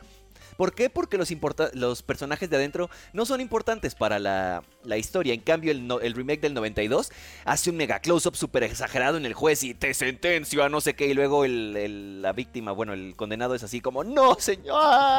¿Por 0.56 0.74
qué? 0.74 0.90
Porque 0.90 1.18
los, 1.18 1.30
los 1.74 2.02
personajes 2.02 2.50
de 2.50 2.56
adentro 2.56 2.90
no 3.12 3.26
son 3.26 3.40
importantes 3.40 3.94
para 3.94 4.18
la, 4.18 4.62
historia. 4.96 5.34
En 5.34 5.40
cambio, 5.40 5.72
el, 5.72 5.88
el, 6.02 6.14
remake 6.14 6.40
del 6.40 6.54
92 6.54 7.10
hace 7.44 7.70
un 7.70 7.76
mega 7.76 8.00
close-up 8.00 8.36
súper 8.36 8.62
exagerado 8.62 9.16
en 9.16 9.26
el 9.26 9.34
juez 9.34 9.62
y 9.62 9.74
te 9.74 9.92
sentencio 9.94 10.64
a 10.64 10.68
no 10.68 10.80
sé 10.80 10.94
qué. 10.94 11.06
Y 11.08 11.14
luego 11.14 11.44
el, 11.44 12.22
la 12.22 12.32
víctima, 12.32 12.72
bueno, 12.72 12.92
el 12.92 13.14
condenado 13.16 13.54
es 13.54 13.62
así 13.62 13.80
como, 13.80 14.04
no, 14.04 14.36
señor. 14.38 14.76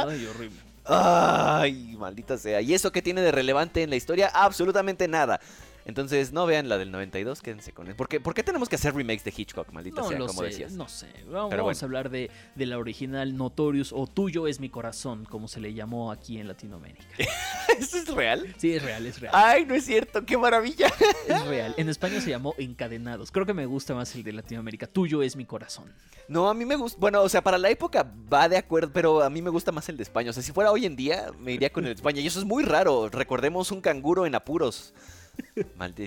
Ay, 0.09 0.25
horrible. 0.25 0.67
Ay, 0.89 1.95
maldita 1.97 2.37
sea. 2.37 2.61
¿Y 2.61 2.73
eso 2.73 2.91
qué 2.91 3.01
tiene 3.01 3.21
de 3.21 3.31
relevante 3.31 3.83
en 3.83 3.89
la 3.89 3.97
historia? 3.97 4.31
Absolutamente 4.33 5.07
nada. 5.07 5.39
Entonces, 5.87 6.33
no 6.33 6.45
vean 6.45 6.67
la 6.67 6.77
del 6.77 6.91
92, 6.91 7.41
quédense 7.41 7.71
con 7.71 7.87
él. 7.87 7.95
¿Por 7.95 8.09
qué, 8.09 8.43
tenemos 8.43 8.67
que 8.67 8.75
hacer 8.75 8.93
remakes 8.93 9.23
de 9.23 9.33
Hitchcock, 9.35 9.71
maldita 9.71 10.03
sea, 10.03 10.17
como 10.19 10.43
decías? 10.43 10.73
No 10.73 10.89
sé, 10.89 11.07
vamos, 11.31 11.81
a 11.81 11.85
hablar 11.85 12.09
de, 12.09 12.29
la 12.57 12.77
original 12.77 13.37
Notorious 13.37 13.93
o 13.93 14.05
Tuyo 14.05 14.47
es 14.47 14.59
mi 14.59 14.67
corazón, 14.67 15.23
como 15.23 15.47
se 15.47 15.61
le 15.61 15.73
llamó 15.73 16.11
aquí 16.11 16.39
en 16.39 16.49
Latinoamérica. 16.49 17.05
¿Eso 17.79 17.99
es 17.99 18.07
real? 18.09 18.53
Sí, 18.57 18.73
es 18.73 18.83
real, 18.83 19.05
es 19.05 19.21
real. 19.21 19.33
Ay, 19.33 19.65
no 19.65 19.75
es 19.75 19.85
cierto, 19.85 20.25
qué 20.25 20.37
maravilla. 20.37 20.91
Es 21.27 21.45
real. 21.45 21.73
En 21.77 21.89
España 21.89 22.21
se 22.21 22.29
llamó 22.29 22.55
Encadenados. 22.57 23.31
Creo 23.31 23.45
que 23.45 23.53
me 23.53 23.65
gusta 23.65 23.93
más 23.93 24.15
el 24.15 24.23
de 24.23 24.31
Latinoamérica. 24.31 24.87
Tuyo 24.87 25.21
es 25.21 25.35
mi 25.35 25.43
corazón. 25.43 25.93
No, 26.29 26.49
a 26.49 26.53
mí 26.53 26.63
me 26.63 26.77
gusta. 26.77 26.97
Bueno, 26.99 27.21
o 27.21 27.27
sea, 27.27 27.41
para 27.41 27.57
la 27.57 27.69
época 27.69 28.09
va 28.31 28.47
de 28.47 28.55
acuerdo, 28.55 28.91
pero 28.93 29.21
a 29.21 29.29
mí 29.29 29.41
me 29.41 29.49
gusta 29.49 29.73
más 29.73 29.89
el 29.89 29.97
de 29.97 30.03
España. 30.03 30.29
O 30.29 30.33
sea, 30.33 30.41
si 30.41 30.53
fuera 30.53 30.71
hoy 30.71 30.85
en 30.85 30.95
día, 30.95 31.31
me 31.37 31.51
iría 31.51 31.69
con 31.69 31.83
el 31.83 31.89
de 31.89 31.95
España. 31.95 32.21
Y 32.21 32.27
eso 32.27 32.39
es 32.39 32.45
muy 32.45 32.63
raro. 32.63 33.09
Recordemos 33.09 33.71
un 33.71 33.81
canguro 33.81 34.25
en 34.25 34.35
apuros. 34.35 34.93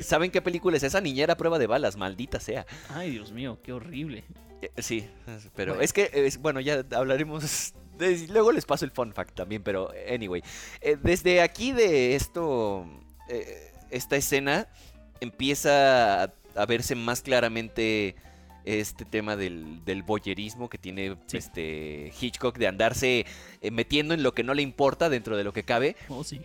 ¿Saben 0.03 0.31
qué 0.31 0.43
película 0.43 0.77
es 0.77 0.83
esa? 0.83 1.01
Niñera 1.01 1.37
prueba 1.37 1.59
de 1.59 1.67
balas, 1.67 1.97
maldita 1.97 2.41
sea. 2.41 2.67
Ay, 2.89 3.11
Dios 3.11 3.33
mío, 3.33 3.59
qué 3.63 3.73
horrible. 3.73 4.25
Eh, 4.63 4.71
sí, 4.79 5.09
pero 5.55 5.81
es 5.81 5.93
que, 5.93 6.31
bueno, 6.41 6.61
ya 6.61 6.85
hablaremos. 6.93 7.75
luego 8.29 8.53
les 8.53 8.67
paso 8.67 8.85
el 8.85 8.91
fun 8.91 9.13
fact 9.13 9.35
también, 9.35 9.63
pero 9.63 9.91
anyway. 10.13 10.43
Eh, 10.81 10.97
desde 11.03 11.41
aquí 11.41 11.73
de 11.73 12.15
esto, 12.15 12.87
eh, 13.29 13.73
esta 13.91 14.17
escena 14.17 14.69
empieza 15.21 16.25
a, 16.25 16.67
verse 16.67 16.95
más 16.95 17.23
claramente 17.23 18.17
este 18.65 19.07
tema 19.07 19.37
del, 19.37 19.83
del 19.85 20.03
boyerismo 20.03 20.69
que 20.69 20.77
tiene 20.77 21.17
este 21.33 22.13
Hitchcock 22.21 22.59
de 22.59 22.67
andarse 22.67 23.27
metiendo 23.73 24.13
en 24.13 24.23
lo 24.23 24.35
que 24.35 24.45
no 24.45 24.53
le 24.53 24.61
importa 24.61 25.09
dentro 25.09 25.37
de 25.37 25.45
lo 25.45 25.53
que 25.53 25.63
cabe. 25.63 25.97
Oh, 26.09 26.23
sí. 26.23 26.41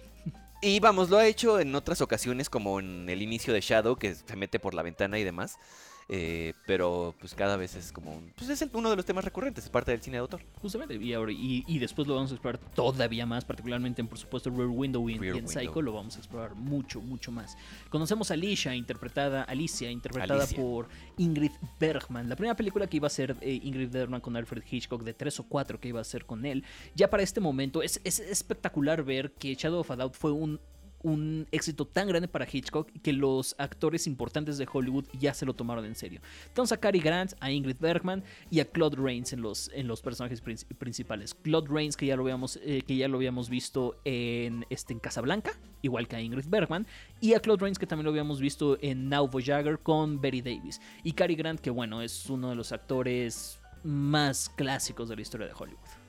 Y 0.62 0.80
vamos, 0.80 1.10
lo 1.10 1.18
ha 1.18 1.28
hecho 1.28 1.60
en 1.60 1.76
otras 1.76 2.02
ocasiones, 2.02 2.50
como 2.50 2.80
en 2.80 3.08
el 3.10 3.22
inicio 3.22 3.54
de 3.54 3.62
Shadow, 3.62 3.98
que 3.98 4.16
se 4.16 4.36
mete 4.36 4.60
por 4.60 4.74
la 4.74 4.82
ventana 4.82 5.20
y 5.20 5.24
demás. 5.24 5.60
Eh, 6.08 6.54
pero 6.68 7.16
pues 7.20 7.34
cada 7.34 7.58
vez 7.58 7.76
es 7.76 7.92
como 7.92 8.22
pues 8.36 8.48
es 8.50 8.70
uno 8.74 8.92
de 8.92 8.96
los 8.96 9.06
temas 9.06 9.26
recurrentes, 9.26 9.64
es 9.64 9.70
parte 9.72 9.92
del 9.92 10.02
cine 10.02 10.18
de 10.18 10.22
autor. 10.22 10.42
Justamente, 10.62 10.96
y, 10.96 11.14
ahora, 11.14 11.32
y, 11.32 11.80
después 11.80 12.08
lo 12.08 12.16
vamos 12.16 12.32
a 12.32 12.36
explorar 12.36 12.60
todavía 12.76 13.26
más, 13.26 13.44
particularmente 13.44 14.02
en 14.02 14.08
por 14.08 14.20
supuesto 14.20 14.52
Rear 14.52 14.68
Window 14.68 15.10
y 15.10 15.16
en, 15.16 15.48
Psycho 15.48 15.82
lo 15.82 15.94
vamos 15.94 16.16
a 16.16 16.20
explorar 16.20 16.54
mucho, 16.54 17.02
mucho 17.02 17.32
más. 17.32 17.58
Conocemos 17.90 18.30
a 18.30 18.36
Alicia, 18.36 18.76
interpretada, 18.76 19.44
Alicia, 19.44 19.90
interpretada 19.90 20.46
por 20.56 20.90
Ingrid 21.18 21.52
Bergman. 21.80 22.30
La 22.30 22.36
primera 22.36 22.56
película 22.56 22.86
que 22.88 22.98
iba 22.98 23.08
a 23.08 23.12
ser 23.12 23.36
eh, 23.42 23.60
Ingrid 23.64 23.90
Bergman 23.90 24.22
con 24.22 24.38
Alfred 24.38 24.64
Hitchcock, 24.70 25.04
de 25.04 25.14
tres 25.14 25.40
o 25.40 25.44
cuatro 25.44 25.80
que 25.80 25.88
iba 25.88 26.02
a 26.02 26.04
ser 26.04 26.26
con 26.26 26.46
él. 26.46 26.64
Ya 26.94 27.10
para 27.10 27.24
este 27.24 27.40
momento 27.40 27.82
es, 27.82 28.00
es 28.04 28.20
espectacular 28.20 29.04
ver 29.04 29.32
que 29.32 29.56
Shadow 29.56 29.80
of 29.80 29.90
a 29.90 29.96
Doubt 29.96 30.14
fue 30.14 30.32
un 30.32 30.60
un 31.06 31.48
éxito 31.52 31.86
tan 31.86 32.08
grande 32.08 32.28
para 32.28 32.48
Hitchcock 32.52 32.90
que 33.04 33.14
los 33.14 33.56
actores 33.60 34.08
importantes 34.08 34.58
de 34.58 34.68
Hollywood 34.72 35.06
ya 35.20 35.36
se 35.36 35.46
lo 35.46 35.54
tomaron 35.54 35.86
en 35.86 35.94
serio. 35.94 36.20
Tenemos 36.54 36.72
a 36.72 36.78
Cary 36.78 37.00
Grant, 37.00 37.34
a 37.40 37.52
Ingrid 37.52 37.78
Bergman 37.80 38.24
y 38.50 38.60
a 38.60 38.66
Claude 38.66 38.98
Rains 38.98 39.32
en 39.32 39.42
los, 39.42 39.70
en 39.76 39.88
los 39.88 40.02
personajes 40.02 40.42
principales. 40.42 41.36
Claude 41.36 41.68
Rains, 41.70 41.96
que 41.96 42.08
ya 42.08 42.16
lo 42.16 42.24
habíamos, 42.24 42.60
eh, 42.64 42.82
que 42.88 42.96
ya 42.96 43.08
lo 43.08 43.18
habíamos 43.18 43.50
visto 43.50 43.98
en, 44.04 44.66
este, 44.72 44.94
en 44.94 45.00
Casablanca, 45.00 45.52
igual 45.84 46.08
que 46.08 46.16
a 46.16 46.22
Ingrid 46.22 46.48
Bergman, 46.48 46.88
y 47.22 47.36
a 47.36 47.40
Claude 47.40 47.62
Rains, 47.62 47.78
que 47.78 47.86
también 47.86 48.06
lo 48.06 48.12
habíamos 48.12 48.40
visto 48.40 48.80
en 48.82 49.08
Now 49.08 49.28
Voyager 49.28 49.78
con 49.78 50.20
Betty 50.20 50.42
Davis. 50.42 50.82
Y 51.04 51.12
Cary 51.12 51.36
Grant, 51.36 51.60
que 51.60 51.70
bueno, 51.70 52.02
es 52.02 52.30
uno 52.32 52.50
de 52.50 52.56
los 52.56 52.72
actores 52.72 53.60
más 53.84 54.50
clásicos 54.50 55.08
de 55.08 55.18
la 55.18 55.22
historia 55.22 55.46
de 55.46 55.54
Hollywood. 55.54 56.05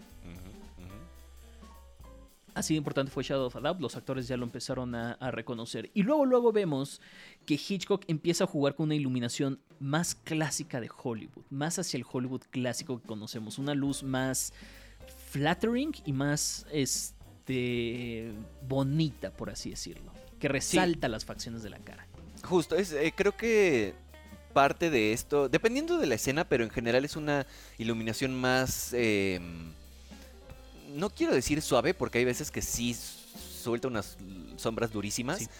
Así 2.56 2.72
de 2.72 2.78
importante 2.78 3.12
fue 3.12 3.22
Shadow 3.22 3.48
of 3.48 3.56
a 3.56 3.60
Doubt, 3.60 3.82
los 3.82 3.96
actores 3.96 4.26
ya 4.28 4.38
lo 4.38 4.44
empezaron 4.44 4.94
a, 4.94 5.30
reconocer. 5.30 5.90
Y 5.92 6.02
luego, 6.04 6.24
luego 6.24 6.52
vemos 6.52 7.02
que 7.44 7.54
Hitchcock 7.54 8.02
empieza 8.08 8.44
a 8.44 8.46
jugar 8.46 8.74
con 8.74 8.84
una 8.84 8.94
iluminación 8.94 9.60
más 9.78 10.14
clásica 10.14 10.80
de 10.80 10.88
Hollywood, 11.02 11.44
más 11.50 11.78
hacia 11.78 11.98
el 11.98 12.06
Hollywood 12.10 12.40
clásico 12.50 12.98
que 12.98 13.06
conocemos, 13.06 13.58
una 13.58 13.74
luz 13.74 14.02
más 14.02 14.54
flattering 15.32 15.92
y 16.06 16.14
más 16.14 16.64
este, 16.72 18.32
bonita, 18.66 19.36
por 19.36 19.50
así 19.50 19.68
decirlo, 19.68 20.10
que 20.40 20.48
resalta 20.48 21.08
las 21.08 21.26
facciones 21.26 21.62
de 21.62 21.68
la 21.68 21.78
cara. 21.80 22.06
Justo, 22.42 22.74
es, 22.74 22.90
eh, 22.92 23.12
creo 23.14 23.36
que 23.36 23.92
parte 24.54 24.88
de 24.88 25.12
esto, 25.12 25.50
dependiendo 25.50 25.98
de 25.98 26.06
la 26.06 26.14
escena, 26.14 26.48
pero 26.48 26.64
en 26.64 26.70
general 26.70 27.04
es 27.04 27.16
una 27.16 27.46
iluminación 27.76 28.34
más... 28.34 28.94
Em, 28.94 29.74
no 30.88 31.10
quiero 31.10 31.34
decir 31.34 31.62
suave, 31.62 31.94
porque 31.94 32.18
hay 32.18 32.24
veces 32.24 32.50
que 32.50 32.62
sí 32.62 32.94
suelta 32.94 33.88
unas 33.88 34.16
sombras 34.56 34.92
durísimas, 34.92 35.50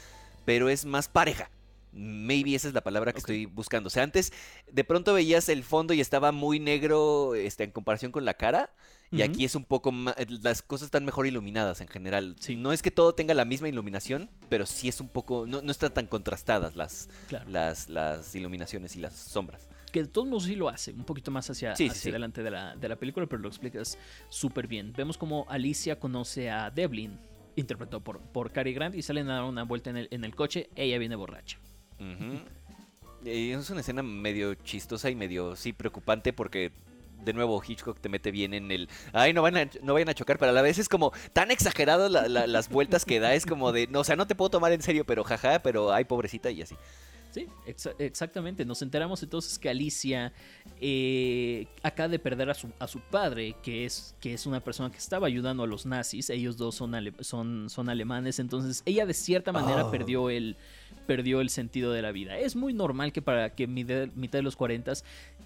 pero 0.45 0.69
es 0.69 0.85
más 0.85 1.09
pareja. 1.09 1.51
Maybe 1.93 2.55
esa 2.55 2.69
es 2.69 2.75
la 2.75 2.83
palabra 2.83 3.13
que 3.13 3.21
estoy 3.21 3.47
buscando. 3.47 3.87
O 3.87 3.91
sea, 3.91 4.03
antes 4.03 4.33
de 4.71 4.85
pronto 4.85 5.15
veías 5.15 5.49
el 5.49 5.65
fondo 5.65 5.95
y 5.95 6.01
estaba 6.01 6.31
muy 6.31 6.61
negro 6.61 7.35
este, 7.35 7.65
en 7.65 7.71
comparación 7.71 8.13
con 8.13 8.25
la 8.25 8.35
cara. 8.35 8.71
Y 9.11 9.23
aquí 9.23 9.45
es 9.45 9.55
un 9.55 9.65
poco 9.65 9.93
más. 9.93 10.15
Las 10.43 10.63
cosas 10.63 10.87
están 10.87 11.05
mejor 11.05 11.27
iluminadas 11.27 11.81
en 11.81 11.89
general. 11.89 12.37
No 12.57 12.73
es 12.73 12.83
que 12.83 12.91
todo 12.91 13.15
tenga 13.15 13.35
la 13.35 13.45
misma 13.45 13.69
iluminación, 13.69 14.29
pero 14.51 14.67
sí 14.67 14.89
es 14.89 15.01
un 15.01 15.09
poco. 15.09 15.47
No, 15.47 15.61
están 15.71 15.95
tan 15.95 16.07
contrastadas 16.07 16.77
las, 16.77 17.09
las, 17.49 17.89
las 17.89 18.35
iluminaciones 18.35 18.95
y 18.97 19.01
las 19.01 19.15
sombras 19.15 19.69
que 19.93 20.03
de 20.03 20.09
todos 20.09 20.27
modos 20.27 20.45
sí 20.45 20.57
lo 20.57 20.69
hace, 20.69 20.93
un 20.93 21.05
poquito 21.05 21.31
más 21.31 21.49
hacia, 21.49 21.73
adelante 21.73 22.43
de 22.43 22.51
la, 22.51 22.77
de 22.77 22.89
la, 22.89 22.97
película, 22.97 23.27
pero 23.27 23.43
lo 23.43 23.49
explicas 23.49 23.99
súper 24.29 24.67
bien. 24.67 24.93
Vemos 24.97 25.17
como 25.19 25.47
Alicia 25.49 25.99
conoce 25.99 26.51
a 26.51 26.71
Devlin, 26.71 27.19
interpretado 27.57 28.01
por, 28.01 28.21
por 28.21 28.53
Cary 28.53 28.75
Grant, 28.75 28.95
y 28.95 29.03
salen 29.03 29.31
a 29.31 29.37
dar 29.37 29.45
una 29.45 29.65
vuelta 29.65 29.91
en 29.91 29.97
el, 29.97 30.09
en 30.11 30.25
el 30.25 30.35
coche, 30.35 30.69
ella 30.77 30.99
viene 30.99 31.17
borracha. 31.17 31.59
Es 33.25 33.71
una 33.71 33.81
escena 33.81 34.03
medio 34.03 34.55
chistosa 34.55 35.11
y 35.11 35.15
medio, 35.15 35.57
sí, 35.57 35.73
preocupante 35.73 36.33
porque 36.33 36.73
de 37.25 37.33
nuevo 37.33 37.63
Hitchcock 37.67 37.99
te 37.99 38.09
mete 38.09 38.31
bien 38.31 38.55
en 38.55 38.71
el, 38.71 38.89
ay, 39.13 39.33
no, 39.33 39.43
van 39.43 39.57
a, 39.57 39.69
no 39.83 39.95
vayan 39.95 40.09
a 40.09 40.15
chocar, 40.15 40.39
pero 40.39 40.51
a 40.51 40.55
la 40.55 40.63
vez 40.63 40.79
es 40.79 40.89
como 40.89 41.13
tan 41.33 41.51
exagerado 41.51 42.09
las 42.09 42.69
vueltas 42.69 43.05
que 43.05 43.21
da, 43.21 43.35
es 43.35 43.47
como 43.47 43.73
de, 43.73 43.87
no, 43.89 44.01
o 44.01 44.05
sea, 44.05 44.17
no 44.17 44.27
te 44.27 44.35
puedo 44.35 44.51
tomar 44.51 44.73
en 44.73 44.83
serio, 44.83 45.05
pero 45.05 45.25
jaja, 45.25 45.61
pero 45.61 45.93
ay, 45.93 46.05
pobrecita 46.05 46.51
y 46.51 46.63
así. 46.63 46.77
Sí, 47.37 47.47
exactamente. 47.99 48.65
Nos 48.65 48.81
enteramos 48.81 49.23
entonces 49.23 49.59
que 49.59 49.69
Alicia 49.69 50.33
eh, 50.81 51.67
acaba 51.83 52.09
de 52.09 52.19
perder 52.19 52.49
a 52.49 52.55
su, 52.55 52.73
a 52.79 52.87
su 52.87 53.01
padre, 53.01 53.55
que 53.63 53.85
es, 53.85 54.15
que 54.21 54.33
es 54.33 54.47
una 54.47 54.61
persona 54.61 54.91
que 54.91 54.97
estaba 54.97 55.27
ayudando 55.27 55.63
a 55.63 55.67
los 55.67 55.85
nazis. 55.85 56.31
Ellos 56.31 56.57
dos 56.57 56.77
son, 56.77 56.95
son, 57.21 57.69
son 57.69 57.91
alemanes. 57.91 58.39
Entonces 58.39 58.83
ella 58.87 59.05
de 59.05 59.13
cierta 59.13 59.53
manera 59.53 59.85
oh. 59.85 59.91
perdió, 59.91 60.31
el, 60.31 60.57
perdió 61.07 61.43
el 61.43 61.51
sentido 61.51 61.93
de 61.93 62.01
la 62.01 62.11
vida. 62.11 62.39
Es 62.39 62.57
muy 62.57 62.73
normal 62.73 63.13
que 63.13 63.21
para 63.21 63.55
que 63.55 63.67
mitad, 63.67 64.09
mitad 64.15 64.39
de 64.39 64.43
los 64.43 64.57
40 64.57 64.95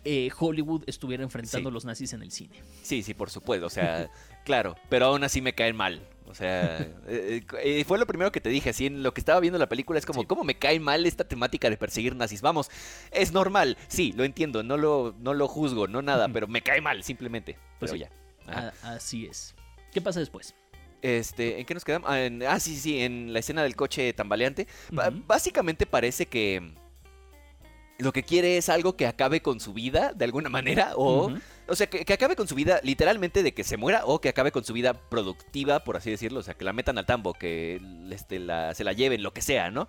eh, 0.05 0.31
Hollywood 0.39 0.85
estuviera 0.87 1.25
enfrentando 1.25 1.71
a 1.71 1.73
los 1.73 1.85
nazis 1.85 2.13
en 2.13 2.23
el 2.23 2.31
cine. 2.31 2.63
Sí, 2.83 3.03
sí, 3.03 3.15
por 3.15 3.31
supuesto. 3.31 3.67
O 3.67 3.71
sea, 3.71 4.09
claro. 4.45 4.77
Pero 4.89 5.07
aún 5.07 5.25
así 5.25 5.41
me 5.41 5.55
caen 5.55 5.75
mal. 5.75 6.01
O 6.31 6.35
sea, 6.35 6.79
eh, 7.09 7.43
eh, 7.63 7.85
fue 7.85 7.99
lo 7.99 8.07
primero 8.07 8.31
que 8.31 8.41
te 8.41 8.49
dije, 8.49 8.71
así 8.71 8.87
en 8.87 9.03
lo 9.03 9.13
que 9.13 9.21
estaba 9.21 9.41
viendo 9.41 9.59
la 9.59 9.69
película 9.69 9.99
es 9.99 10.07
como, 10.07 10.27
¿cómo 10.27 10.45
me 10.45 10.55
cae 10.55 10.79
mal 10.79 11.05
esta 11.07 11.25
temática 11.25 11.69
de 11.69 11.77
perseguir 11.77 12.15
nazis? 12.15 12.41
Vamos, 12.41 12.71
es 13.11 13.33
normal, 13.33 13.77
sí, 13.89 14.13
lo 14.17 14.25
entiendo, 14.25 14.63
no 14.63 14.77
lo, 14.77 15.15
no 15.19 15.35
lo 15.35 15.49
juzgo, 15.49 15.89
no 15.89 16.03
nada, 16.03 16.29
pero 16.29 16.47
me 16.47 16.63
cae 16.63 16.81
mal, 16.81 17.03
simplemente. 17.03 17.59
Pues 17.79 17.93
pero 17.93 18.09
ya. 18.47 18.73
así 18.83 19.27
es. 19.27 19.55
¿Qué 19.93 20.01
pasa 20.01 20.21
después? 20.21 20.55
Este, 21.03 21.59
¿en 21.59 21.67
qué 21.67 21.75
nos 21.75 21.85
quedamos? 21.85 22.09
Ah, 22.09 22.29
ah 22.49 22.61
sí, 22.61 22.77
sí, 22.77 23.01
en 23.01 23.33
la 23.33 23.41
escena 23.41 23.63
del 23.63 23.75
coche 23.75 24.13
tambaleante. 24.13 24.69
Básicamente 25.27 25.87
parece 25.87 26.27
que 26.27 26.75
lo 27.99 28.13
que 28.13 28.23
quiere 28.23 28.57
es 28.57 28.69
algo 28.69 28.97
que 28.97 29.07
acabe 29.07 29.43
con 29.43 29.61
su 29.61 29.73
vida 29.73 30.13
de 30.15 30.25
alguna 30.25 30.49
manera 30.49 30.93
o 30.97 31.33
o 31.71 31.77
sea 31.77 31.89
que, 31.89 32.13
acabe 32.13 32.37
con 32.37 32.49
su 32.49 32.55
vida 32.55 32.81
literalmente 32.83 33.43
de 33.43 33.55
que 33.55 33.65
se 33.65 33.77
muera 33.77 34.05
o 34.05 34.21
que 34.21 34.29
acabe 34.29 34.53
con 34.53 34.65
su 34.65 34.73
vida 34.73 34.95
productiva 34.95 35.85
por 35.85 35.97
así 35.97 36.11
decirlo 36.11 36.41
o 36.41 36.43
sea 36.43 36.55
que 36.55 36.65
la 36.65 36.73
metan 36.73 36.99
al 36.99 37.07
tambo 37.07 37.35
que 37.35 37.81
este, 38.11 38.39
la, 38.39 38.75
se 38.75 38.85
la 38.85 38.93
lleven 38.93 39.23
lo 39.23 39.33
que 39.33 39.43
sea 39.43 39.71
no 39.71 39.89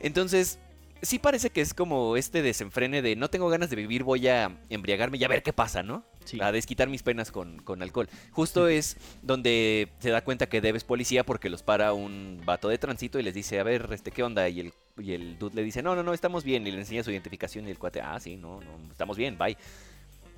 entonces 0.00 0.58
sí 1.02 1.18
parece 1.18 1.50
que 1.50 1.60
es 1.60 1.74
como 1.74 2.16
este 2.16 2.42
desenfrene 2.42 3.02
de 3.02 3.16
no 3.16 3.28
tengo 3.28 3.48
ganas 3.48 3.68
de 3.70 3.76
vivir 3.76 4.04
voy 4.04 4.28
a 4.28 4.58
embriagarme 4.70 5.18
y 5.18 5.24
a 5.24 5.28
ver 5.28 5.42
qué 5.42 5.52
pasa 5.52 5.82
no 5.82 6.04
a 6.40 6.52
desquitar 6.52 6.88
mis 6.88 7.02
penas 7.02 7.30
con, 7.30 7.58
con 7.62 7.82
alcohol. 7.82 8.08
Justo 8.30 8.68
es 8.68 8.96
donde 9.22 9.88
se 9.98 10.10
da 10.10 10.22
cuenta 10.22 10.48
que 10.48 10.60
debes 10.60 10.84
policía 10.84 11.24
porque 11.24 11.50
los 11.50 11.62
para 11.62 11.92
un 11.92 12.40
vato 12.44 12.68
de 12.68 12.78
tránsito 12.78 13.18
y 13.18 13.22
les 13.22 13.34
dice 13.34 13.58
a 13.58 13.64
ver 13.64 13.88
este 13.92 14.10
qué 14.10 14.22
onda 14.22 14.48
y 14.48 14.60
el 14.60 14.72
y 14.98 15.12
el 15.12 15.38
dude 15.38 15.56
le 15.56 15.64
dice, 15.64 15.82
no, 15.82 15.96
no, 15.96 16.02
no, 16.02 16.12
estamos 16.12 16.44
bien. 16.44 16.66
Y 16.66 16.70
le 16.70 16.78
enseña 16.78 17.02
su 17.02 17.10
identificación 17.10 17.66
y 17.66 17.70
el 17.70 17.78
cuate, 17.78 18.00
ah, 18.00 18.18
sí, 18.20 18.36
no, 18.36 18.60
no, 18.60 18.90
estamos 18.90 19.16
bien, 19.16 19.38
bye. 19.38 19.56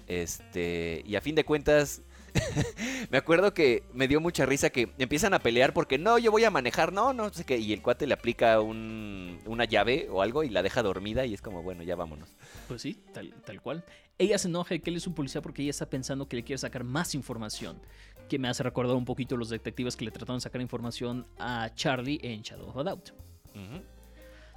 Este, 0.06 1.02
y 1.06 1.16
a 1.16 1.20
fin 1.20 1.34
de 1.34 1.44
cuentas, 1.44 2.02
me 3.10 3.18
acuerdo 3.18 3.54
que 3.54 3.84
me 3.92 4.08
dio 4.08 4.20
mucha 4.20 4.44
risa 4.46 4.70
que 4.70 4.92
empiezan 4.98 5.34
a 5.34 5.38
pelear 5.38 5.72
porque 5.72 5.98
no, 5.98 6.18
yo 6.18 6.30
voy 6.30 6.44
a 6.44 6.50
manejar, 6.50 6.92
no, 6.92 7.12
no 7.12 7.32
sé 7.32 7.44
qué. 7.44 7.58
Y 7.58 7.72
el 7.72 7.82
cuate 7.82 8.06
le 8.06 8.14
aplica 8.14 8.60
un, 8.60 9.38
una 9.46 9.64
llave 9.64 10.08
o 10.10 10.22
algo 10.22 10.42
y 10.42 10.48
la 10.48 10.62
deja 10.62 10.82
dormida 10.82 11.24
y 11.26 11.34
es 11.34 11.42
como, 11.42 11.62
bueno, 11.62 11.82
ya 11.82 11.96
vámonos. 11.96 12.28
Pues 12.68 12.82
sí, 12.82 12.98
tal, 13.12 13.32
tal 13.44 13.60
cual. 13.60 13.84
Ella 14.18 14.38
se 14.38 14.48
enoja 14.48 14.74
de 14.74 14.80
que 14.80 14.90
él 14.90 14.96
es 14.96 15.06
un 15.06 15.14
policía 15.14 15.42
porque 15.42 15.62
ella 15.62 15.70
está 15.70 15.86
pensando 15.86 16.28
que 16.28 16.36
le 16.36 16.44
quiere 16.44 16.58
sacar 16.58 16.84
más 16.84 17.14
información. 17.14 17.80
Que 18.28 18.38
me 18.38 18.48
hace 18.48 18.62
recordar 18.62 18.96
un 18.96 19.04
poquito 19.04 19.36
los 19.36 19.48
detectives 19.48 19.96
que 19.96 20.04
le 20.04 20.10
trataron 20.10 20.38
de 20.38 20.42
sacar 20.42 20.60
información 20.60 21.26
a 21.38 21.70
Charlie 21.74 22.20
en 22.22 22.42
Shadow 22.42 22.68
of 22.68 22.76
a 22.76 22.84
Doubt. 22.84 23.10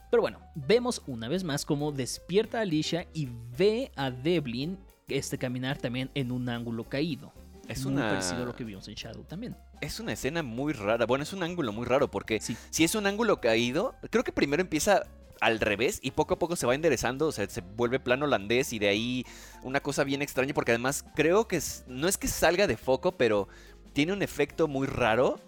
Pero 0.09 0.21
bueno, 0.21 0.39
vemos 0.55 1.01
una 1.05 1.27
vez 1.27 1.43
más 1.43 1.65
cómo 1.65 1.91
despierta 1.91 2.59
a 2.59 2.61
Alicia 2.61 3.07
y 3.13 3.27
ve 3.57 3.91
a 3.95 4.09
Devlin 4.09 4.77
este, 5.07 5.37
caminar 5.37 5.77
también 5.77 6.09
en 6.15 6.31
un 6.31 6.49
ángulo 6.49 6.83
caído. 6.83 7.33
Es 7.67 7.83
muy 7.83 7.93
una... 7.93 8.09
parecido 8.09 8.43
a 8.43 8.45
lo 8.45 8.55
que 8.55 8.63
vimos 8.63 8.87
en 8.87 8.95
Shadow 8.95 9.23
también. 9.23 9.55
Es 9.81 9.99
una 9.99 10.13
escena 10.13 10.43
muy 10.43 10.73
rara. 10.73 11.05
Bueno, 11.05 11.23
es 11.23 11.33
un 11.33 11.43
ángulo 11.43 11.73
muy 11.73 11.85
raro 11.85 12.09
porque 12.09 12.39
si 12.39 12.83
es 12.83 12.95
un 12.95 13.07
ángulo 13.07 13.41
caído, 13.41 13.95
creo 14.09 14.23
que 14.23 14.31
primero 14.31 14.61
empieza 14.61 15.03
al 15.39 15.59
revés 15.59 15.99
y 16.01 16.11
poco 16.11 16.33
a 16.33 16.39
poco 16.39 16.55
se 16.55 16.65
va 16.65 16.73
enderezando, 16.73 17.27
o 17.27 17.31
sea, 17.31 17.47
se 17.47 17.61
vuelve 17.61 17.99
plano 17.99 18.25
holandés 18.25 18.73
y 18.73 18.79
de 18.79 18.87
ahí 18.87 19.25
una 19.61 19.81
cosa 19.81 20.03
bien 20.03 20.23
extraña 20.23 20.53
porque 20.53 20.71
además 20.71 21.05
creo 21.15 21.47
que 21.47 21.61
no 21.87 22.07
es 22.07 22.17
que 22.17 22.27
salga 22.27 22.65
de 22.65 22.75
foco, 22.75 23.11
pero 23.17 23.47
tiene 23.93 24.13
un 24.13 24.23
efecto 24.23 24.67
muy 24.67 24.87
raro 24.87 25.39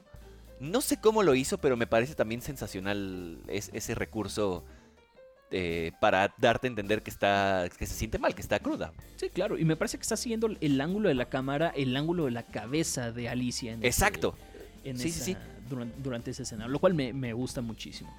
no 0.60 0.82
sé 0.82 1.00
cómo 1.00 1.24
lo 1.24 1.36
hizo, 1.36 1.58
pero 1.58 1.78
me 1.78 1.88
parece 1.88 2.16
también 2.16 2.42
sensacional 2.42 3.40
ese 3.48 3.96
recurso 3.96 4.66
eh, 5.52 5.94
para 6.00 6.34
darte 6.38 6.68
a 6.68 6.70
entender 6.70 7.02
que 7.02 7.10
está 7.10 7.68
que 7.78 7.88
se 7.88 7.96
siente 7.96 8.20
mal, 8.20 8.36
que 8.36 8.42
está 8.42 8.60
cruda. 8.60 8.94
Sí, 9.16 9.30
claro, 9.30 9.58
y 9.58 9.66
me 9.66 9.76
parece 9.76 9.98
que 9.98 10.04
está 10.04 10.16
siguiendo 10.16 10.48
el 10.62 10.82
ángulo 10.82 11.10
de 11.10 11.16
la 11.16 11.26
cámara, 11.26 11.74
el 11.76 11.96
ángulo 11.98 12.26
de 12.26 12.32
la 12.32 12.44
cabeza 12.44 13.12
de 13.12 13.30
Alicia. 13.30 13.78
Exacto. 13.82 14.36
sí, 14.84 14.94
sí, 14.96 15.12
sí. 15.12 15.38
Durante, 16.02 16.32
esa 16.32 16.42
escena, 16.42 16.68
lo 16.68 16.80
cual 16.80 16.96
me, 16.96 17.34
gusta 17.34 17.62
muchísimo. 17.62 18.16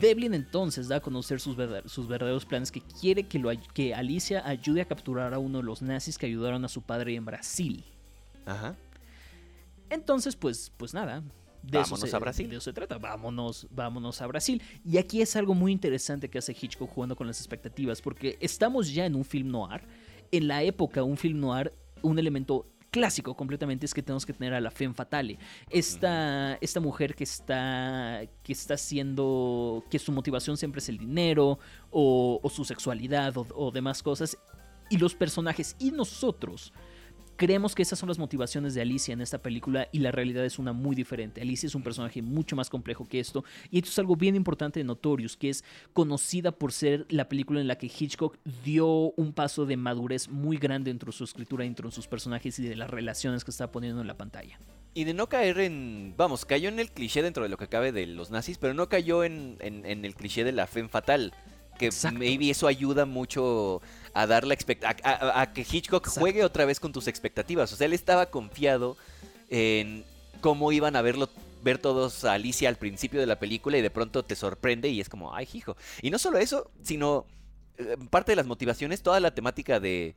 Devlin 0.00 0.32
entonces 0.32 0.88
da 0.88 0.96
a 0.96 1.00
conocer 1.00 1.38
sus, 1.38 1.54
sus 1.84 2.08
verdaderos 2.08 2.46
planes 2.46 2.72
que 2.72 2.80
quiere 2.80 3.24
que, 3.24 3.38
lo, 3.38 3.50
que 3.74 3.94
Alicia 3.94 4.46
ayude 4.46 4.80
a 4.80 4.86
capturar 4.86 5.34
a 5.34 5.38
uno 5.38 5.58
de 5.58 5.64
los 5.64 5.82
nazis 5.82 6.16
que 6.16 6.24
ayudaron 6.24 6.64
a 6.64 6.68
su 6.68 6.80
padre 6.80 7.14
en 7.14 7.26
Brasil. 7.26 7.84
Ajá. 8.46 8.74
Entonces, 9.90 10.34
pues, 10.34 10.72
pues 10.78 10.94
nada, 10.94 11.22
vámonos 11.70 12.14
a 12.14 12.18
Brasil. 12.18 12.48
De 12.48 12.56
eso 12.56 12.64
se 12.64 12.72
trata, 12.72 12.98
vámonos, 12.98 13.66
vámonos 13.70 14.20
a 14.22 14.26
Brasil. 14.26 14.62
Y 14.84 14.98
aquí 14.98 15.22
es 15.22 15.36
algo 15.36 15.54
muy 15.54 15.72
interesante 15.72 16.28
que 16.28 16.38
hace 16.38 16.56
Hitchcock 16.58 16.90
jugando 16.90 17.16
con 17.16 17.26
las 17.26 17.38
expectativas, 17.38 18.00
porque 18.00 18.36
estamos 18.40 18.92
ya 18.92 19.06
en 19.06 19.14
un 19.14 19.24
film 19.24 19.48
noir. 19.48 19.82
En 20.30 20.48
la 20.48 20.62
época, 20.62 21.02
un 21.02 21.16
film 21.16 21.40
noir, 21.40 21.72
un 22.02 22.18
elemento 22.18 22.66
clásico 22.90 23.34
completamente 23.34 23.86
es 23.86 23.92
que 23.92 24.02
tenemos 24.02 24.24
que 24.24 24.32
tener 24.32 24.54
a 24.54 24.60
la 24.60 24.70
femme 24.70 24.94
fatale. 24.94 25.36
Esta, 25.68 26.54
esta 26.60 26.78
mujer 26.78 27.16
que 27.16 27.24
está, 27.24 28.22
que 28.42 28.52
está 28.52 28.74
haciendo, 28.74 29.84
que 29.90 29.98
su 29.98 30.12
motivación 30.12 30.56
siempre 30.56 30.78
es 30.78 30.88
el 30.88 30.98
dinero 30.98 31.58
o, 31.90 32.40
su 32.54 32.64
sexualidad 32.64 33.34
o 33.36 33.70
demás 33.72 34.02
cosas. 34.02 34.38
Y 34.90 34.98
los 34.98 35.14
personajes 35.14 35.74
y 35.80 35.90
nosotros 35.90 36.72
Creemos 37.36 37.74
que 37.74 37.82
esas 37.82 37.98
son 37.98 38.08
las 38.08 38.18
motivaciones 38.18 38.74
de 38.74 38.82
Alicia 38.82 39.12
en 39.12 39.20
esta 39.20 39.38
película 39.38 39.88
y 39.90 39.98
la 39.98 40.12
realidad 40.12 40.44
es 40.44 40.58
una 40.58 40.72
muy 40.72 40.94
diferente. 40.94 41.40
Alicia 41.40 41.66
es 41.66 41.74
un 41.74 41.82
personaje 41.82 42.22
mucho 42.22 42.54
más 42.54 42.70
complejo 42.70 43.08
que 43.08 43.18
esto 43.18 43.44
y 43.70 43.78
esto 43.78 43.90
es 43.90 43.98
algo 43.98 44.14
bien 44.14 44.36
importante 44.36 44.80
de 44.80 44.84
Notorious, 44.84 45.36
que 45.36 45.50
es 45.50 45.64
conocida 45.92 46.52
por 46.52 46.72
ser 46.72 47.06
la 47.08 47.28
película 47.28 47.60
en 47.60 47.66
la 47.66 47.76
que 47.76 47.86
Hitchcock 47.86 48.38
dio 48.64 48.86
un 49.16 49.32
paso 49.32 49.66
de 49.66 49.76
madurez 49.76 50.28
muy 50.28 50.58
grande 50.58 50.90
dentro 50.90 51.10
de 51.10 51.16
su 51.16 51.24
escritura, 51.24 51.64
dentro 51.64 51.88
de 51.88 51.94
sus 51.94 52.06
personajes 52.06 52.58
y 52.58 52.68
de 52.68 52.76
las 52.76 52.90
relaciones 52.90 53.44
que 53.44 53.50
está 53.50 53.72
poniendo 53.72 54.00
en 54.00 54.06
la 54.06 54.16
pantalla. 54.16 54.58
Y 54.94 55.04
de 55.04 55.14
no 55.14 55.28
caer 55.28 55.58
en. 55.58 56.14
Vamos, 56.16 56.44
cayó 56.44 56.68
en 56.68 56.78
el 56.78 56.92
cliché 56.92 57.20
dentro 57.20 57.42
de 57.42 57.48
lo 57.48 57.56
que 57.56 57.66
cabe 57.66 57.90
de 57.90 58.06
los 58.06 58.30
nazis, 58.30 58.58
pero 58.58 58.74
no 58.74 58.88
cayó 58.88 59.24
en, 59.24 59.58
el 59.60 60.14
cliché 60.14 60.44
de 60.44 60.52
la 60.52 60.68
fe 60.68 60.86
fatal. 60.88 61.32
Que 61.78 61.90
maybe 62.12 62.50
eso 62.50 62.68
ayuda 62.68 63.04
mucho 63.04 63.82
a 64.14 64.26
dar 64.26 64.46
la 64.46 64.56
a, 64.82 65.40
a, 65.40 65.52
que 65.52 65.66
Hitchcock 65.70 66.06
juegue 66.08 66.44
otra 66.44 66.64
vez 66.64 66.80
con 66.80 66.92
tus 66.92 67.08
expectativas. 67.08 67.72
O 67.72 67.76
sea, 67.76 67.86
él 67.86 67.92
estaba 67.92 68.26
confiado 68.26 68.96
en 69.50 70.04
cómo 70.40 70.72
iban 70.72 70.96
a 70.96 71.02
verlo 71.02 71.28
ver 71.62 71.78
todos 71.78 72.24
a 72.24 72.34
Alicia 72.34 72.68
al 72.68 72.76
principio 72.76 73.18
de 73.18 73.26
la 73.26 73.38
película 73.38 73.78
y 73.78 73.82
de 73.82 73.90
pronto 73.90 74.22
te 74.22 74.36
sorprende 74.36 74.88
y 74.90 75.00
es 75.00 75.08
como, 75.08 75.34
ay, 75.34 75.48
hijo. 75.54 75.76
Y 76.02 76.10
no 76.10 76.18
solo 76.18 76.38
eso, 76.38 76.70
sino 76.82 77.26
eh, 77.78 77.96
parte 78.10 78.32
de 78.32 78.36
las 78.36 78.46
motivaciones, 78.46 79.02
toda 79.02 79.18
la 79.18 79.34
temática 79.34 79.80
de, 79.80 80.14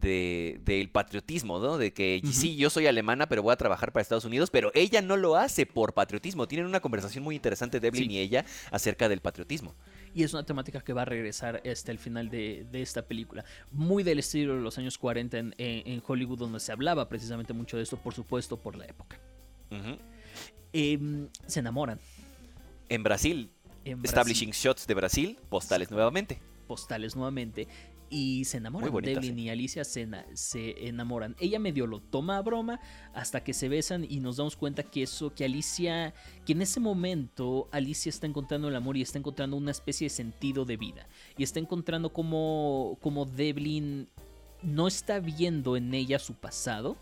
del 0.00 0.88
patriotismo, 0.90 1.58
¿no? 1.58 1.78
De 1.78 1.92
que 1.92 2.22
sí, 2.32 2.56
yo 2.56 2.70
soy 2.70 2.86
alemana, 2.86 3.28
pero 3.28 3.42
voy 3.42 3.52
a 3.52 3.56
trabajar 3.56 3.92
para 3.92 4.02
Estados 4.02 4.24
Unidos, 4.24 4.50
pero 4.50 4.70
ella 4.74 5.02
no 5.02 5.16
lo 5.16 5.36
hace 5.36 5.66
por 5.66 5.94
patriotismo. 5.94 6.48
Tienen 6.48 6.66
una 6.66 6.80
conversación 6.80 7.22
muy 7.22 7.34
interesante, 7.34 7.80
Devlin 7.80 8.10
y 8.10 8.18
ella, 8.18 8.44
acerca 8.70 9.08
del 9.08 9.20
patriotismo. 9.20 9.74
Y 10.16 10.22
es 10.22 10.32
una 10.32 10.46
temática 10.46 10.80
que 10.80 10.94
va 10.94 11.02
a 11.02 11.04
regresar 11.04 11.62
hasta 11.70 11.92
el 11.92 11.98
final 11.98 12.30
de, 12.30 12.66
esta 12.72 13.02
película. 13.02 13.44
Muy 13.70 14.02
del 14.02 14.18
estilo 14.18 14.54
de 14.56 14.62
los 14.62 14.78
años 14.78 14.96
40 14.96 15.36
en, 15.58 16.02
Hollywood, 16.06 16.38
donde 16.38 16.58
se 16.58 16.72
hablaba 16.72 17.06
precisamente 17.06 17.52
mucho 17.52 17.76
de 17.76 17.82
esto, 17.82 17.98
por 17.98 18.14
supuesto, 18.14 18.56
por 18.56 18.76
la 18.76 18.86
época. 18.86 19.20
Em, 20.72 21.28
se 21.46 21.60
enamoran. 21.60 22.00
En 22.88 23.02
Brasil. 23.02 23.50
Establishing 23.84 24.52
Shots 24.52 24.86
de 24.86 24.94
Brasil, 24.94 25.38
postales 25.50 25.90
nuevamente. 25.90 26.40
Postales 26.66 27.14
nuevamente 27.14 27.68
y 28.10 28.44
se 28.44 28.58
enamoran. 28.58 28.92
Devlin 29.02 29.38
y 29.38 29.50
Alicia 29.50 29.84
se, 29.84 30.08
se, 30.34 30.88
enamoran. 30.88 31.36
Ella 31.40 31.58
medio 31.58 31.86
lo 31.86 32.00
toma 32.00 32.38
a 32.38 32.42
broma 32.42 32.80
hasta 33.14 33.42
que 33.42 33.54
se 33.54 33.68
besan 33.68 34.06
y 34.08 34.20
nos 34.20 34.36
damos 34.36 34.56
cuenta 34.56 34.82
que 34.82 35.02
eso, 35.02 35.34
que 35.34 35.44
Alicia, 35.44 36.14
que 36.44 36.52
en 36.52 36.62
ese 36.62 36.80
momento 36.80 37.68
Alicia 37.72 38.10
está 38.10 38.26
encontrando 38.26 38.68
el 38.68 38.76
amor 38.76 38.96
y 38.96 39.02
está 39.02 39.18
encontrando 39.18 39.56
una 39.56 39.70
especie 39.70 40.06
de 40.06 40.10
sentido 40.10 40.64
de 40.64 40.76
vida. 40.76 41.08
Y 41.36 41.42
está 41.42 41.58
encontrando 41.58 42.12
como, 42.12 42.98
como 43.00 43.24
Devlin 43.24 44.08
no 44.62 44.86
está 44.86 45.20
viendo 45.20 45.76
en 45.76 45.92
ella 45.94 46.18
su 46.18 46.34
pasado 46.34 46.96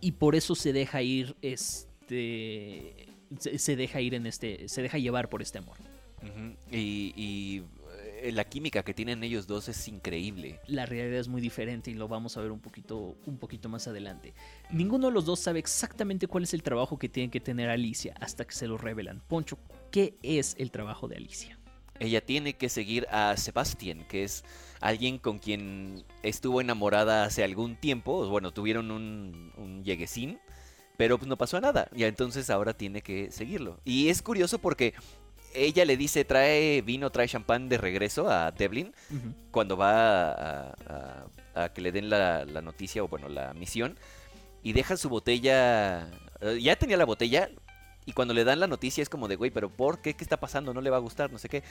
y 0.00 0.12
por 0.12 0.34
eso 0.34 0.54
se 0.54 0.72
deja 0.72 1.02
ir, 1.02 1.36
este, 1.42 3.08
se, 3.38 3.76
deja 3.76 4.00
ir 4.00 4.14
en 4.14 4.26
este, 4.26 4.68
se 4.68 4.82
deja 4.82 4.98
llevar 4.98 5.28
por 5.28 5.42
este 5.42 5.58
amor. 5.58 5.76
y 6.70 7.62
la 8.32 8.44
química 8.44 8.82
que 8.82 8.94
tienen 8.94 9.22
ellos 9.24 9.46
dos 9.46 9.68
es 9.68 9.88
increíble. 9.88 10.60
La 10.66 10.86
realidad 10.86 11.20
es 11.20 11.28
muy 11.28 11.40
diferente 11.40 11.90
y 11.90 11.94
lo 11.94 12.08
vamos 12.08 12.36
a 12.36 12.40
ver 12.40 12.50
un 12.50 12.60
poquito, 12.60 13.16
un 13.26 13.38
poquito 13.38 13.68
más 13.68 13.88
adelante. 13.88 14.34
Ninguno 14.70 15.08
de 15.08 15.12
los 15.12 15.24
dos 15.24 15.40
sabe 15.40 15.58
exactamente 15.58 16.26
cuál 16.26 16.44
es 16.44 16.54
el 16.54 16.62
trabajo 16.62 16.98
que 16.98 17.08
tiene 17.08 17.30
que 17.30 17.40
tener 17.40 17.70
Alicia 17.70 18.14
hasta 18.20 18.44
que 18.44 18.54
se 18.54 18.66
lo 18.66 18.78
revelan. 18.78 19.20
Poncho, 19.28 19.58
¿qué 19.90 20.18
es 20.22 20.54
el 20.58 20.70
trabajo 20.70 21.08
de 21.08 21.16
Alicia? 21.16 21.58
Ella 21.98 22.24
tiene 22.24 22.54
que 22.54 22.70
seguir 22.70 23.06
a 23.10 23.36
Sebastián, 23.36 24.06
que 24.08 24.24
es 24.24 24.42
alguien 24.80 25.18
con 25.18 25.38
quien 25.38 26.04
estuvo 26.22 26.62
enamorada 26.62 27.24
hace 27.24 27.44
algún 27.44 27.76
tiempo. 27.76 28.26
Bueno, 28.28 28.52
tuvieron 28.52 28.90
un, 28.90 29.52
un 29.58 29.84
lleguesín, 29.84 30.38
pero 30.96 31.18
pues 31.18 31.28
no 31.28 31.36
pasó 31.36 31.60
nada. 31.60 31.90
Y 31.94 32.04
entonces 32.04 32.48
ahora 32.48 32.72
tiene 32.72 33.02
que 33.02 33.30
seguirlo. 33.30 33.80
Y 33.84 34.08
es 34.08 34.22
curioso 34.22 34.58
porque 34.58 34.94
ella 35.54 35.84
le 35.84 35.96
dice, 35.96 36.24
trae 36.24 36.82
vino, 36.82 37.10
trae 37.10 37.28
champán 37.28 37.68
de 37.68 37.78
regreso 37.78 38.30
a 38.30 38.50
Devlin 38.50 38.94
cuando 39.50 39.76
va 39.76 40.72
a, 41.54 41.68
que 41.74 41.80
le 41.80 41.92
den 41.92 42.08
la, 42.08 42.44
noticia 42.62 43.02
o 43.02 43.08
bueno, 43.08 43.28
la 43.28 43.52
misión. 43.54 43.98
Y 44.62 44.72
deja 44.72 44.96
su 44.96 45.08
botella, 45.08 46.10
eh, 46.40 46.58
ya 46.60 46.76
tenía 46.76 46.96
la 46.96 47.06
botella 47.06 47.50
y 48.04 48.12
cuando 48.12 48.34
le 48.34 48.44
dan 48.44 48.60
la 48.60 48.66
noticia 48.66 49.02
es 49.02 49.08
como 49.08 49.28
de, 49.28 49.36
güey, 49.36 49.50
pero 49.50 49.70
¿por 49.70 50.00
qué? 50.02 50.14
¿Qué 50.14 50.24
está 50.24 50.38
pasando? 50.38 50.74
No 50.74 50.80
le 50.80 50.90
va 50.90 50.98
a 50.98 51.00
gustar, 51.00 51.32
no 51.32 51.38
sé 51.38 51.48
qué. 51.48 51.62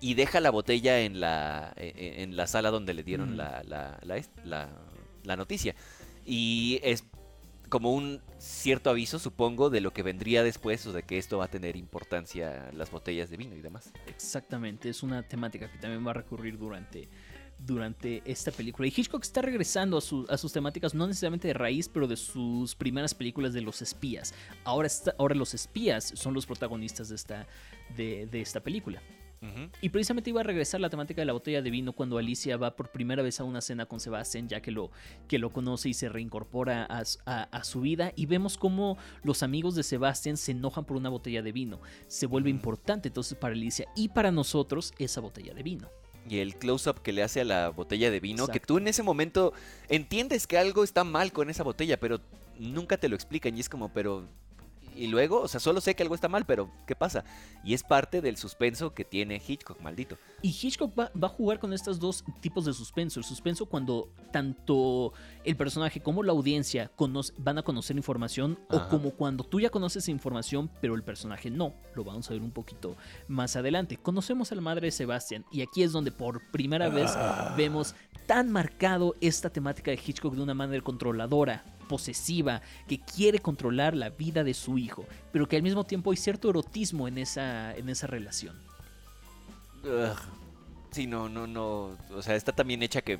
Y 0.00 0.14
deja 0.14 0.40
la 0.40 0.50
botella 0.50 1.00
en 1.00 1.20
la, 1.20 1.72
e, 1.76 1.92
e, 1.96 2.22
en 2.22 2.36
la 2.36 2.46
sala 2.46 2.70
donde 2.70 2.94
le 2.94 3.02
dieron 3.02 3.36
la, 3.36 3.62
la, 3.64 4.68
la 5.24 5.36
noticia. 5.36 5.74
Y 6.24 6.80
es 6.82 7.04
como 7.72 7.94
un 7.94 8.20
cierto 8.36 8.90
aviso, 8.90 9.18
supongo, 9.18 9.70
de 9.70 9.80
lo 9.80 9.94
que 9.94 10.02
vendría 10.02 10.42
después 10.42 10.86
o 10.86 10.92
de 10.92 11.04
que 11.04 11.16
esto 11.16 11.38
va 11.38 11.46
a 11.46 11.48
tener 11.48 11.74
importancia 11.74 12.70
las 12.74 12.90
botellas 12.90 13.30
de 13.30 13.38
vino 13.38 13.56
y 13.56 13.62
demás. 13.62 13.94
Exactamente, 14.08 14.90
es 14.90 15.02
una 15.02 15.22
temática 15.22 15.72
que 15.72 15.78
también 15.78 16.06
va 16.06 16.10
a 16.10 16.14
recurrir 16.14 16.58
durante, 16.58 17.08
durante 17.58 18.20
esta 18.26 18.50
película. 18.50 18.86
Y 18.86 18.92
Hitchcock 18.94 19.22
está 19.22 19.40
regresando 19.40 19.96
a, 19.96 20.36
sus 20.36 20.52
temáticas, 20.52 20.92
no 20.92 21.06
necesariamente 21.06 21.48
de 21.48 21.54
raíz, 21.54 21.88
pero 21.88 22.06
de 22.06 22.18
sus 22.18 22.74
primeras 22.74 23.14
películas 23.14 23.54
de 23.54 23.62
los 23.62 23.80
espías. 23.80 24.34
Ahora, 24.64 24.90
ahora 25.16 25.34
los 25.34 25.54
espías 25.54 26.12
son 26.14 26.34
los 26.34 26.44
protagonistas 26.44 27.08
de 27.08 27.14
esta, 27.14 27.46
de 27.96 28.28
esta 28.42 28.60
película. 28.60 29.00
Y 29.80 29.88
precisamente 29.88 30.30
iba 30.30 30.40
a 30.40 30.44
regresar 30.44 30.80
la 30.80 30.88
temática 30.88 31.20
de 31.20 31.26
la 31.26 31.32
botella 31.32 31.62
de 31.62 31.70
vino 31.70 31.92
cuando 31.92 32.18
Alicia 32.18 32.56
va 32.56 32.76
por 32.76 32.90
primera 32.90 33.22
vez 33.22 33.40
a 33.40 33.44
una 33.44 33.60
cena 33.60 33.86
con 33.86 33.98
Sebastián, 33.98 34.48
ya 34.48 34.60
que 34.60 34.70
lo, 34.70 34.90
que 35.26 35.38
lo 35.38 35.50
conoce 35.50 35.88
y 35.88 35.94
se 35.94 36.08
reincorpora 36.08 36.84
a, 36.84 37.64
su 37.64 37.80
vida. 37.80 38.12
Y 38.14 38.26
vemos 38.26 38.56
cómo 38.56 38.98
los 39.24 39.42
amigos 39.42 39.74
de 39.74 39.82
Sebastián 39.82 40.36
se 40.36 40.52
enojan 40.52 40.84
por 40.84 40.96
una 40.96 41.08
botella 41.08 41.42
de 41.42 41.52
vino. 41.52 41.80
Se 42.06 42.26
vuelve 42.26 42.50
importante 42.50 43.08
entonces 43.08 43.36
para 43.36 43.54
Alicia 43.54 43.86
y 43.96 44.08
para 44.08 44.30
nosotros 44.30 44.92
esa 44.98 45.20
botella 45.20 45.54
de 45.54 45.62
vino 45.62 45.88
y 46.28 46.38
el 46.38 46.54
close-up 46.54 47.02
que 47.02 47.12
le 47.12 47.24
hace 47.24 47.40
a 47.40 47.44
la 47.44 47.70
botella 47.70 48.08
de 48.08 48.20
vino, 48.20 48.46
que 48.46 48.60
tú 48.60 48.78
en 48.78 48.86
ese 48.86 49.02
momento 49.02 49.52
entiendes 49.88 50.46
que 50.46 50.56
algo 50.56 50.84
está 50.84 51.02
mal 51.02 51.32
con 51.32 51.50
esa 51.50 51.64
botella, 51.64 51.98
pero 51.98 52.20
nunca 52.60 52.96
te 52.96 53.08
lo 53.08 53.16
explican 53.16 53.56
y 53.56 53.60
es 53.60 53.68
como, 53.68 53.92
pero 53.92 54.28
y 54.96 55.06
luego, 55.06 55.40
o 55.40 55.48
sea, 55.48 55.60
solo 55.60 55.80
sé 55.80 55.94
que 55.94 56.02
algo 56.02 56.14
está 56.14 56.28
mal, 56.28 56.44
pero 56.44 56.70
¿qué 56.86 56.94
pasa? 56.94 57.24
Y 57.64 57.74
es 57.74 57.82
parte 57.82 58.20
del 58.20 58.36
suspenso 58.36 58.94
que 58.94 59.04
tiene 59.04 59.40
Hitchcock, 59.46 59.80
maldito. 59.80 60.18
Y 60.42 60.48
Hitchcock 60.48 60.98
va, 60.98 61.10
a 61.20 61.28
jugar 61.28 61.58
con 61.58 61.72
estos 61.72 61.98
dos 61.98 62.24
tipos 62.40 62.64
de 62.64 62.72
suspenso. 62.72 63.20
El 63.20 63.24
suspenso 63.24 63.66
cuando 63.66 64.12
tanto 64.32 65.12
el 65.44 65.56
personaje 65.56 66.00
como 66.00 66.22
la 66.22 66.32
audiencia 66.32 66.90
van 67.38 67.58
a 67.58 67.62
conocer 67.62 67.96
información 67.96 68.58
o 68.70 68.88
como 68.88 69.12
cuando 69.12 69.44
tú 69.44 69.60
ya 69.60 69.70
conoces 69.70 70.08
información, 70.08 70.70
pero 70.80 70.94
el 70.94 71.02
personaje 71.02 71.50
no. 71.50 71.74
Lo 71.94 72.04
vamos 72.04 72.28
a 72.30 72.32
ver 72.32 72.42
un 72.42 72.50
poquito 72.50 72.96
más 73.28 73.56
adelante. 73.56 73.96
Conocemos 73.96 74.52
a 74.52 74.54
la 74.54 74.60
madre 74.60 74.86
de 74.86 74.92
Sebastian 74.92 75.44
y 75.50 75.62
aquí 75.62 75.82
es 75.82 75.92
donde 75.92 76.10
por 76.10 76.50
primera 76.50 76.88
vez 76.88 77.12
ah. 77.14 77.54
vemos 77.56 77.94
tan 78.26 78.50
marcado 78.50 79.14
esta 79.20 79.50
temática 79.50 79.90
de 79.90 80.00
Hitchcock 80.04 80.34
de 80.34 80.42
una 80.42 80.54
manera 80.54 80.82
controladora 80.82 81.64
posesiva, 81.92 82.62
que 82.88 82.98
quiere 82.98 83.38
controlar 83.40 83.94
la 83.94 84.08
vida 84.08 84.42
de 84.44 84.54
su 84.54 84.78
hijo, 84.78 85.04
pero 85.30 85.46
que 85.46 85.56
al 85.56 85.62
mismo 85.62 85.84
tiempo 85.84 86.10
hay 86.10 86.16
cierto 86.16 86.48
erotismo 86.48 87.06
en 87.06 87.18
esa, 87.18 87.76
en 87.76 87.90
esa 87.90 88.06
relación. 88.06 88.56
sí, 90.90 91.06
no, 91.06 91.28
no, 91.28 91.46
no. 91.46 91.98
O 92.14 92.22
sea, 92.22 92.34
está 92.34 92.52
también 92.52 92.82
hecha 92.82 93.02
que. 93.02 93.18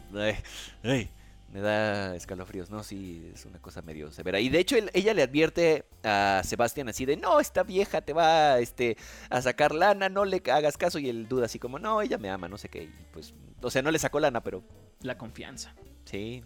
me 1.53 1.61
da 1.61 2.17
escalofríos, 2.17 2.71
¿no? 2.71 2.83
Sí, 2.83 3.31
es 3.35 3.45
una 3.45 3.59
cosa 3.59 3.83
medio 3.83 4.11
severa. 4.11 4.41
Y 4.41 4.49
de 4.49 4.61
hecho, 4.61 4.77
ella 4.95 5.13
le 5.13 5.23
advierte 5.23 5.85
a 6.03 6.41
Sebastián 6.43 6.89
así 6.89 7.05
de: 7.05 7.19
No, 7.19 7.39
esta 7.39 7.65
vieja 7.65 8.01
te 8.01 8.15
va 8.15 8.59
este, 8.59 8.97
a 9.29 9.43
sacar 9.43 9.75
lana, 9.75 10.09
no 10.09 10.25
le 10.25 10.43
hagas 10.51 10.79
caso. 10.79 10.99
Y 10.99 11.11
él 11.11 11.29
duda 11.29 11.45
así 11.45 11.59
como: 11.59 11.79
No, 11.79 12.01
ella 12.01 12.17
me 12.17 12.31
ama, 12.31 12.49
no 12.49 12.57
sé 12.57 12.71
qué. 12.71 12.89
pues, 13.13 13.35
o 13.61 13.71
sea, 13.71 13.83
no 13.83 13.91
le 13.91 13.99
sacó 13.99 14.19
lana, 14.19 14.43
pero. 14.43 14.63
La 15.03 15.19
confianza. 15.19 15.75
Sí 16.07 16.43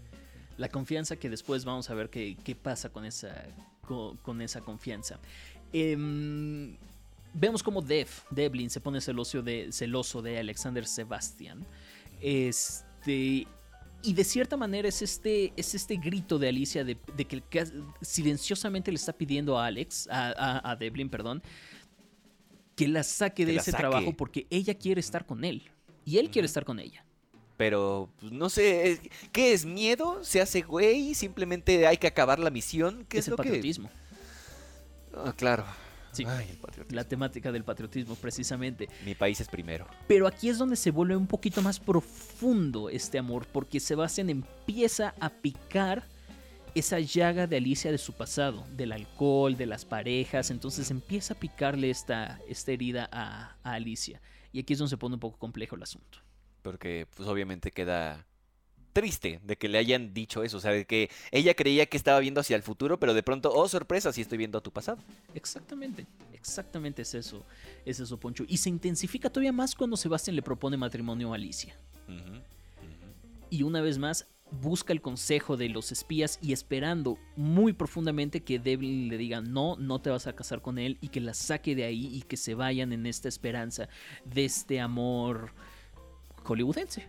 la 0.57 0.69
confianza 0.69 1.17
que 1.17 1.29
después 1.29 1.65
vamos 1.65 1.91
a 1.91 1.95
ver 1.95 2.11
qué, 2.11 2.59
pasa 2.61 2.89
con 2.89 3.05
esa, 3.05 3.47
con, 3.83 4.41
esa 4.41 4.61
confianza. 4.61 5.19
Em, 5.73 6.77
vemos 7.35 7.63
como 7.63 7.83
Dev, 7.83 8.09
Devlin 8.31 8.71
se 8.71 8.81
pone 8.81 9.01
celoso 9.01 9.43
de, 9.43 9.71
celoso 9.73 10.23
de 10.23 10.39
Alexander 10.39 10.87
Sebastian. 10.87 11.65
Este, 12.21 13.47
y 14.03 14.15
de 14.15 14.25
cierta 14.25 14.57
manera 14.57 14.89
es 14.89 15.03
este, 15.03 15.53
es 15.57 15.75
este 15.75 15.97
grito 15.97 16.39
de 16.39 16.49
Alicia 16.49 16.85
de, 16.85 16.97
que 16.97 17.43
silenciosamente 18.01 18.91
le 18.91 18.97
está 18.97 19.13
pidiendo 19.13 19.59
a 19.59 19.67
Alex, 19.67 20.09
a, 20.11 20.71
a, 20.71 20.77
Devlin, 20.77 21.09
perdón, 21.09 21.43
que 22.75 22.89
la 22.89 23.03
saque 23.03 23.45
de 23.45 23.57
ese 23.57 23.73
trabajo 23.73 24.13
porque 24.13 24.47
ella 24.51 24.75
quiere 24.75 25.01
estar 25.01 25.27
con 25.27 25.45
él 25.45 25.63
y 26.05 26.19
él 26.19 26.31
quiere 26.31 26.47
estar 26.47 26.65
con 26.65 26.79
ella. 26.79 27.05
Pero, 27.57 28.11
pues, 28.21 28.33
no 28.33 28.51
sé, 28.51 29.01
¿qué 29.33 29.53
es 29.53 29.65
miedo? 29.65 30.23
¿Se 30.23 30.41
hace 30.41 30.63
güey? 30.63 31.15
¿Simplemente 31.15 31.87
hay 31.87 31.97
que 31.97 32.07
acabar 32.07 32.39
la 32.39 32.51
misión? 32.51 33.07
¿Qué 33.09 33.19
es, 33.19 33.29
el 33.29 33.35
patriotismo. 33.35 33.91
Ah, 35.15 35.33
claro. 35.35 35.65
Sí, 36.13 36.25
la 36.91 37.05
temática 37.05 37.53
del 37.53 37.63
patriotismo, 37.65 38.15
precisamente. 38.15 38.89
Mi 39.05 39.15
país 39.15 39.39
es 39.41 39.49
primero. 39.49 39.87
Pero 40.09 40.27
aquí 40.27 40.49
es 40.49 40.57
donde 40.57 40.77
se 40.77 40.91
vuelve 40.91 41.15
un 41.15 41.27
poquito 41.27 41.61
más 41.61 41.79
profundo 41.79 42.89
este 42.89 43.19
amor, 43.19 43.47
porque 43.53 43.81
Sebastián 43.81 44.31
empieza 44.31 45.15
a 45.21 45.29
picar 45.29 46.05
esa 46.75 47.01
llaga 47.01 47.47
de 47.47 47.57
Alicia 47.57 47.91
de 47.91 47.99
su 47.99 48.15
pasado, 48.15 48.65
del 48.77 48.93
alcohol, 48.93 49.57
de 49.57 49.67
las 49.67 49.85
parejas, 49.85 50.51
entonces 50.51 50.91
empieza 50.91 51.35
a 51.35 51.39
picarle 51.39 51.91
esta, 51.91 52.39
esta 52.49 52.73
herida 52.73 53.09
a, 53.13 53.57
a 53.63 53.73
Alicia. 53.73 54.21
Y 54.53 54.61
aquí 54.61 54.73
es 54.73 54.79
donde 54.79 54.91
se 54.91 54.97
pone 54.99 55.15
un 55.15 55.21
poco 55.21 55.39
complejo 55.39 55.77
el 55.77 55.83
asunto. 55.83 56.26
Porque 56.67 57.07
pues 57.15 57.29
obviamente 57.29 57.71
queda 57.71 58.27
triste 58.93 59.39
de 59.45 59.57
que 59.57 59.69
le 59.69 59.79
hayan 59.79 60.13
dicho 60.13 60.43
eso, 60.43 60.57
o 60.57 60.61
sea, 60.61 60.73
de 60.73 60.85
que 60.85 61.11
ella 61.31 61.55
creía 61.55 61.87
que 61.87 61.97
estaba 61.97 62.19
viendo 62.19 62.41
hacia 62.41 62.57
el 62.57 62.63
futuro, 62.65 62.99
pero 62.99 63.15
de 63.15 63.23
pronto, 63.23 63.53
oh 63.55 63.69
sorpresa, 63.69 64.13
sí 64.13 64.23
estoy 64.23 64.37
viendo 64.37 64.59
a 64.59 64.61
tu 64.61 64.73
pasado. 64.73 64.99
Exactamente, 65.33 66.07
exactamente 66.33 67.03
es 67.03 67.15
eso, 67.15 67.47
es 67.85 68.01
eso, 68.01 68.19
Poncho. 68.19 68.45
Y 68.49 68.57
se 68.57 68.69
intensifica 68.69 69.31
todavía 69.31 69.53
más 69.53 69.77
cuando 69.77 69.97
Sebastián 69.97 70.35
le 70.35 70.43
propone 70.43 70.77
matrimonio 70.77 71.31
a 71.31 71.37
Alicia. 71.37 71.77
Y 73.49 73.63
una 73.63 73.81
vez 73.81 73.99
más, 73.99 74.27
busca 74.51 74.93
el 74.93 75.01
consejo 75.01 75.57
de 75.57 75.69
los 75.69 75.93
espías 75.93 76.41
y 76.43 76.53
esperando 76.53 77.17
muy 77.37 77.75
profundamente 77.75 78.43
que 78.43 78.59
Devlin 78.59 79.09
le 79.09 79.19
diga 79.19 79.41
no, 79.41 79.77
no 79.77 80.01
te 80.01 80.11
vas 80.11 80.27
a 80.27 80.35
casar 80.35 80.63
con 80.63 80.79
él 80.79 80.99
y 81.01 81.09
que 81.09 81.21
la 81.21 81.35
saque 81.35 81.77
de 81.77 81.85
ahí 81.85 82.07
y 82.13 82.23
que 82.23 82.37
se 82.37 82.57
vayan 82.57 82.93
en 82.93 83.07
esta 83.07 83.29
esperanza 83.29 83.89
de 84.25 84.45
este 84.45 84.81
amor 84.81 85.53
hollywoodense. 86.47 87.07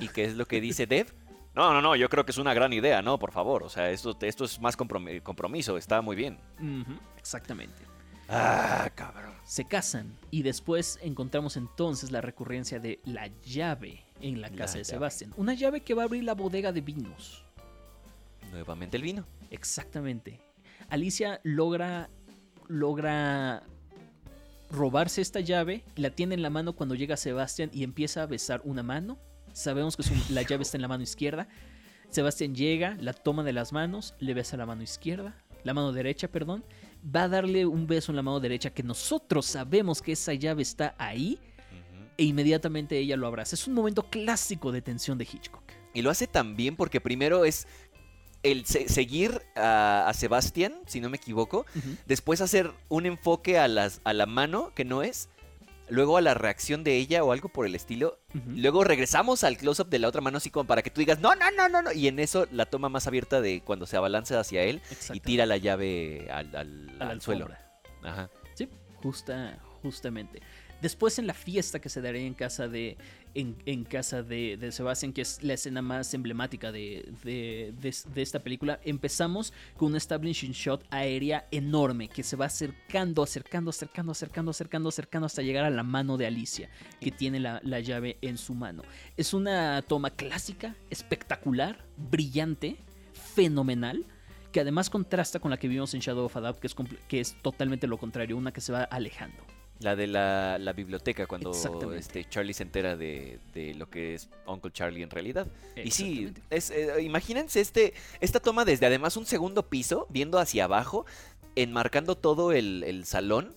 ¿Y 0.00 0.08
qué 0.08 0.24
es 0.24 0.36
lo 0.36 0.46
que 0.46 0.60
dice 0.60 0.86
Dev? 0.86 1.12
No, 1.54 1.72
no, 1.72 1.80
no, 1.80 1.96
yo 1.96 2.10
creo 2.10 2.24
que 2.24 2.32
es 2.32 2.38
una 2.38 2.52
gran 2.52 2.72
idea, 2.72 3.00
¿no? 3.00 3.18
Por 3.18 3.32
favor, 3.32 3.62
o 3.62 3.68
sea, 3.70 3.90
esto, 3.90 4.16
esto 4.20 4.44
es 4.44 4.60
más 4.60 4.76
compromiso, 4.76 5.78
está 5.78 6.02
muy 6.02 6.14
bien. 6.14 6.38
exactamente. 7.16 7.82
Ah, 8.28 8.90
cabrón. 8.94 9.32
Se 9.44 9.64
casan 9.64 10.12
y 10.30 10.42
después 10.42 10.98
encontramos 11.00 11.56
entonces 11.56 12.10
la 12.10 12.20
recurrencia 12.20 12.80
de 12.80 13.00
la 13.04 13.28
llave 13.42 14.04
en 14.20 14.40
la 14.40 14.50
casa 14.50 14.78
de 14.78 14.84
Sebastián. 14.84 15.32
Una 15.36 15.54
llave 15.54 15.80
que 15.80 15.94
va 15.94 16.02
a 16.02 16.06
abrir 16.06 16.24
la 16.24 16.34
bodega 16.34 16.72
de 16.72 16.80
vinos. 16.80 17.44
Nuevamente 18.50 18.96
el 18.96 19.04
vino. 19.04 19.24
Exactamente. 19.50 20.40
Alicia 20.90 21.40
logra 21.44 22.10
logra 22.68 23.62
robarse 24.70 25.20
esta 25.20 25.40
llave, 25.40 25.84
la 25.94 26.10
tiene 26.10 26.34
en 26.34 26.42
la 26.42 26.50
mano 26.50 26.74
cuando 26.74 26.94
llega 26.94 27.16
Sebastián 27.16 27.70
y 27.72 27.84
empieza 27.84 28.22
a 28.22 28.26
besar 28.26 28.60
una 28.64 28.82
mano 28.82 29.18
Sabemos 29.56 29.96
que 29.96 30.04
la 30.28 30.42
llave 30.42 30.64
está 30.64 30.76
en 30.76 30.82
la 30.82 30.88
mano 30.88 31.02
izquierda. 31.02 31.48
Sebastián 32.10 32.54
llega, 32.54 32.94
la 33.00 33.14
toma 33.14 33.42
de 33.42 33.54
las 33.54 33.72
manos, 33.72 34.14
le 34.20 34.34
besa 34.34 34.58
la 34.58 34.66
mano 34.66 34.82
izquierda, 34.82 35.34
la 35.64 35.72
mano 35.72 35.92
derecha, 35.92 36.28
perdón. 36.28 36.62
Va 37.04 37.22
a 37.22 37.28
darle 37.28 37.64
un 37.64 37.86
beso 37.86 38.12
en 38.12 38.16
la 38.16 38.22
mano 38.22 38.38
derecha 38.38 38.68
que 38.68 38.82
nosotros 38.82 39.46
sabemos 39.46 40.02
que 40.02 40.12
esa 40.12 40.34
llave 40.34 40.60
está 40.60 40.94
ahí. 40.98 41.40
E 42.18 42.24
inmediatamente 42.24 42.98
ella 42.98 43.16
lo 43.16 43.26
abraza. 43.26 43.54
Es 43.54 43.66
un 43.66 43.72
momento 43.72 44.02
clásico 44.10 44.72
de 44.72 44.82
tensión 44.82 45.16
de 45.16 45.24
Hitchcock. 45.24 45.64
Y 45.94 46.02
lo 46.02 46.10
hace 46.10 46.26
también 46.26 46.76
porque 46.76 47.00
primero 47.00 47.46
es 47.46 47.66
el 48.50 48.66
seguir 48.66 49.42
a, 49.54 50.10
Sebastián, 50.14 50.74
si 50.86 51.00
no 51.00 51.08
me 51.10 51.16
equivoco. 51.16 51.66
Después 52.06 52.40
hacer 52.40 52.72
un 52.88 53.06
enfoque 53.06 53.58
a, 53.58 53.68
las, 53.68 54.00
a 54.04 54.12
la 54.12 54.26
mano, 54.26 54.72
que 54.74 54.84
no 54.84 55.02
es 55.02 55.28
luego 55.88 56.16
a 56.16 56.20
la 56.20 56.34
reacción 56.34 56.84
de 56.84 56.96
ella 56.96 57.22
o 57.22 57.32
algo 57.32 57.48
por 57.48 57.66
el 57.66 57.74
estilo. 57.74 58.18
Luego 58.48 58.84
regresamos 58.84 59.44
al 59.44 59.56
close-up 59.56 59.88
de 59.88 59.98
la 59.98 60.08
otra 60.08 60.20
mano, 60.20 60.38
así 60.38 60.50
como 60.50 60.66
para 60.66 60.82
que 60.82 60.90
tú 60.90 61.00
digas, 61.00 61.20
no, 61.20 61.34
no, 61.34 61.50
no, 61.50 61.68
no, 61.68 61.82
no. 61.82 61.92
Y 61.92 62.08
en 62.08 62.18
eso 62.18 62.46
la 62.50 62.66
toma 62.66 62.88
más 62.88 63.06
abierta 63.06 63.40
de 63.40 63.62
cuando 63.62 63.86
se 63.86 63.96
abalanza 63.96 64.38
hacia 64.40 64.62
él 64.62 64.80
y 65.12 65.20
tira 65.20 65.46
la 65.46 65.56
llave 65.56 66.28
al, 66.30 66.96
al 67.00 67.20
suelo. 67.20 67.48
Ajá. 68.02 68.30
Sí, 68.54 68.68
justa, 69.02 69.58
justamente. 69.82 70.40
Después 70.80 71.18
en 71.18 71.26
la 71.26 71.34
fiesta 71.34 71.80
que 71.80 71.88
se 71.88 72.00
daría 72.00 72.26
en 72.26 72.34
casa 72.34 72.68
de, 72.68 72.96
en, 73.34 73.84
casa 73.84 74.22
de, 74.22 74.56
de, 74.56 74.72
Sebastián, 74.72 75.12
que 75.12 75.22
es 75.22 75.42
la 75.42 75.54
escena 75.54 75.82
más 75.82 76.12
emblemática 76.14 76.70
de, 76.72 77.08
de, 77.24 78.22
esta 78.22 78.40
película, 78.40 78.78
empezamos 78.84 79.52
con 79.76 79.90
un 79.90 79.96
establishing 79.96 80.52
shot 80.52 80.84
aérea 80.90 81.46
enorme 81.50 82.08
que 82.08 82.22
se 82.22 82.36
va 82.36 82.46
acercando, 82.46 83.22
acercando, 83.22 83.70
acercando, 83.70 84.12
acercando, 84.12 84.50
acercando, 84.50 84.88
acercando 84.88 85.26
hasta 85.26 85.42
llegar 85.42 85.64
a 85.64 85.70
la 85.70 85.82
mano 85.82 86.16
de 86.16 86.26
Alicia, 86.26 86.68
que 87.00 87.10
tiene 87.10 87.40
la, 87.40 87.60
la 87.62 87.80
llave 87.80 88.18
en 88.20 88.36
su 88.36 88.54
mano. 88.54 88.82
Es 89.16 89.34
una 89.34 89.82
toma 89.82 90.10
clásica, 90.10 90.76
espectacular, 90.90 91.84
brillante, 91.96 92.76
fenomenal 93.34 94.04
que 94.52 94.60
además 94.60 94.88
contrasta 94.88 95.38
con 95.38 95.50
la 95.50 95.58
que 95.58 95.68
vimos 95.68 95.92
en 95.92 96.00
Shadow 96.00 96.24
of 96.24 96.36
a 96.38 96.54
que 96.54 96.66
es, 96.66 96.74
que 97.08 97.20
es 97.20 97.36
totalmente 97.42 97.86
lo 97.86 97.98
contrario, 97.98 98.38
una 98.38 98.52
que 98.52 98.62
se 98.62 98.72
va 98.72 98.84
alejando. 98.84 99.55
La 99.80 99.94
de 99.94 100.06
la, 100.06 100.72
biblioteca, 100.74 101.26
cuando 101.26 101.52
este 101.94 102.24
Charlie 102.24 102.54
se 102.54 102.62
entera 102.62 102.96
de, 102.96 103.38
lo 103.76 103.90
que 103.90 104.14
es 104.14 104.28
Uncle 104.46 104.72
Charlie 104.72 105.02
en 105.02 105.10
realidad. 105.10 105.46
Y 105.76 105.90
sí, 105.90 106.32
es, 106.48 106.70
eh, 106.70 107.02
imagínense 107.02 107.60
este, 107.60 107.92
esta 108.20 108.40
toma 108.40 108.64
desde 108.64 108.86
además 108.86 109.16
un 109.16 109.26
segundo 109.26 109.68
piso, 109.68 110.06
viendo 110.08 110.38
hacia 110.38 110.64
abajo, 110.64 111.04
enmarcando 111.56 112.16
todo 112.16 112.52
el, 112.52 113.04
salón 113.04 113.54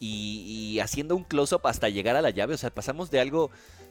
y, 0.00 0.78
haciendo 0.80 1.14
un 1.14 1.24
close-up 1.24 1.66
hasta 1.66 1.88
llegar 1.88 2.16
a 2.16 2.22
la 2.22 2.30
llave. 2.30 2.54
O 2.54 2.58
sea, 2.58 2.70
pasamos 2.70 3.10
de 3.10 3.20
algo 3.20 3.50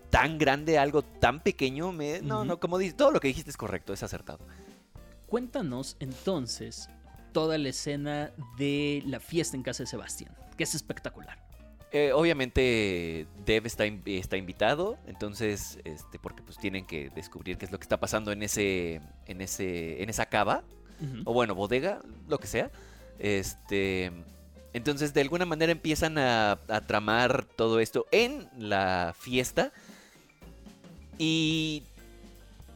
tan 0.09 0.37
grande 0.37 0.77
a 0.77 0.81
algo 0.81 1.01
tan 1.01 1.41
pequeño. 1.41 1.93
no, 2.23 2.43
no, 2.43 2.59
como 2.59 2.77
dices, 2.77 2.97
todo 2.97 3.11
lo 3.11 3.19
que 3.19 3.29
dijiste 3.29 3.49
es 3.49 3.57
correcto, 3.57 3.93
es 3.93 4.03
acertado. 4.03 4.39
Cuéntanos 5.27 5.95
entonces 5.99 6.89
toda 7.31 7.57
la 7.57 7.69
escena 7.69 8.31
de 8.57 9.01
la 9.05 9.19
fiesta 9.19 9.57
en 9.57 9.63
casa 9.63 9.83
de 9.83 9.87
Sebastián, 9.87 10.35
que 10.55 10.63
es 10.63 10.75
espectacular. 10.75 11.37
Eh, 11.95 12.11
obviamente 12.11 13.27
Dev 13.45 13.67
está, 13.67 13.85
está 13.85 14.35
invitado, 14.35 14.97
entonces, 15.05 15.77
este, 15.83 16.17
porque 16.17 16.41
pues 16.41 16.57
tienen 16.57 16.87
que 16.87 17.11
descubrir 17.11 17.59
qué 17.59 17.65
es 17.65 17.71
lo 17.71 17.77
que 17.77 17.83
está 17.83 17.99
pasando 17.99 18.31
en 18.31 18.41
ese, 18.41 18.99
en 19.27 19.41
ese, 19.41 20.01
en 20.01 20.09
esa 20.09 20.25
cava, 20.25 20.63
o 21.23 21.33
bueno, 21.33 21.53
bodega, 21.53 22.01
lo 22.27 22.39
que 22.39 22.47
sea. 22.47 22.71
Este, 23.19 24.11
entonces 24.73 25.13
de 25.13 25.21
alguna 25.21 25.45
manera 25.45 25.71
empiezan 25.71 26.17
a, 26.17 26.53
a 26.67 26.81
tramar 26.81 27.45
todo 27.45 27.79
esto 27.79 28.07
en 28.09 28.49
la 28.57 29.13
fiesta 29.15 29.71
y 31.19 31.83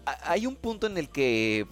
hay 0.06 0.46
un 0.46 0.56
punto 0.56 0.86
en 0.86 0.96
el 1.00 1.10
que 1.10 1.66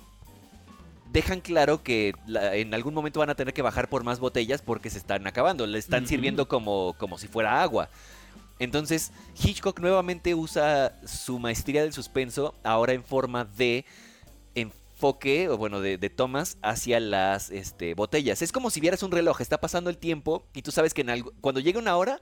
dejan 1.15 1.39
claro 1.39 1.81
que 1.81 2.13
en 2.27 2.73
algún 2.73 2.93
momento 2.93 3.21
van 3.21 3.29
a 3.29 3.35
tener 3.35 3.53
que 3.53 3.61
bajar 3.61 3.87
por 3.87 4.03
más 4.03 4.19
botellas 4.19 4.61
porque 4.61 4.89
se 4.89 4.97
están 4.97 5.25
acabando, 5.25 5.65
le 5.65 5.79
están 5.79 6.05
sirviendo 6.05 6.49
como, 6.49 6.93
como 6.99 7.17
si 7.17 7.29
fuera 7.29 7.63
agua. 7.63 7.89
Entonces 8.59 9.13
Hitchcock 9.41 9.79
nuevamente 9.79 10.35
usa 10.35 10.93
su 11.05 11.39
maestría 11.39 11.83
del 11.83 11.93
suspenso 11.93 12.53
ahora 12.63 12.91
en 12.91 13.03
forma 13.03 13.45
de 13.45 13.85
enfoque, 14.55 15.47
o 15.47 15.57
bueno, 15.57 15.79
de, 15.79 15.97
tomas 16.09 16.57
hacia 16.61 16.99
las 16.99 17.49
este, 17.49 17.93
botellas. 17.93 18.41
Es 18.41 18.51
como 18.51 18.69
si 18.69 18.81
vieras 18.81 19.01
un 19.01 19.11
reloj, 19.11 19.39
está 19.39 19.61
pasando 19.61 19.89
el 19.89 19.97
tiempo 19.97 20.45
y 20.53 20.63
tú 20.63 20.71
sabes 20.71 20.93
que 20.93 21.01
en 21.01 21.11
algo, 21.11 21.31
cuando 21.39 21.61
llegue 21.61 21.79
una 21.79 21.95
hora, 21.95 22.19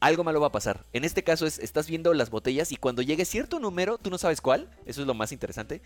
algo 0.00 0.24
malo 0.24 0.40
va 0.40 0.46
a 0.46 0.52
pasar. 0.52 0.86
En 0.94 1.04
este 1.04 1.22
caso 1.22 1.44
es, 1.44 1.58
estás 1.58 1.88
viendo 1.88 2.14
las 2.14 2.30
botellas 2.30 2.72
y 2.72 2.76
cuando 2.76 3.02
llegue 3.02 3.26
cierto 3.26 3.60
número, 3.60 3.98
tú 3.98 4.08
no 4.08 4.16
sabes 4.16 4.40
cuál, 4.40 4.70
eso 4.86 5.02
es 5.02 5.06
lo 5.06 5.12
más 5.12 5.30
interesante, 5.30 5.82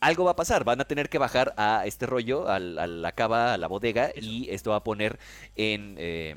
algo 0.00 0.24
va 0.24 0.32
a 0.32 0.36
pasar, 0.36 0.64
van 0.64 0.80
a 0.80 0.84
tener 0.86 1.08
que 1.08 1.18
bajar 1.18 1.54
a 1.56 1.84
este 1.86 2.06
rollo, 2.06 2.48
a, 2.48 2.58
la 2.58 3.12
cava, 3.12 3.52
a 3.52 3.58
la 3.58 3.68
bodega, 3.68 4.10
y 4.16 4.48
esto 4.50 4.70
va 4.70 4.76
a 4.76 4.84
poner 4.84 5.18
en 5.56 5.94
eh, 5.98 6.36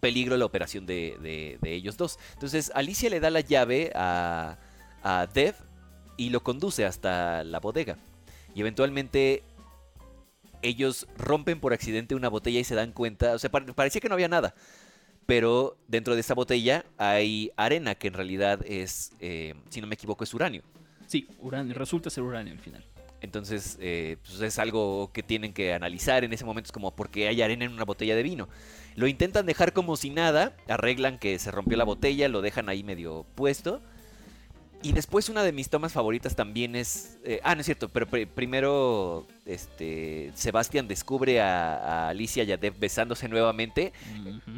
peligro 0.00 0.36
la 0.36 0.46
operación 0.46 0.86
de, 0.86 1.58
ellos 1.62 1.96
dos. 1.96 2.18
Entonces 2.32 2.72
Alicia 2.74 3.10
le 3.10 3.20
da 3.20 3.30
la 3.30 3.40
llave 3.40 3.92
a, 3.94 4.58
a 5.02 5.26
Dev 5.32 5.54
y 6.16 6.30
lo 6.30 6.42
conduce 6.42 6.86
hasta 6.86 7.44
la 7.44 7.60
bodega. 7.60 7.98
Y 8.54 8.60
eventualmente 8.60 9.42
ellos 10.62 11.06
rompen 11.16 11.60
por 11.60 11.72
accidente 11.72 12.14
una 12.14 12.28
botella 12.28 12.60
y 12.60 12.64
se 12.64 12.74
dan 12.74 12.92
cuenta, 12.92 13.34
o 13.34 13.38
sea, 13.38 13.50
parecía 13.50 14.00
que 14.00 14.08
no 14.08 14.14
había 14.14 14.28
nada. 14.28 14.54
Pero 15.26 15.76
dentro 15.86 16.14
de 16.14 16.22
esa 16.22 16.34
botella 16.34 16.84
hay 16.96 17.52
arena 17.56 17.94
que 17.94 18.08
en 18.08 18.14
realidad 18.14 18.60
es, 18.66 19.12
eh, 19.20 19.54
si 19.68 19.80
no 19.80 19.86
me 19.86 19.94
equivoco, 19.94 20.24
es 20.24 20.34
uranio. 20.34 20.62
Sí, 21.10 21.26
uranio, 21.40 21.74
resulta 21.74 22.08
ser 22.08 22.22
uranio 22.22 22.52
al 22.52 22.60
final. 22.60 22.84
Entonces, 23.20 23.76
eh, 23.80 24.16
pues 24.22 24.40
es 24.40 24.60
algo 24.60 25.10
que 25.12 25.24
tienen 25.24 25.52
que 25.52 25.74
analizar 25.74 26.22
en 26.22 26.32
ese 26.32 26.44
momento. 26.44 26.68
Es 26.68 26.72
como 26.72 26.94
porque 26.94 27.26
hay 27.26 27.42
arena 27.42 27.64
en 27.64 27.72
una 27.72 27.84
botella 27.84 28.14
de 28.14 28.22
vino. 28.22 28.48
Lo 28.94 29.08
intentan 29.08 29.44
dejar 29.44 29.72
como 29.72 29.96
si 29.96 30.10
nada. 30.10 30.54
Arreglan 30.68 31.18
que 31.18 31.36
se 31.40 31.50
rompió 31.50 31.76
la 31.76 31.82
botella. 31.82 32.28
Lo 32.28 32.42
dejan 32.42 32.68
ahí 32.68 32.84
medio 32.84 33.26
puesto. 33.34 33.82
Y 34.84 34.92
después 34.92 35.28
una 35.28 35.42
de 35.42 35.50
mis 35.50 35.68
tomas 35.68 35.92
favoritas 35.92 36.36
también 36.36 36.76
es... 36.76 37.18
Eh, 37.24 37.40
ah, 37.42 37.56
no 37.56 37.62
es 37.62 37.66
cierto. 37.66 37.88
Pero 37.88 38.06
primero 38.06 39.26
este, 39.46 40.30
Sebastián 40.36 40.86
descubre 40.86 41.40
a, 41.40 42.08
Alicia 42.08 42.44
y 42.44 42.52
a 42.52 42.56
Dev 42.56 42.78
besándose 42.78 43.28
nuevamente. 43.28 43.92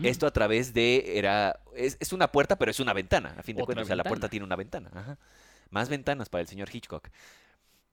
Esto 0.03 0.27
a 0.27 0.33
través 0.33 0.75
de... 0.75 1.19
era 1.19 1.59
es, 1.75 2.13
una 2.13 2.31
puerta, 2.31 2.59
pero 2.59 2.71
es 2.71 2.79
una 2.79 2.93
ventana. 2.93 3.37
A 3.39 3.43
fin 3.43 3.57
de 3.57 3.65
cuentas, 3.65 3.85
o 3.85 3.87
sea, 3.87 3.97
la 3.97 4.05
puerta 4.05 4.29
tiene 4.29 4.45
una 4.45 4.57
ventana. 4.57 4.91
Ajá 4.95 5.17
más 5.73 5.89
ventanas 5.89 6.29
para 6.29 6.43
el 6.43 6.49
señor 6.49 6.69
Hitchcock. 6.73 7.09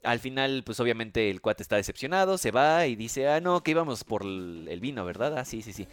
Al 0.03 0.19
final, 0.19 0.63
pues 0.65 0.79
obviamente 0.79 1.29
el 1.29 1.41
cuate 1.41 1.63
está 1.63 1.75
decepcionado, 1.75 2.37
se 2.37 2.51
va 2.51 2.87
y 2.87 2.95
dice, 2.95 3.27
ah, 3.27 3.41
no, 3.41 3.63
que 3.63 3.71
íbamos 3.71 4.03
por 4.03 4.23
el 4.23 4.79
vino, 4.79 5.03
¿verdad? 5.03 5.37
Ah, 5.37 5.45
sí, 5.45 5.61
sí, 5.61 5.73
sí. 5.73 5.87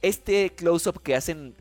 Este 0.00 0.50
close-up 0.54 1.02
que 1.02 1.14
hacen, 1.14 1.54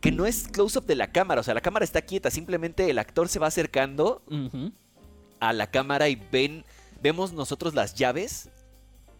que 0.00 0.10
no 0.10 0.26
es 0.26 0.48
close-up 0.48 0.84
de 0.84 0.96
la 0.96 1.12
cámara, 1.12 1.40
o 1.40 1.44
sea, 1.44 1.54
la 1.54 1.60
cámara 1.60 1.84
está 1.84 2.02
quieta, 2.02 2.30
simplemente 2.30 2.90
el 2.90 2.98
actor 2.98 3.28
se 3.28 3.38
va 3.38 3.46
acercando 3.46 4.22
a 5.38 5.52
la 5.52 5.70
cámara 5.70 6.08
y 6.08 6.16
ven 6.16 6.64
vemos 7.02 7.32
nosotros 7.32 7.74
las 7.74 7.94
llaves 7.94 8.48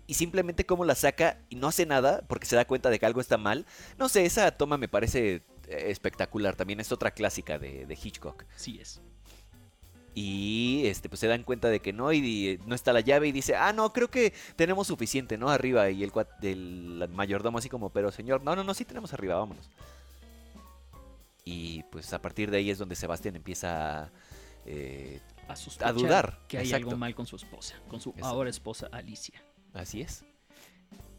y 0.07 0.14
simplemente 0.14 0.64
cómo 0.64 0.85
las 0.85 1.01
saca 1.01 1.39
y 1.49 1.57
no 1.57 1.68
hace 1.68 1.87
nada 1.87 2.22
porque 2.28 2.47
se 2.47 2.57
da 2.57 2.64
cuenta 2.64 2.91
de 2.91 2.99
que 2.99 3.07
algo 3.07 3.20
está 3.20 3.37
mal. 3.39 3.66
No 3.99 4.09
sé, 4.09 4.24
esa 4.24 4.51
toma 4.53 4.78
me 4.78 4.89
parece 4.89 5.43
eh, 5.68 5.85
espectacular. 5.89 6.57
También 6.57 6.80
es 6.80 6.93
otra 6.93 7.11
clásica 7.11 7.59
de, 7.59 7.87
de 7.87 7.99
Hitchcock. 8.01 8.45
Sí 8.57 8.78
es. 8.80 9.01
Y 10.15 10.83
este, 10.87 11.09
pues 11.09 11.21
se 11.21 11.27
dan 11.27 11.43
cuenta 11.43 11.69
de 11.69 11.81
que 11.81 11.93
no, 11.93 12.13
y, 12.13 12.61
no 12.67 12.75
está 12.75 12.93
la 12.93 13.01
llave, 13.01 13.29
y 13.29 13.33
dice, 13.33 13.57
ah, 13.57 13.73
no, 13.73 13.93
creo 13.93 14.11
que 14.11 14.35
tenemos 14.57 14.87
suficiente, 14.87 15.39
¿no? 15.39 15.49
Arriba, 15.49 15.91
y 15.91 16.05
el, 16.05 16.13
el 16.43 17.09
mayordomo 17.11 17.59
así 17.59 17.69
como, 17.69 17.91
pero 17.91 18.11
señor, 18.11 18.43
no, 18.43 18.55
no, 18.55 18.63
no, 18.63 18.75
sí 18.75 18.85
tenemos 18.85 19.13
arriba, 19.15 19.37
vámonos. 19.37 19.71
Y 21.45 21.83
pues 21.85 22.13
a 22.13 22.21
partir 22.21 22.51
de 22.51 22.59
ahí 22.59 22.71
es 22.71 22.79
donde 22.79 22.95
Sebastián 22.95 23.37
empieza 23.37 24.11
eh, 24.65 25.21
a, 25.81 25.93
dudar. 25.93 26.39
Que 26.49 26.59
hay 26.59 26.73
algo 26.73 26.97
mal 26.97 27.15
con 27.15 27.27
su 27.27 27.37
esposa, 27.37 27.75
con 27.89 28.01
su 28.01 28.15
ahora 28.23 28.51
esposa 28.51 28.89
Alicia. 28.93 29.43
Así 29.73 30.03
es. 30.03 30.25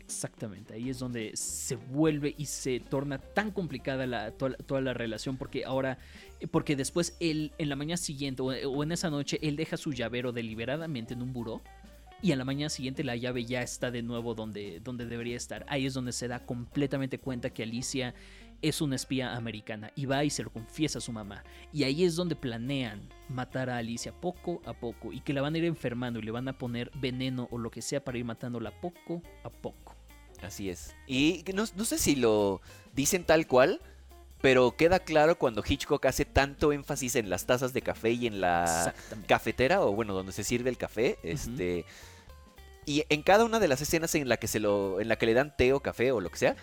Exactamente, 0.05 0.73
ahí 0.73 0.89
es 0.89 0.99
donde 0.99 1.31
se 1.35 1.75
vuelve 1.75 2.35
y 2.37 2.45
se 2.45 2.79
torna 2.79 3.19
tan 3.19 3.51
complicada 3.51 4.31
toda, 4.31 4.81
la 4.81 4.93
relación 4.93 5.37
porque 5.37 5.63
ahora, 5.65 5.97
porque 6.51 6.75
después 6.75 7.15
él 7.19 7.53
en 7.57 7.69
la 7.69 7.75
mañana 7.75 7.97
siguiente 7.97 8.41
o, 8.41 8.83
en 8.83 8.91
esa 8.91 9.09
noche 9.09 9.39
él 9.41 9.55
deja 9.55 9.77
su 9.77 9.93
llavero 9.93 10.33
deliberadamente 10.33 11.13
en 11.13 11.21
un 11.21 11.31
buró 11.31 11.61
y 12.21 12.31
a 12.31 12.35
la 12.35 12.45
mañana 12.45 12.69
siguiente 12.69 13.03
la 13.03 13.15
llave 13.15 13.45
ya 13.45 13.61
está 13.61 13.91
de 13.91 14.01
nuevo 14.01 14.33
donde, 14.33 14.79
donde 14.81 15.05
debería 15.05 15.35
estar. 15.35 15.65
Ahí 15.67 15.85
es 15.85 15.93
donde 15.93 16.13
se 16.13 16.29
da 16.29 16.45
completamente 16.45 17.17
cuenta 17.19 17.49
que 17.49 17.63
Alicia 17.63 18.13
es 18.63 18.81
una 18.81 18.95
espía 18.95 19.35
americana 19.35 19.91
y 19.95 20.05
va 20.05 20.23
y 20.23 20.29
se 20.29 20.41
lo 20.41 20.49
confiesa 20.49 20.97
a 20.97 21.01
su 21.01 21.11
mamá. 21.11 21.43
Y 21.71 21.83
ahí 21.83 22.05
es 22.05 22.15
donde 22.15 22.35
planean 22.35 23.09
matar 23.29 23.69
a 23.69 23.77
Alicia 23.77 24.13
poco 24.13 24.61
a 24.65 24.73
poco 24.73 25.11
y 25.11 25.19
que 25.19 25.33
la 25.33 25.41
van 25.41 25.53
a 25.53 25.57
ir 25.57 25.65
enfermando 25.65 26.19
y 26.19 26.23
le 26.23 26.31
van 26.31 26.47
a 26.47 26.57
poner 26.57 26.89
veneno 26.95 27.47
o 27.51 27.57
lo 27.57 27.69
que 27.69 27.81
sea 27.81 28.03
para 28.03 28.17
ir 28.17 28.25
matándola 28.25 28.71
poco 28.71 29.21
a 29.43 29.49
poco. 29.49 29.95
Así 30.41 30.69
es. 30.69 30.95
Y 31.07 31.43
no, 31.53 31.65
sé 31.65 31.97
si 31.97 32.15
lo 32.15 32.61
dicen 32.93 33.25
tal 33.25 33.47
cual, 33.47 33.81
pero 34.41 34.75
queda 34.75 34.99
claro 34.99 35.37
cuando 35.37 35.63
Hitchcock 35.67 36.05
hace 36.05 36.25
tanto 36.25 36.71
énfasis 36.71 37.15
en 37.15 37.29
las 37.29 37.45
tazas 37.45 37.73
de 37.73 37.81
café 37.81 38.11
y 38.11 38.27
en 38.27 38.39
la 38.41 38.93
cafetera, 39.27 39.81
o 39.81 39.91
bueno, 39.93 40.13
donde 40.13 40.31
se 40.31 40.43
sirve 40.43 40.69
el 40.69 40.77
café, 40.77 41.19
este... 41.23 41.85
Y 42.85 43.05
en 43.07 43.21
cada 43.21 43.45
una 43.45 43.59
de 43.59 43.69
las 43.69 43.79
escenas 43.79 44.13
en 44.13 44.27
la 44.27 44.35
que 44.35 44.47
se 44.47 44.59
lo, 44.59 44.99
en 44.99 45.07
la 45.07 45.15
que 45.15 45.25
le 45.25 45.33
dan 45.33 45.55
té 45.55 45.71
o 45.71 45.79
café 45.79 46.11
o 46.11 46.19
lo 46.19 46.29
que 46.29 46.37
sea, 46.37 46.57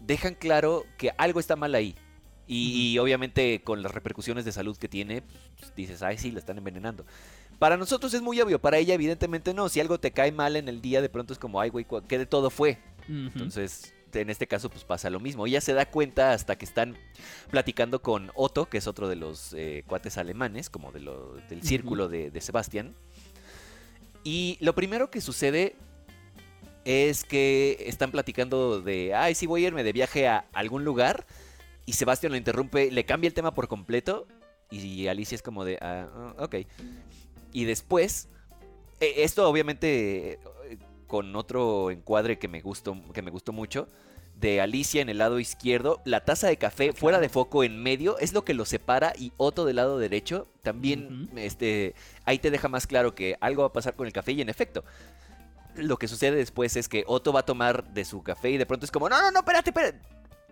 dejan 0.00 0.34
claro 0.34 0.84
que 0.98 1.12
algo 1.16 1.40
está 1.40 1.56
mal 1.56 1.74
ahí. 1.74 1.94
Y, 2.52 2.98
obviamente 2.98 3.62
con 3.62 3.80
las 3.80 3.94
repercusiones 3.94 4.44
de 4.44 4.50
salud 4.50 4.76
que 4.76 4.88
tiene, 4.88 5.22
pues, 5.56 5.72
dices, 5.76 6.02
ay, 6.02 6.18
sí, 6.18 6.32
la 6.32 6.40
están 6.40 6.58
envenenando. 6.58 7.06
Para 7.60 7.76
nosotros 7.76 8.12
es 8.12 8.22
muy 8.22 8.40
obvio, 8.40 8.60
para 8.60 8.78
ella 8.78 8.94
evidentemente 8.94 9.54
no. 9.54 9.68
Si 9.68 9.78
algo 9.78 10.00
te 10.00 10.10
cae 10.10 10.32
mal 10.32 10.56
en 10.56 10.68
el 10.68 10.82
día, 10.82 11.00
de 11.00 11.08
pronto 11.08 11.32
es 11.32 11.38
como, 11.38 11.60
ay, 11.60 11.70
güey, 11.70 11.86
¿qué 12.08 12.18
de 12.18 12.26
todo 12.26 12.50
fue? 12.50 12.80
Entonces, 13.08 13.94
en 14.12 14.30
este 14.30 14.48
caso, 14.48 14.68
pues 14.68 14.82
pasa 14.82 15.10
lo 15.10 15.20
mismo. 15.20 15.46
Ella 15.46 15.60
se 15.60 15.74
da 15.74 15.86
cuenta 15.86 16.32
hasta 16.32 16.58
que 16.58 16.64
están 16.64 16.96
platicando 17.50 18.02
con 18.02 18.32
Otto, 18.34 18.68
que 18.68 18.78
es 18.78 18.88
otro 18.88 19.08
de 19.08 19.14
los 19.14 19.52
eh, 19.52 19.84
cuates 19.86 20.18
alemanes, 20.18 20.70
como 20.70 20.90
de 20.90 21.00
lo, 21.00 21.36
del 21.48 21.62
círculo 21.62 22.08
de, 22.08 22.32
de 22.32 22.40
Sebastián. 22.40 22.96
Y 24.24 24.58
lo 24.60 24.74
primero 24.74 25.10
que 25.10 25.20
sucede 25.20 25.76
es 26.90 27.24
que 27.24 27.84
están 27.86 28.10
platicando 28.10 28.80
de, 28.80 29.14
ay, 29.14 29.34
sí 29.34 29.46
voy 29.46 29.64
a 29.64 29.68
irme 29.68 29.84
de 29.84 29.92
viaje 29.92 30.26
a 30.26 30.46
algún 30.52 30.84
lugar. 30.84 31.26
Y 31.86 31.92
Sebastián 31.92 32.32
lo 32.32 32.38
interrumpe, 32.38 32.90
le 32.90 33.04
cambia 33.04 33.28
el 33.28 33.34
tema 33.34 33.54
por 33.54 33.68
completo. 33.68 34.26
Y 34.70 35.06
Alicia 35.06 35.34
es 35.34 35.42
como 35.42 35.64
de, 35.64 35.78
ah, 35.80 36.08
ah 36.14 36.44
ok. 36.44 36.56
Y 37.52 37.64
después, 37.64 38.28
e, 39.00 39.24
esto 39.24 39.48
obviamente 39.48 40.38
con 41.06 41.34
otro 41.34 41.90
encuadre 41.90 42.38
que 42.38 42.46
me 42.48 42.60
gustó, 42.60 42.96
que 43.12 43.22
me 43.22 43.30
gustó 43.30 43.52
mucho. 43.52 43.88
De 44.36 44.62
Alicia 44.62 45.02
en 45.02 45.10
el 45.10 45.18
lado 45.18 45.38
izquierdo, 45.38 46.00
la 46.06 46.24
taza 46.24 46.46
de 46.46 46.56
café 46.56 46.94
fuera 46.94 47.20
de 47.20 47.28
foco 47.28 47.62
en 47.62 47.82
medio 47.82 48.16
es 48.18 48.32
lo 48.32 48.42
que 48.42 48.54
lo 48.54 48.64
separa 48.64 49.12
y 49.18 49.32
Otto 49.36 49.66
del 49.66 49.76
lado 49.76 49.98
derecho 49.98 50.48
también 50.62 51.28
este 51.36 51.94
ahí 52.24 52.38
te 52.38 52.50
deja 52.50 52.68
más 52.68 52.86
claro 52.86 53.14
que 53.14 53.36
algo 53.42 53.64
va 53.64 53.68
a 53.68 53.72
pasar 53.74 53.96
con 53.96 54.06
el 54.06 54.14
café 54.14 54.32
y 54.32 54.40
en 54.40 54.48
efecto 54.48 54.82
lo 55.80 55.96
que 55.96 56.08
sucede 56.08 56.36
después 56.36 56.76
es 56.76 56.88
que 56.88 57.04
Otto 57.06 57.32
va 57.32 57.40
a 57.40 57.44
tomar 57.44 57.92
de 57.92 58.04
su 58.04 58.22
café 58.22 58.50
y 58.50 58.58
de 58.58 58.66
pronto 58.66 58.84
es 58.84 58.90
como, 58.90 59.08
no, 59.08 59.20
no, 59.20 59.30
no, 59.30 59.40
espérate, 59.40 59.70
espérate. 59.70 60.00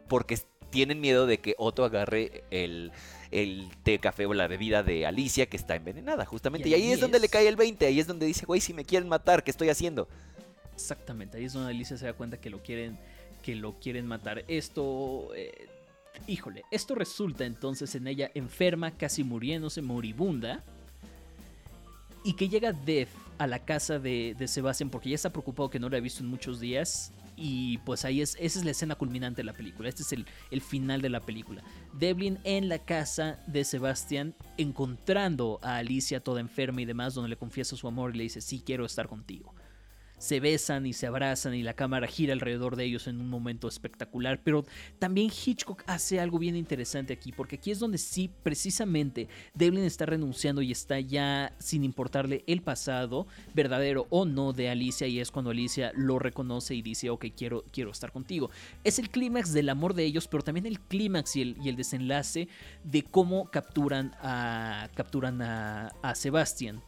Porque 0.09 0.39
tienen 0.71 1.01
miedo 1.01 1.27
de 1.27 1.39
que 1.39 1.55
Otto 1.59 1.85
agarre 1.85 2.45
el, 2.51 2.93
el 3.31 3.69
té, 3.83 3.99
café 3.99 4.27
o 4.27 4.35
la 4.35 4.47
bebida 4.47 4.83
de 4.83 5.07
Alicia 5.07 5.47
que 5.47 5.57
está 5.57 5.77
envenenada, 5.77 6.25
justamente. 6.25 6.69
Y 6.69 6.75
ahí, 6.75 6.93
es, 6.93 7.01
donde 7.01 7.19
le 7.21 7.29
cae 7.29 7.49
el 7.49 7.57
20, 7.57 7.87
ahí 7.87 8.01
es 8.01 8.07
donde 8.07 8.27
dice, 8.27 8.47
güey, 8.47 8.61
si 8.61 8.75
me 8.75 8.85
quieren 8.85 9.09
matar, 9.09 9.45
¿qué 9.45 9.51
estoy 9.51 9.69
haciendo? 9.69 10.09
Exactamente, 10.75 11.39
ahí 11.39 11.45
es 11.45 11.53
donde 11.53 11.71
Alicia 11.71 11.97
se 11.97 12.07
da 12.07 12.13
cuenta 12.13 12.39
que 12.39 12.51
lo 12.51 12.63
quieren, 12.63 12.99
que 13.43 13.55
lo 13.55 13.79
quieren 13.79 14.07
matar. 14.07 14.45
Esto... 14.49 15.31
Eh, 15.35 15.69
híjole, 16.27 16.65
esto 16.71 16.95
resulta 16.95 17.45
entonces 17.45 17.95
en 17.95 18.07
ella 18.07 18.31
enferma, 18.35 18.97
casi 18.97 19.25
muriéndose, 19.25 19.83
moribunda. 19.83 20.65
Y 22.29 22.35
que 22.35 22.51
llega 22.51 22.75
Death 22.75 23.09
a 23.39 23.47
la 23.47 23.59
casa 23.61 23.99
de, 23.99 24.37
Sebastian 24.47 24.91
porque 24.91 25.09
ya 25.09 25.15
está 25.15 25.31
preocupado 25.31 25.71
que 25.71 25.81
no 25.81 25.89
lo 25.89 25.97
ha 25.97 26.01
visto 26.01 26.23
en 26.23 26.29
muchos 26.29 26.61
días. 26.61 27.15
Y 27.39 27.79
pues 27.79 28.05
ahí 28.05 28.21
es, 28.21 28.37
esa 28.39 28.59
es 28.59 28.67
la 28.67 28.73
escena 28.73 28.97
culminante 28.97 29.39
de 29.41 29.45
la 29.45 29.55
película. 29.55 29.89
Este 29.89 30.03
es 30.03 30.13
el, 30.13 30.27
el 30.51 30.61
final 30.61 31.01
de 31.01 31.09
la 31.09 31.21
película. 31.21 31.63
Devlin 31.95 32.39
en 32.45 32.69
la 32.69 32.81
casa 32.81 33.43
de 33.47 33.65
Sebastian, 33.65 34.35
encontrando 34.59 35.59
a 35.63 35.79
Alicia 35.79 36.21
toda 36.21 36.43
enferma 36.43 36.83
y 36.83 36.85
demás, 36.85 37.15
donde 37.15 37.31
le 37.31 37.39
confiesa 37.39 37.77
su 37.77 37.89
amor 37.89 38.15
y 38.15 38.19
le 38.19 38.25
dice, 38.25 38.43
sí 38.43 38.63
quiero 38.63 38.85
estar 38.85 39.09
contigo 39.09 39.55
se 40.19 40.41
besan 40.41 40.87
y 40.87 40.93
se 40.93 41.07
abrazan 41.07 41.55
y 41.55 41.63
la 41.63 41.75
cámara 41.75 42.07
gira 42.07 42.33
alrededor 42.33 42.77
de 42.77 42.85
ellos 42.85 43.07
en 43.07 43.21
un 43.21 43.29
momento 43.29 43.69
espectacular. 43.69 44.41
Pero 44.43 44.65
también 44.99 45.31
Hitchcock 45.31 45.83
hace 45.87 46.21
algo 46.21 46.39
bien 46.39 46.57
interesante 46.57 47.13
aquí, 47.13 47.33
porque 47.33 47.57
aquí 47.57 47.71
es 47.71 47.79
donde 47.79 47.99
sí, 47.99 48.31
precisamente, 48.43 49.29
Devlin 49.55 49.85
está 49.85 50.07
renunciando 50.07 50.63
y 50.63 50.73
está 50.73 51.01
ya 51.01 51.53
sin 51.59 51.85
importarle 51.85 52.45
el 52.47 52.63
pasado, 52.63 53.27
verdadero 53.55 54.07
o 54.11 54.25
no, 54.25 54.53
de 54.53 54.71
Alicia, 54.71 55.07
y 55.07 55.21
es 55.21 55.31
cuando 55.31 55.51
Alicia 55.51 55.93
lo 55.95 56.19
reconoce 56.19 56.75
y 56.75 56.83
dice, 56.83 57.11
ok, 57.11 57.27
quiero, 57.37 57.65
quiero 57.73 57.91
estar 57.91 58.13
contigo. 58.13 58.51
Es 58.85 58.99
el 58.99 59.11
clímax 59.11 59.53
del 59.53 59.69
amor 59.69 59.95
de 59.95 60.05
ellos, 60.05 60.29
pero 60.29 60.43
también 60.43 60.67
el 60.67 60.81
clímax 60.81 61.37
y 61.37 61.43
el, 61.43 61.57
y 61.63 61.69
el, 61.69 61.77
desenlace 61.77 62.49
de 62.83 63.05
cómo 63.05 63.51
capturan 63.51 64.15
a, 64.21 64.89
capturan 64.95 65.41
a, 65.43 65.89
a 66.03 66.15
Sebastian 66.15 66.83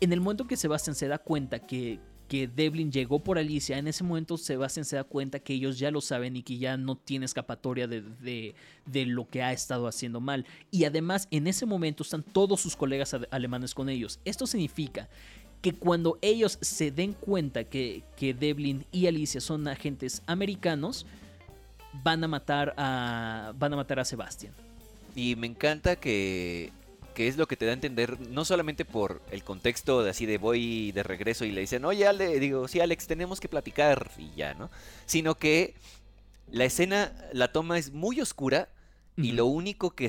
en 0.00 0.12
el 0.12 0.20
momento 0.20 0.46
que 0.46 0.56
Sebastian 0.56 0.94
se 0.94 1.08
da 1.08 1.18
cuenta 1.18 1.58
que, 1.60 1.98
que 2.28 2.46
Devlin 2.46 2.92
llegó 2.92 3.18
por 3.22 3.38
Alicia, 3.38 3.78
en 3.78 3.88
ese 3.88 4.04
momento 4.04 4.36
Sebastian 4.36 4.84
se 4.84 4.96
da 4.96 5.04
cuenta 5.04 5.40
que 5.40 5.54
ellos 5.54 5.78
ya 5.78 5.90
lo 5.90 6.00
saben 6.00 6.36
y 6.36 6.42
que 6.42 6.58
ya 6.58 6.76
no 6.76 6.96
tiene 6.96 7.24
escapatoria 7.24 7.88
de, 7.88 8.02
de, 8.86 9.06
lo 9.06 9.28
que 9.28 9.42
ha 9.42 9.52
estado 9.52 9.88
haciendo 9.88 10.20
mal. 10.20 10.46
Y 10.70 10.84
además 10.84 11.26
en 11.30 11.46
ese 11.46 11.66
momento 11.66 12.02
están 12.02 12.22
todos 12.22 12.60
sus 12.60 12.76
colegas 12.76 13.16
alemanes 13.30 13.74
con 13.74 13.88
ellos. 13.88 14.20
Esto 14.24 14.46
significa 14.46 15.08
que 15.62 15.72
cuando 15.72 16.18
ellos 16.22 16.58
se 16.60 16.90
den 16.90 17.14
cuenta 17.14 17.64
que, 17.64 18.04
que 18.16 18.34
Devlin 18.34 18.84
y 18.92 19.06
Alicia 19.06 19.40
son 19.40 19.66
agentes 19.66 20.22
americanos, 20.26 21.06
van 22.04 22.22
a 22.22 22.28
matar 22.28 22.74
a, 22.76 23.52
van 23.58 23.72
a, 23.72 23.76
matar 23.76 23.98
a 23.98 24.04
Sebastian. 24.04 24.52
Y 25.16 25.34
me 25.34 25.48
encanta 25.48 25.96
que 25.96 26.70
que 27.18 27.26
es 27.26 27.36
lo 27.36 27.48
que 27.48 27.56
te 27.56 27.64
da 27.64 27.72
a 27.72 27.74
entender, 27.74 28.20
no 28.30 28.44
solamente 28.44 28.84
por 28.84 29.20
el 29.32 29.42
contexto 29.42 30.04
de 30.04 30.10
así 30.10 30.24
de 30.24 30.38
voy 30.38 30.92
de 30.92 31.02
regreso 31.02 31.44
y 31.44 31.50
le 31.50 31.62
dicen, 31.62 31.84
oye, 31.84 32.06
Ale, 32.06 32.38
digo, 32.38 32.68
sí, 32.68 32.78
Alex, 32.78 33.08
tenemos 33.08 33.40
que 33.40 33.48
platicar 33.48 34.12
y 34.16 34.30
ya, 34.36 34.54
¿no? 34.54 34.70
Sino 35.04 35.34
que 35.34 35.74
la 36.52 36.64
escena, 36.64 37.12
la 37.32 37.50
toma 37.50 37.76
es 37.76 37.92
muy 37.92 38.20
oscura 38.20 38.68
y 39.16 39.32
lo 39.32 39.46
único 39.46 39.96
que, 39.96 40.08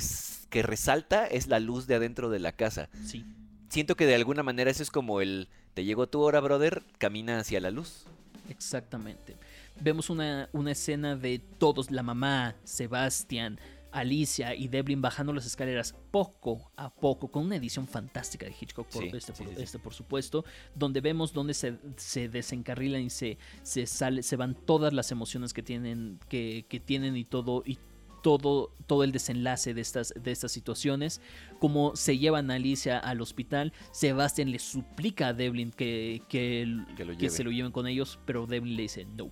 que 0.51 0.61
resalta 0.61 1.25
es 1.25 1.47
la 1.47 1.59
luz 1.59 1.87
de 1.87 1.95
adentro 1.95 2.29
de 2.29 2.37
la 2.37 2.51
casa. 2.51 2.89
Sí. 3.07 3.25
Siento 3.69 3.95
que 3.95 4.05
de 4.05 4.13
alguna 4.13 4.43
manera 4.43 4.69
eso 4.69 4.83
es 4.83 4.91
como 4.91 5.19
el, 5.19 5.47
te 5.73 5.85
llegó 5.85 6.05
tu 6.05 6.21
hora, 6.21 6.39
brother, 6.41 6.83
camina 6.99 7.39
hacia 7.39 7.59
la 7.59 7.71
luz. 7.71 8.05
Exactamente. 8.49 9.35
Vemos 9.81 10.11
una, 10.11 10.47
una 10.53 10.73
escena 10.73 11.15
de 11.15 11.41
todos, 11.57 11.89
la 11.89 12.03
mamá, 12.03 12.53
Sebastián, 12.65 13.59
Alicia 13.91 14.55
y 14.55 14.67
Devlin 14.67 15.01
bajando 15.01 15.33
las 15.33 15.45
escaleras 15.45 15.95
poco 16.11 16.71
a 16.75 16.93
poco, 16.93 17.29
con 17.29 17.45
una 17.45 17.55
edición 17.55 17.87
fantástica 17.87 18.45
de 18.45 18.53
Hitchcock, 18.59 18.87
por, 18.89 19.03
este, 19.03 19.33
este, 19.57 19.79
por, 19.79 19.93
supuesto, 19.93 20.45
donde 20.75 21.01
vemos 21.01 21.33
donde 21.33 21.53
se, 21.53 21.77
se 21.97 22.29
desencarrilan 22.29 23.01
y 23.01 23.09
se, 23.09 23.37
se, 23.63 23.85
sale, 23.87 24.23
se 24.23 24.35
van 24.35 24.55
todas 24.55 24.93
las 24.93 25.11
emociones 25.11 25.53
que 25.53 25.63
tienen, 25.63 26.19
que, 26.27 26.65
tienen 26.85 27.15
y 27.17 27.25
todo, 27.25 27.63
y 27.65 27.79
todo, 28.21 28.73
todo 28.85 29.03
el 29.03 29.11
desenlace 29.11 29.73
de 29.73 29.81
estas, 29.81 30.13
de 30.15 30.31
estas 30.31 30.51
situaciones. 30.51 31.21
Como 31.59 31.95
se 31.95 32.17
llevan 32.17 32.51
a 32.51 32.55
Alicia 32.55 32.99
al 32.99 33.21
hospital, 33.21 33.73
Sebastian 33.91 34.51
le 34.51 34.59
suplica 34.59 35.29
a 35.29 35.33
Devlin 35.33 35.71
que, 35.71 36.21
que, 36.29 36.85
que 37.17 37.29
se 37.29 37.43
lo 37.43 37.51
lleven 37.51 37.71
con 37.71 37.87
ellos, 37.87 38.19
pero 38.25 38.45
Devlin 38.45 38.75
le 38.75 38.83
dice 38.83 39.05
no. 39.05 39.31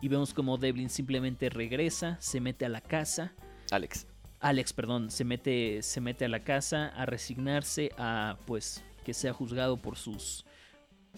Y 0.00 0.08
vemos 0.08 0.34
como 0.34 0.58
Devlin 0.58 0.90
simplemente 0.90 1.48
regresa, 1.48 2.16
se 2.20 2.40
mete 2.40 2.64
a 2.66 2.68
la 2.68 2.80
casa 2.80 3.34
Alex. 3.72 4.06
Alex, 4.40 4.72
perdón, 4.72 5.10
se 5.10 5.24
mete, 5.24 5.82
se 5.82 6.00
mete 6.00 6.24
a 6.24 6.28
la 6.28 6.42
casa 6.44 6.88
a 6.88 7.06
resignarse 7.06 7.90
a, 7.96 8.36
pues, 8.46 8.82
que 9.04 9.14
sea 9.14 9.32
juzgado 9.32 9.76
por 9.76 9.96
sus. 9.96 10.44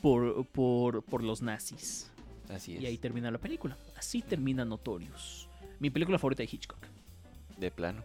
por, 0.03 0.47
por, 0.49 1.03
por 1.03 1.23
los 1.23 1.41
nazis. 1.43 2.11
Así 2.49 2.77
es. 2.77 2.83
Y 2.83 2.87
ahí 2.87 2.99
termina 2.99 3.31
la 3.31 3.39
película. 3.39 3.77
Así 3.97 4.21
termina 4.23 4.65
Notorious. 4.65 5.49
Mi 5.81 5.89
película 5.91 6.19
favorita 6.19 6.43
de 6.43 6.49
Hitchcock. 6.53 6.79
De 7.59 7.71
plano. 7.71 8.03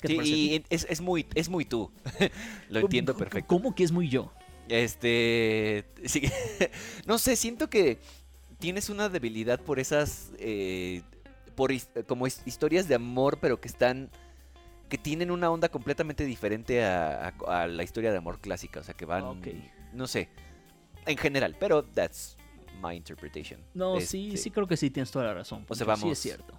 ¿Qué 0.00 0.08
te 0.08 0.24
Sí, 0.24 0.50
y 0.54 0.64
es, 0.70 0.86
es 0.90 1.00
muy, 1.00 1.26
es 1.34 1.48
muy 1.48 1.64
tú. 1.64 1.90
Lo 2.70 2.80
entiendo 2.80 3.12
¿Cómo- 3.14 3.24
perfecto. 3.24 3.46
¿Cómo 3.48 3.74
que 3.74 3.84
es 3.84 3.92
muy 3.92 4.08
yo? 4.08 4.32
Este. 4.68 5.84
sí, 6.04 6.22
no 7.06 7.18
sé, 7.18 7.36
siento 7.36 7.70
que 7.70 7.98
tienes 8.58 8.90
una 8.90 9.08
debilidad 9.08 9.60
por 9.60 9.78
esas. 9.78 10.32
eh, 10.38 11.02
por 11.58 11.72
his- 11.72 11.90
como 12.06 12.26
his- 12.26 12.42
historias 12.46 12.86
de 12.88 12.94
amor, 12.94 13.38
pero 13.40 13.60
que 13.60 13.68
están. 13.68 14.10
que 14.88 14.96
tienen 14.96 15.30
una 15.30 15.50
onda 15.50 15.68
completamente 15.68 16.24
diferente 16.24 16.82
a, 16.82 17.28
a- 17.46 17.62
a 17.62 17.66
la 17.66 17.82
historia 17.82 18.10
de 18.10 18.16
amor 18.16 18.40
clásica. 18.40 18.80
O 18.80 18.82
sea, 18.82 18.94
que 18.94 19.04
van. 19.04 19.42
No 19.92 20.06
sé. 20.06 20.30
En 21.04 21.18
general, 21.18 21.56
pero 21.60 21.82
that's 21.84 22.38
my 22.82 22.94
interpretation. 22.96 23.60
No, 23.74 24.00
sí, 24.00 24.28
Este, 24.28 24.38
sí 24.38 24.50
creo 24.50 24.66
que 24.66 24.78
sí 24.78 24.88
tienes 24.88 25.10
toda 25.10 25.26
la 25.26 25.34
razón. 25.34 25.66
O 25.68 25.74
sea, 25.74 25.84
Poncho, 25.86 25.96
Sí 25.96 26.02
vamos, 26.04 26.12
es 26.12 26.18
cierto. 26.22 26.58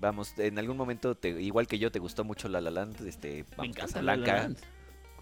Vamos, 0.00 0.38
en 0.38 0.58
algún 0.58 0.76
momento, 0.76 1.14
te- 1.14 1.40
igual 1.40 1.66
que 1.66 1.78
yo, 1.78 1.90
te 1.92 1.98
gustó 1.98 2.24
mucho 2.24 2.48
La 2.48 2.60
La 2.60 2.70
Land. 2.70 3.06
Este, 3.06 3.44
Me 3.44 3.56
vamos, 3.56 3.66
encanta 3.76 4.02
La 4.02 4.16
La 4.16 4.22
Casablanca. 4.24 4.42
Land. 4.42 4.58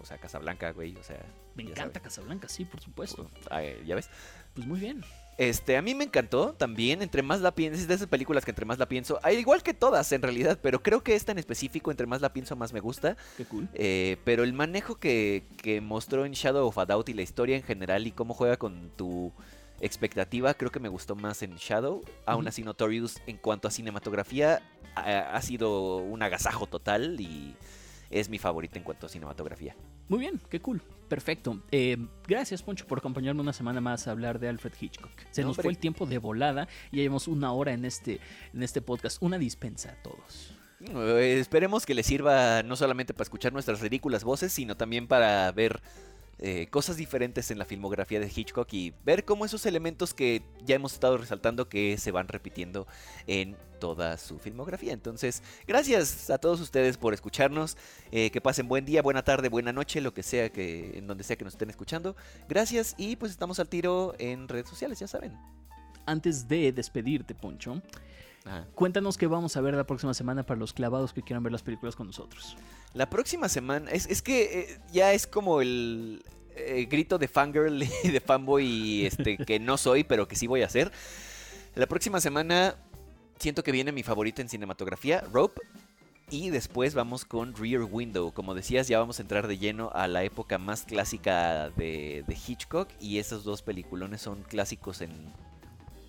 O 0.01 0.05
sea, 0.05 0.17
Casablanca, 0.17 0.71
güey. 0.71 0.95
O 0.97 1.03
sea. 1.03 1.23
Me 1.55 1.63
encanta 1.63 1.83
sabes. 1.83 2.01
Casablanca, 2.01 2.49
sí, 2.49 2.65
por 2.65 2.81
supuesto. 2.81 3.29
Ay, 3.49 3.81
ya 3.85 3.95
ves. 3.95 4.09
Pues 4.55 4.67
muy 4.67 4.79
bien. 4.79 5.03
Este, 5.41 5.75
a 5.75 5.81
mí 5.81 5.95
me 5.95 6.03
encantó 6.03 6.53
también, 6.53 7.01
entre 7.01 7.23
más 7.23 7.41
la 7.41 7.55
pienso, 7.55 7.81
es 7.81 7.87
de 7.87 7.95
esas 7.95 8.05
películas 8.05 8.45
que 8.45 8.51
entre 8.51 8.63
más 8.63 8.77
la 8.77 8.87
pienso, 8.87 9.19
al 9.23 9.39
igual 9.39 9.63
que 9.63 9.73
todas 9.73 10.11
en 10.11 10.21
realidad, 10.21 10.59
pero 10.61 10.83
creo 10.83 11.01
que 11.01 11.15
esta 11.15 11.31
en 11.31 11.39
específico, 11.39 11.89
entre 11.89 12.05
más 12.05 12.21
la 12.21 12.31
pienso, 12.31 12.55
más 12.55 12.73
me 12.73 12.79
gusta. 12.79 13.17
Qué 13.37 13.45
cool. 13.45 13.67
Eh, 13.73 14.17
pero 14.23 14.43
el 14.43 14.53
manejo 14.53 14.99
que, 14.99 15.47
que 15.57 15.81
mostró 15.81 16.25
en 16.25 16.33
Shadow 16.33 16.67
of 16.67 16.77
a 16.77 16.85
Doubt 16.85 17.09
y 17.09 17.15
la 17.15 17.23
historia 17.23 17.55
en 17.55 17.63
general 17.63 18.05
y 18.05 18.11
cómo 18.11 18.35
juega 18.35 18.57
con 18.57 18.91
tu 18.95 19.33
expectativa, 19.79 20.53
creo 20.53 20.69
que 20.69 20.79
me 20.79 20.89
gustó 20.89 21.15
más 21.15 21.41
en 21.41 21.55
Shadow. 21.55 22.03
Aún 22.27 22.47
así, 22.47 22.61
Notorious, 22.61 23.19
en 23.25 23.37
cuanto 23.37 23.67
a 23.67 23.71
cinematografía, 23.71 24.61
ha, 24.93 25.35
ha 25.35 25.41
sido 25.41 25.97
un 25.97 26.21
agasajo 26.21 26.67
total 26.67 27.19
y 27.19 27.55
es 28.11 28.29
mi 28.29 28.37
favorita 28.37 28.77
en 28.77 28.83
cuanto 28.83 29.05
a 29.05 29.09
cinematografía. 29.09 29.75
Muy 30.09 30.19
bien, 30.19 30.39
qué 30.49 30.59
cool. 30.61 30.81
Perfecto. 31.07 31.61
Eh, 31.71 31.97
gracias, 32.27 32.61
Poncho, 32.63 32.85
por 32.87 32.99
acompañarme 32.99 33.41
una 33.41 33.53
semana 33.53 33.81
más 33.81 34.07
a 34.07 34.11
hablar 34.11 34.39
de 34.39 34.47
Alfred 34.49 34.73
Hitchcock. 34.79 35.11
Se 35.31 35.41
No, 35.41 35.47
nos 35.47 35.57
hombre. 35.57 35.63
fue 35.63 35.71
el 35.73 35.77
tiempo 35.77 36.05
de 36.05 36.17
volada 36.17 36.67
y 36.91 36.97
llevamos 36.97 37.27
una 37.27 37.51
hora 37.53 37.73
en 37.73 37.85
este, 37.85 38.19
en 38.53 38.63
este 38.63 38.81
podcast. 38.81 39.21
Una 39.21 39.37
dispensa 39.37 39.91
a 39.91 40.03
todos. 40.03 40.53
Eh, 40.81 41.37
esperemos 41.39 41.85
que 41.85 41.93
les 41.93 42.05
sirva 42.05 42.63
no 42.63 42.75
solamente 42.75 43.13
para 43.13 43.23
escuchar 43.23 43.53
nuestras 43.53 43.81
ridículas 43.81 44.23
voces, 44.23 44.51
sino 44.51 44.75
también 44.75 45.07
para 45.07 45.51
ver 45.51 45.81
eh, 46.41 46.67
cosas 46.71 46.97
diferentes 46.97 47.51
en 47.51 47.59
la 47.59 47.65
filmografía 47.65 48.19
de 48.19 48.31
Hitchcock 48.33 48.67
y 48.73 48.93
ver 49.05 49.25
cómo 49.25 49.45
esos 49.45 49.65
elementos 49.67 50.13
que 50.13 50.41
ya 50.65 50.75
hemos 50.75 50.93
estado 50.93 51.17
resaltando 51.17 51.69
que 51.69 51.97
se 51.97 52.11
van 52.11 52.27
repitiendo 52.27 52.87
en 53.27 53.55
toda 53.79 54.17
su 54.17 54.39
filmografía. 54.39 54.93
Entonces, 54.93 55.43
gracias 55.67 56.29
a 56.29 56.37
todos 56.37 56.59
ustedes 56.59 56.97
por 56.97 57.13
escucharnos. 57.13 57.77
eh, 58.11 58.31
que 58.31 58.41
pasen 58.41 58.67
buen 58.67 58.85
día, 58.85 59.01
buena 59.01 59.23
tarde, 59.23 59.49
buena 59.49 59.71
noche, 59.71 60.01
lo 60.01 60.13
que 60.13 60.23
sea 60.23 60.51
que 60.51 60.97
en 60.97 61.07
donde 61.07 61.23
sea 61.23 61.35
que 61.35 61.43
nos 61.45 61.53
estén 61.53 61.69
escuchando. 61.69 62.15
Gracias 62.49 62.95
y 62.97 63.15
pues 63.15 63.31
estamos 63.31 63.59
al 63.59 63.69
tiro 63.69 64.13
en 64.19 64.47
redes 64.47 64.67
sociales, 64.67 64.99
ya 64.99 65.07
saben. 65.07 65.37
Antes 66.05 66.47
de 66.47 66.71
despedirte, 66.71 67.35
Poncho, 67.35 67.81
Ajá. 68.45 68.65
cuéntanos 68.73 69.17
qué 69.17 69.27
vamos 69.27 69.55
a 69.57 69.61
ver 69.61 69.75
la 69.75 69.85
próxima 69.85 70.13
semana 70.13 70.43
para 70.43 70.59
los 70.59 70.73
clavados 70.73 71.13
que 71.13 71.21
quieran 71.21 71.43
ver 71.43 71.51
las 71.51 71.61
películas 71.63 71.95
con 71.95 72.07
nosotros. 72.07 72.57
La 72.93 73.09
próxima 73.09 73.47
semana, 73.47 73.89
es, 73.91 74.05
es 74.07 74.21
que 74.21 74.59
eh, 74.59 74.79
ya 74.91 75.13
es 75.13 75.25
como 75.25 75.61
el 75.61 76.23
eh, 76.55 76.87
grito 76.89 77.17
de 77.17 77.27
fangirl 77.27 77.83
y 78.03 78.09
de 78.09 78.19
fanboy 78.19 79.05
este, 79.05 79.37
que 79.37 79.59
no 79.59 79.77
soy, 79.77 80.03
pero 80.03 80.27
que 80.27 80.35
sí 80.35 80.47
voy 80.47 80.61
a 80.61 80.65
hacer. 80.65 80.91
La 81.75 81.87
próxima 81.87 82.19
semana 82.19 82.75
siento 83.39 83.63
que 83.63 83.71
viene 83.71 83.91
mi 83.91 84.03
favorita 84.03 84.41
en 84.41 84.49
cinematografía, 84.49 85.21
Rope. 85.31 85.61
Y 86.29 86.49
después 86.49 86.93
vamos 86.93 87.25
con 87.25 87.53
Rear 87.55 87.83
Window. 87.83 88.31
Como 88.31 88.55
decías, 88.55 88.87
ya 88.87 88.99
vamos 88.99 89.19
a 89.19 89.21
entrar 89.21 89.47
de 89.47 89.57
lleno 89.57 89.91
a 89.93 90.07
la 90.07 90.23
época 90.23 90.57
más 90.57 90.83
clásica 90.83 91.69
de, 91.71 92.23
de 92.25 92.37
Hitchcock. 92.47 92.87
Y 93.01 93.17
esos 93.17 93.43
dos 93.43 93.61
peliculones 93.61 94.21
son 94.21 94.43
clásicos 94.43 95.01
en 95.01 95.11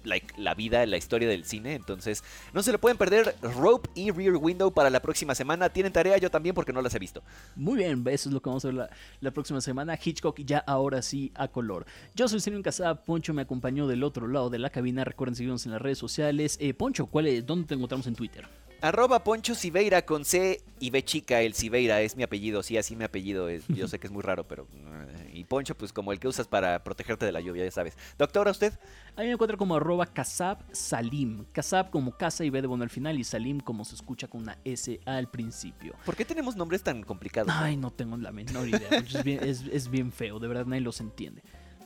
like, 0.04 0.34
la 0.36 0.54
vida, 0.54 0.84
la 0.86 0.96
historia 0.96 1.28
del 1.28 1.44
cine. 1.44 1.74
Entonces, 1.74 2.22
no 2.52 2.62
se 2.62 2.72
lo 2.72 2.80
pueden 2.80 2.96
perder. 2.96 3.34
Rope 3.42 3.88
y 3.94 4.10
Rear 4.10 4.36
Window 4.36 4.72
para 4.72 4.90
la 4.90 5.00
próxima 5.00 5.34
semana. 5.34 5.68
Tienen 5.68 5.92
tarea 5.92 6.18
yo 6.18 6.30
también 6.30 6.54
porque 6.54 6.72
no 6.72 6.82
las 6.82 6.94
he 6.94 6.98
visto. 6.98 7.22
Muy 7.56 7.78
bien, 7.78 8.04
eso 8.08 8.28
es 8.28 8.32
lo 8.32 8.40
que 8.40 8.48
vamos 8.48 8.64
a 8.64 8.68
ver 8.68 8.74
la, 8.74 8.90
la 9.20 9.30
próxima 9.30 9.60
semana. 9.60 9.98
Hitchcock 10.02 10.40
ya 10.40 10.58
ahora 10.58 11.02
sí 11.02 11.32
a 11.34 11.48
color. 11.48 11.86
Yo 12.14 12.28
soy 12.28 12.40
Sergio 12.40 12.62
Casada, 12.62 13.02
Poncho 13.02 13.34
me 13.34 13.42
acompañó 13.42 13.86
del 13.86 14.02
otro 14.04 14.28
lado 14.28 14.50
de 14.50 14.58
la 14.58 14.70
cabina. 14.70 15.04
Recuerden 15.04 15.34
seguirnos 15.34 15.66
en 15.66 15.72
las 15.72 15.82
redes 15.82 15.98
sociales. 15.98 16.56
Eh, 16.60 16.74
Poncho, 16.74 17.06
¿cuál 17.06 17.26
es? 17.26 17.46
¿dónde 17.46 17.66
te 17.66 17.74
encontramos 17.74 18.06
en 18.06 18.14
Twitter? 18.14 18.46
Arroba 18.82 19.22
Poncho 19.22 19.54
Siveira 19.54 20.02
con 20.04 20.24
C 20.24 20.60
y 20.80 20.90
B 20.90 21.04
chica, 21.04 21.40
el 21.40 21.54
Siveira 21.54 22.00
es 22.00 22.16
mi 22.16 22.24
apellido, 22.24 22.64
sí, 22.64 22.76
así 22.76 22.96
mi 22.96 23.04
apellido 23.04 23.48
es, 23.48 23.64
yo 23.68 23.86
sé 23.86 24.00
que 24.00 24.08
es 24.08 24.12
muy 24.12 24.22
raro, 24.22 24.42
pero... 24.48 24.66
eh, 24.74 25.30
Y 25.34 25.44
Poncho, 25.44 25.76
pues 25.76 25.92
como 25.92 26.10
el 26.12 26.18
que 26.18 26.26
usas 26.26 26.48
para 26.48 26.82
protegerte 26.82 27.24
de 27.24 27.30
la 27.30 27.40
lluvia, 27.40 27.64
ya 27.64 27.70
sabes. 27.70 27.96
Doctora, 28.18 28.50
¿usted? 28.50 28.72
A 29.16 29.20
mí 29.20 29.28
me 29.28 29.34
encuentro 29.34 29.56
como 29.56 29.76
arroba 29.76 30.04
Kasab 30.06 30.58
Salim. 30.72 31.44
Kasab 31.52 31.90
como 31.90 32.10
casa 32.16 32.44
y 32.44 32.50
B 32.50 32.60
de 32.60 32.66
bueno 32.66 32.82
al 32.82 32.90
final 32.90 33.18
y 33.20 33.24
Salim 33.24 33.60
como 33.60 33.84
se 33.84 33.94
escucha 33.94 34.26
con 34.26 34.42
una 34.42 34.58
S 34.64 34.98
al 35.04 35.30
principio. 35.30 35.94
¿Por 36.04 36.16
qué 36.16 36.24
tenemos 36.24 36.56
nombres 36.56 36.82
tan 36.82 37.04
complicados? 37.04 37.52
Ay, 37.54 37.76
no 37.76 37.92
tengo 37.92 38.16
la 38.16 38.32
menor 38.32 38.66
idea. 38.68 38.88
Es 38.98 39.22
bien, 39.22 39.44
es- 39.44 39.62
es 39.70 39.88
bien 39.88 40.10
feo, 40.10 40.40
de 40.40 40.48
verdad 40.48 40.66
nadie 40.66 40.80
los 40.82 41.00
entiende. 41.00 41.42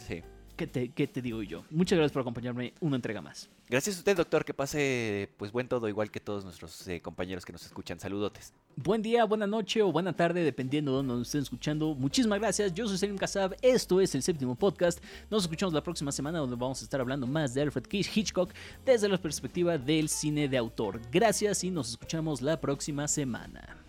Sí. 0.07 0.23
¿Qué 0.57 0.67
te, 0.67 0.89
¿Qué 0.89 1.07
te 1.07 1.21
digo 1.21 1.43
yo? 1.43 1.65
Muchas 1.71 1.99
gracias 1.99 2.13
por 2.13 2.23
acompañarme 2.23 2.73
una 2.81 2.97
entrega 2.97 3.21
más. 3.21 3.51
Gracias 3.69 3.97
a 3.97 3.99
usted, 3.99 4.17
doctor, 4.17 4.45
que 4.45 4.55
pase 4.55 5.29
pues 5.37 5.53
buen 5.53 5.69
todo, 5.69 5.89
igual 5.89 6.11
que 6.11 6.19
todos 6.19 6.45
nuestros 6.45 6.87
eh, 6.89 7.01
compañeros 7.03 7.45
que 7.45 7.53
nos 7.53 7.67
escuchan. 7.67 8.01
Saludotes. 8.01 8.55
Buen 8.77 9.03
día, 9.03 9.25
buena 9.25 9.47
noche 9.47 9.83
o 9.83 9.93
buena 9.93 10.15
tarde, 10.15 10.45
dependiendo 10.45 10.93
de 10.93 10.97
donde 10.99 11.15
nos 11.15 11.29
estén 11.29 11.43
escuchando. 11.43 11.95
Muchísimas 11.95 12.39
gracias. 12.39 12.73
Yo 12.73 12.89
soy 12.89 12.97
Selim 12.97 13.19
Kasab. 13.19 13.55
Esto 13.61 14.01
es 14.01 14.15
el 14.15 14.23
séptimo 14.23 14.55
podcast. 14.55 15.03
Nos 15.31 15.43
escuchamos 15.43 15.75
la 15.75 15.83
próxima 15.83 16.11
semana 16.11 16.39
donde 16.39 16.57
vamos 16.57 16.81
a 16.81 16.85
estar 16.85 17.01
hablando 17.01 17.27
más 17.27 17.53
de 17.53 17.63
Alfred 17.63 17.85
Hitchcock 17.91 18.53
desde 18.85 19.09
la 19.09 19.19
perspectiva 19.19 19.77
del 19.77 20.09
cine 20.09 20.49
de 20.49 20.57
autor. 20.57 21.01
Gracias 21.13 21.65
y 21.65 21.71
nos 21.71 21.91
escuchamos 21.91 22.41
la 22.41 22.61
próxima 22.61 23.09
semana. 23.09 23.86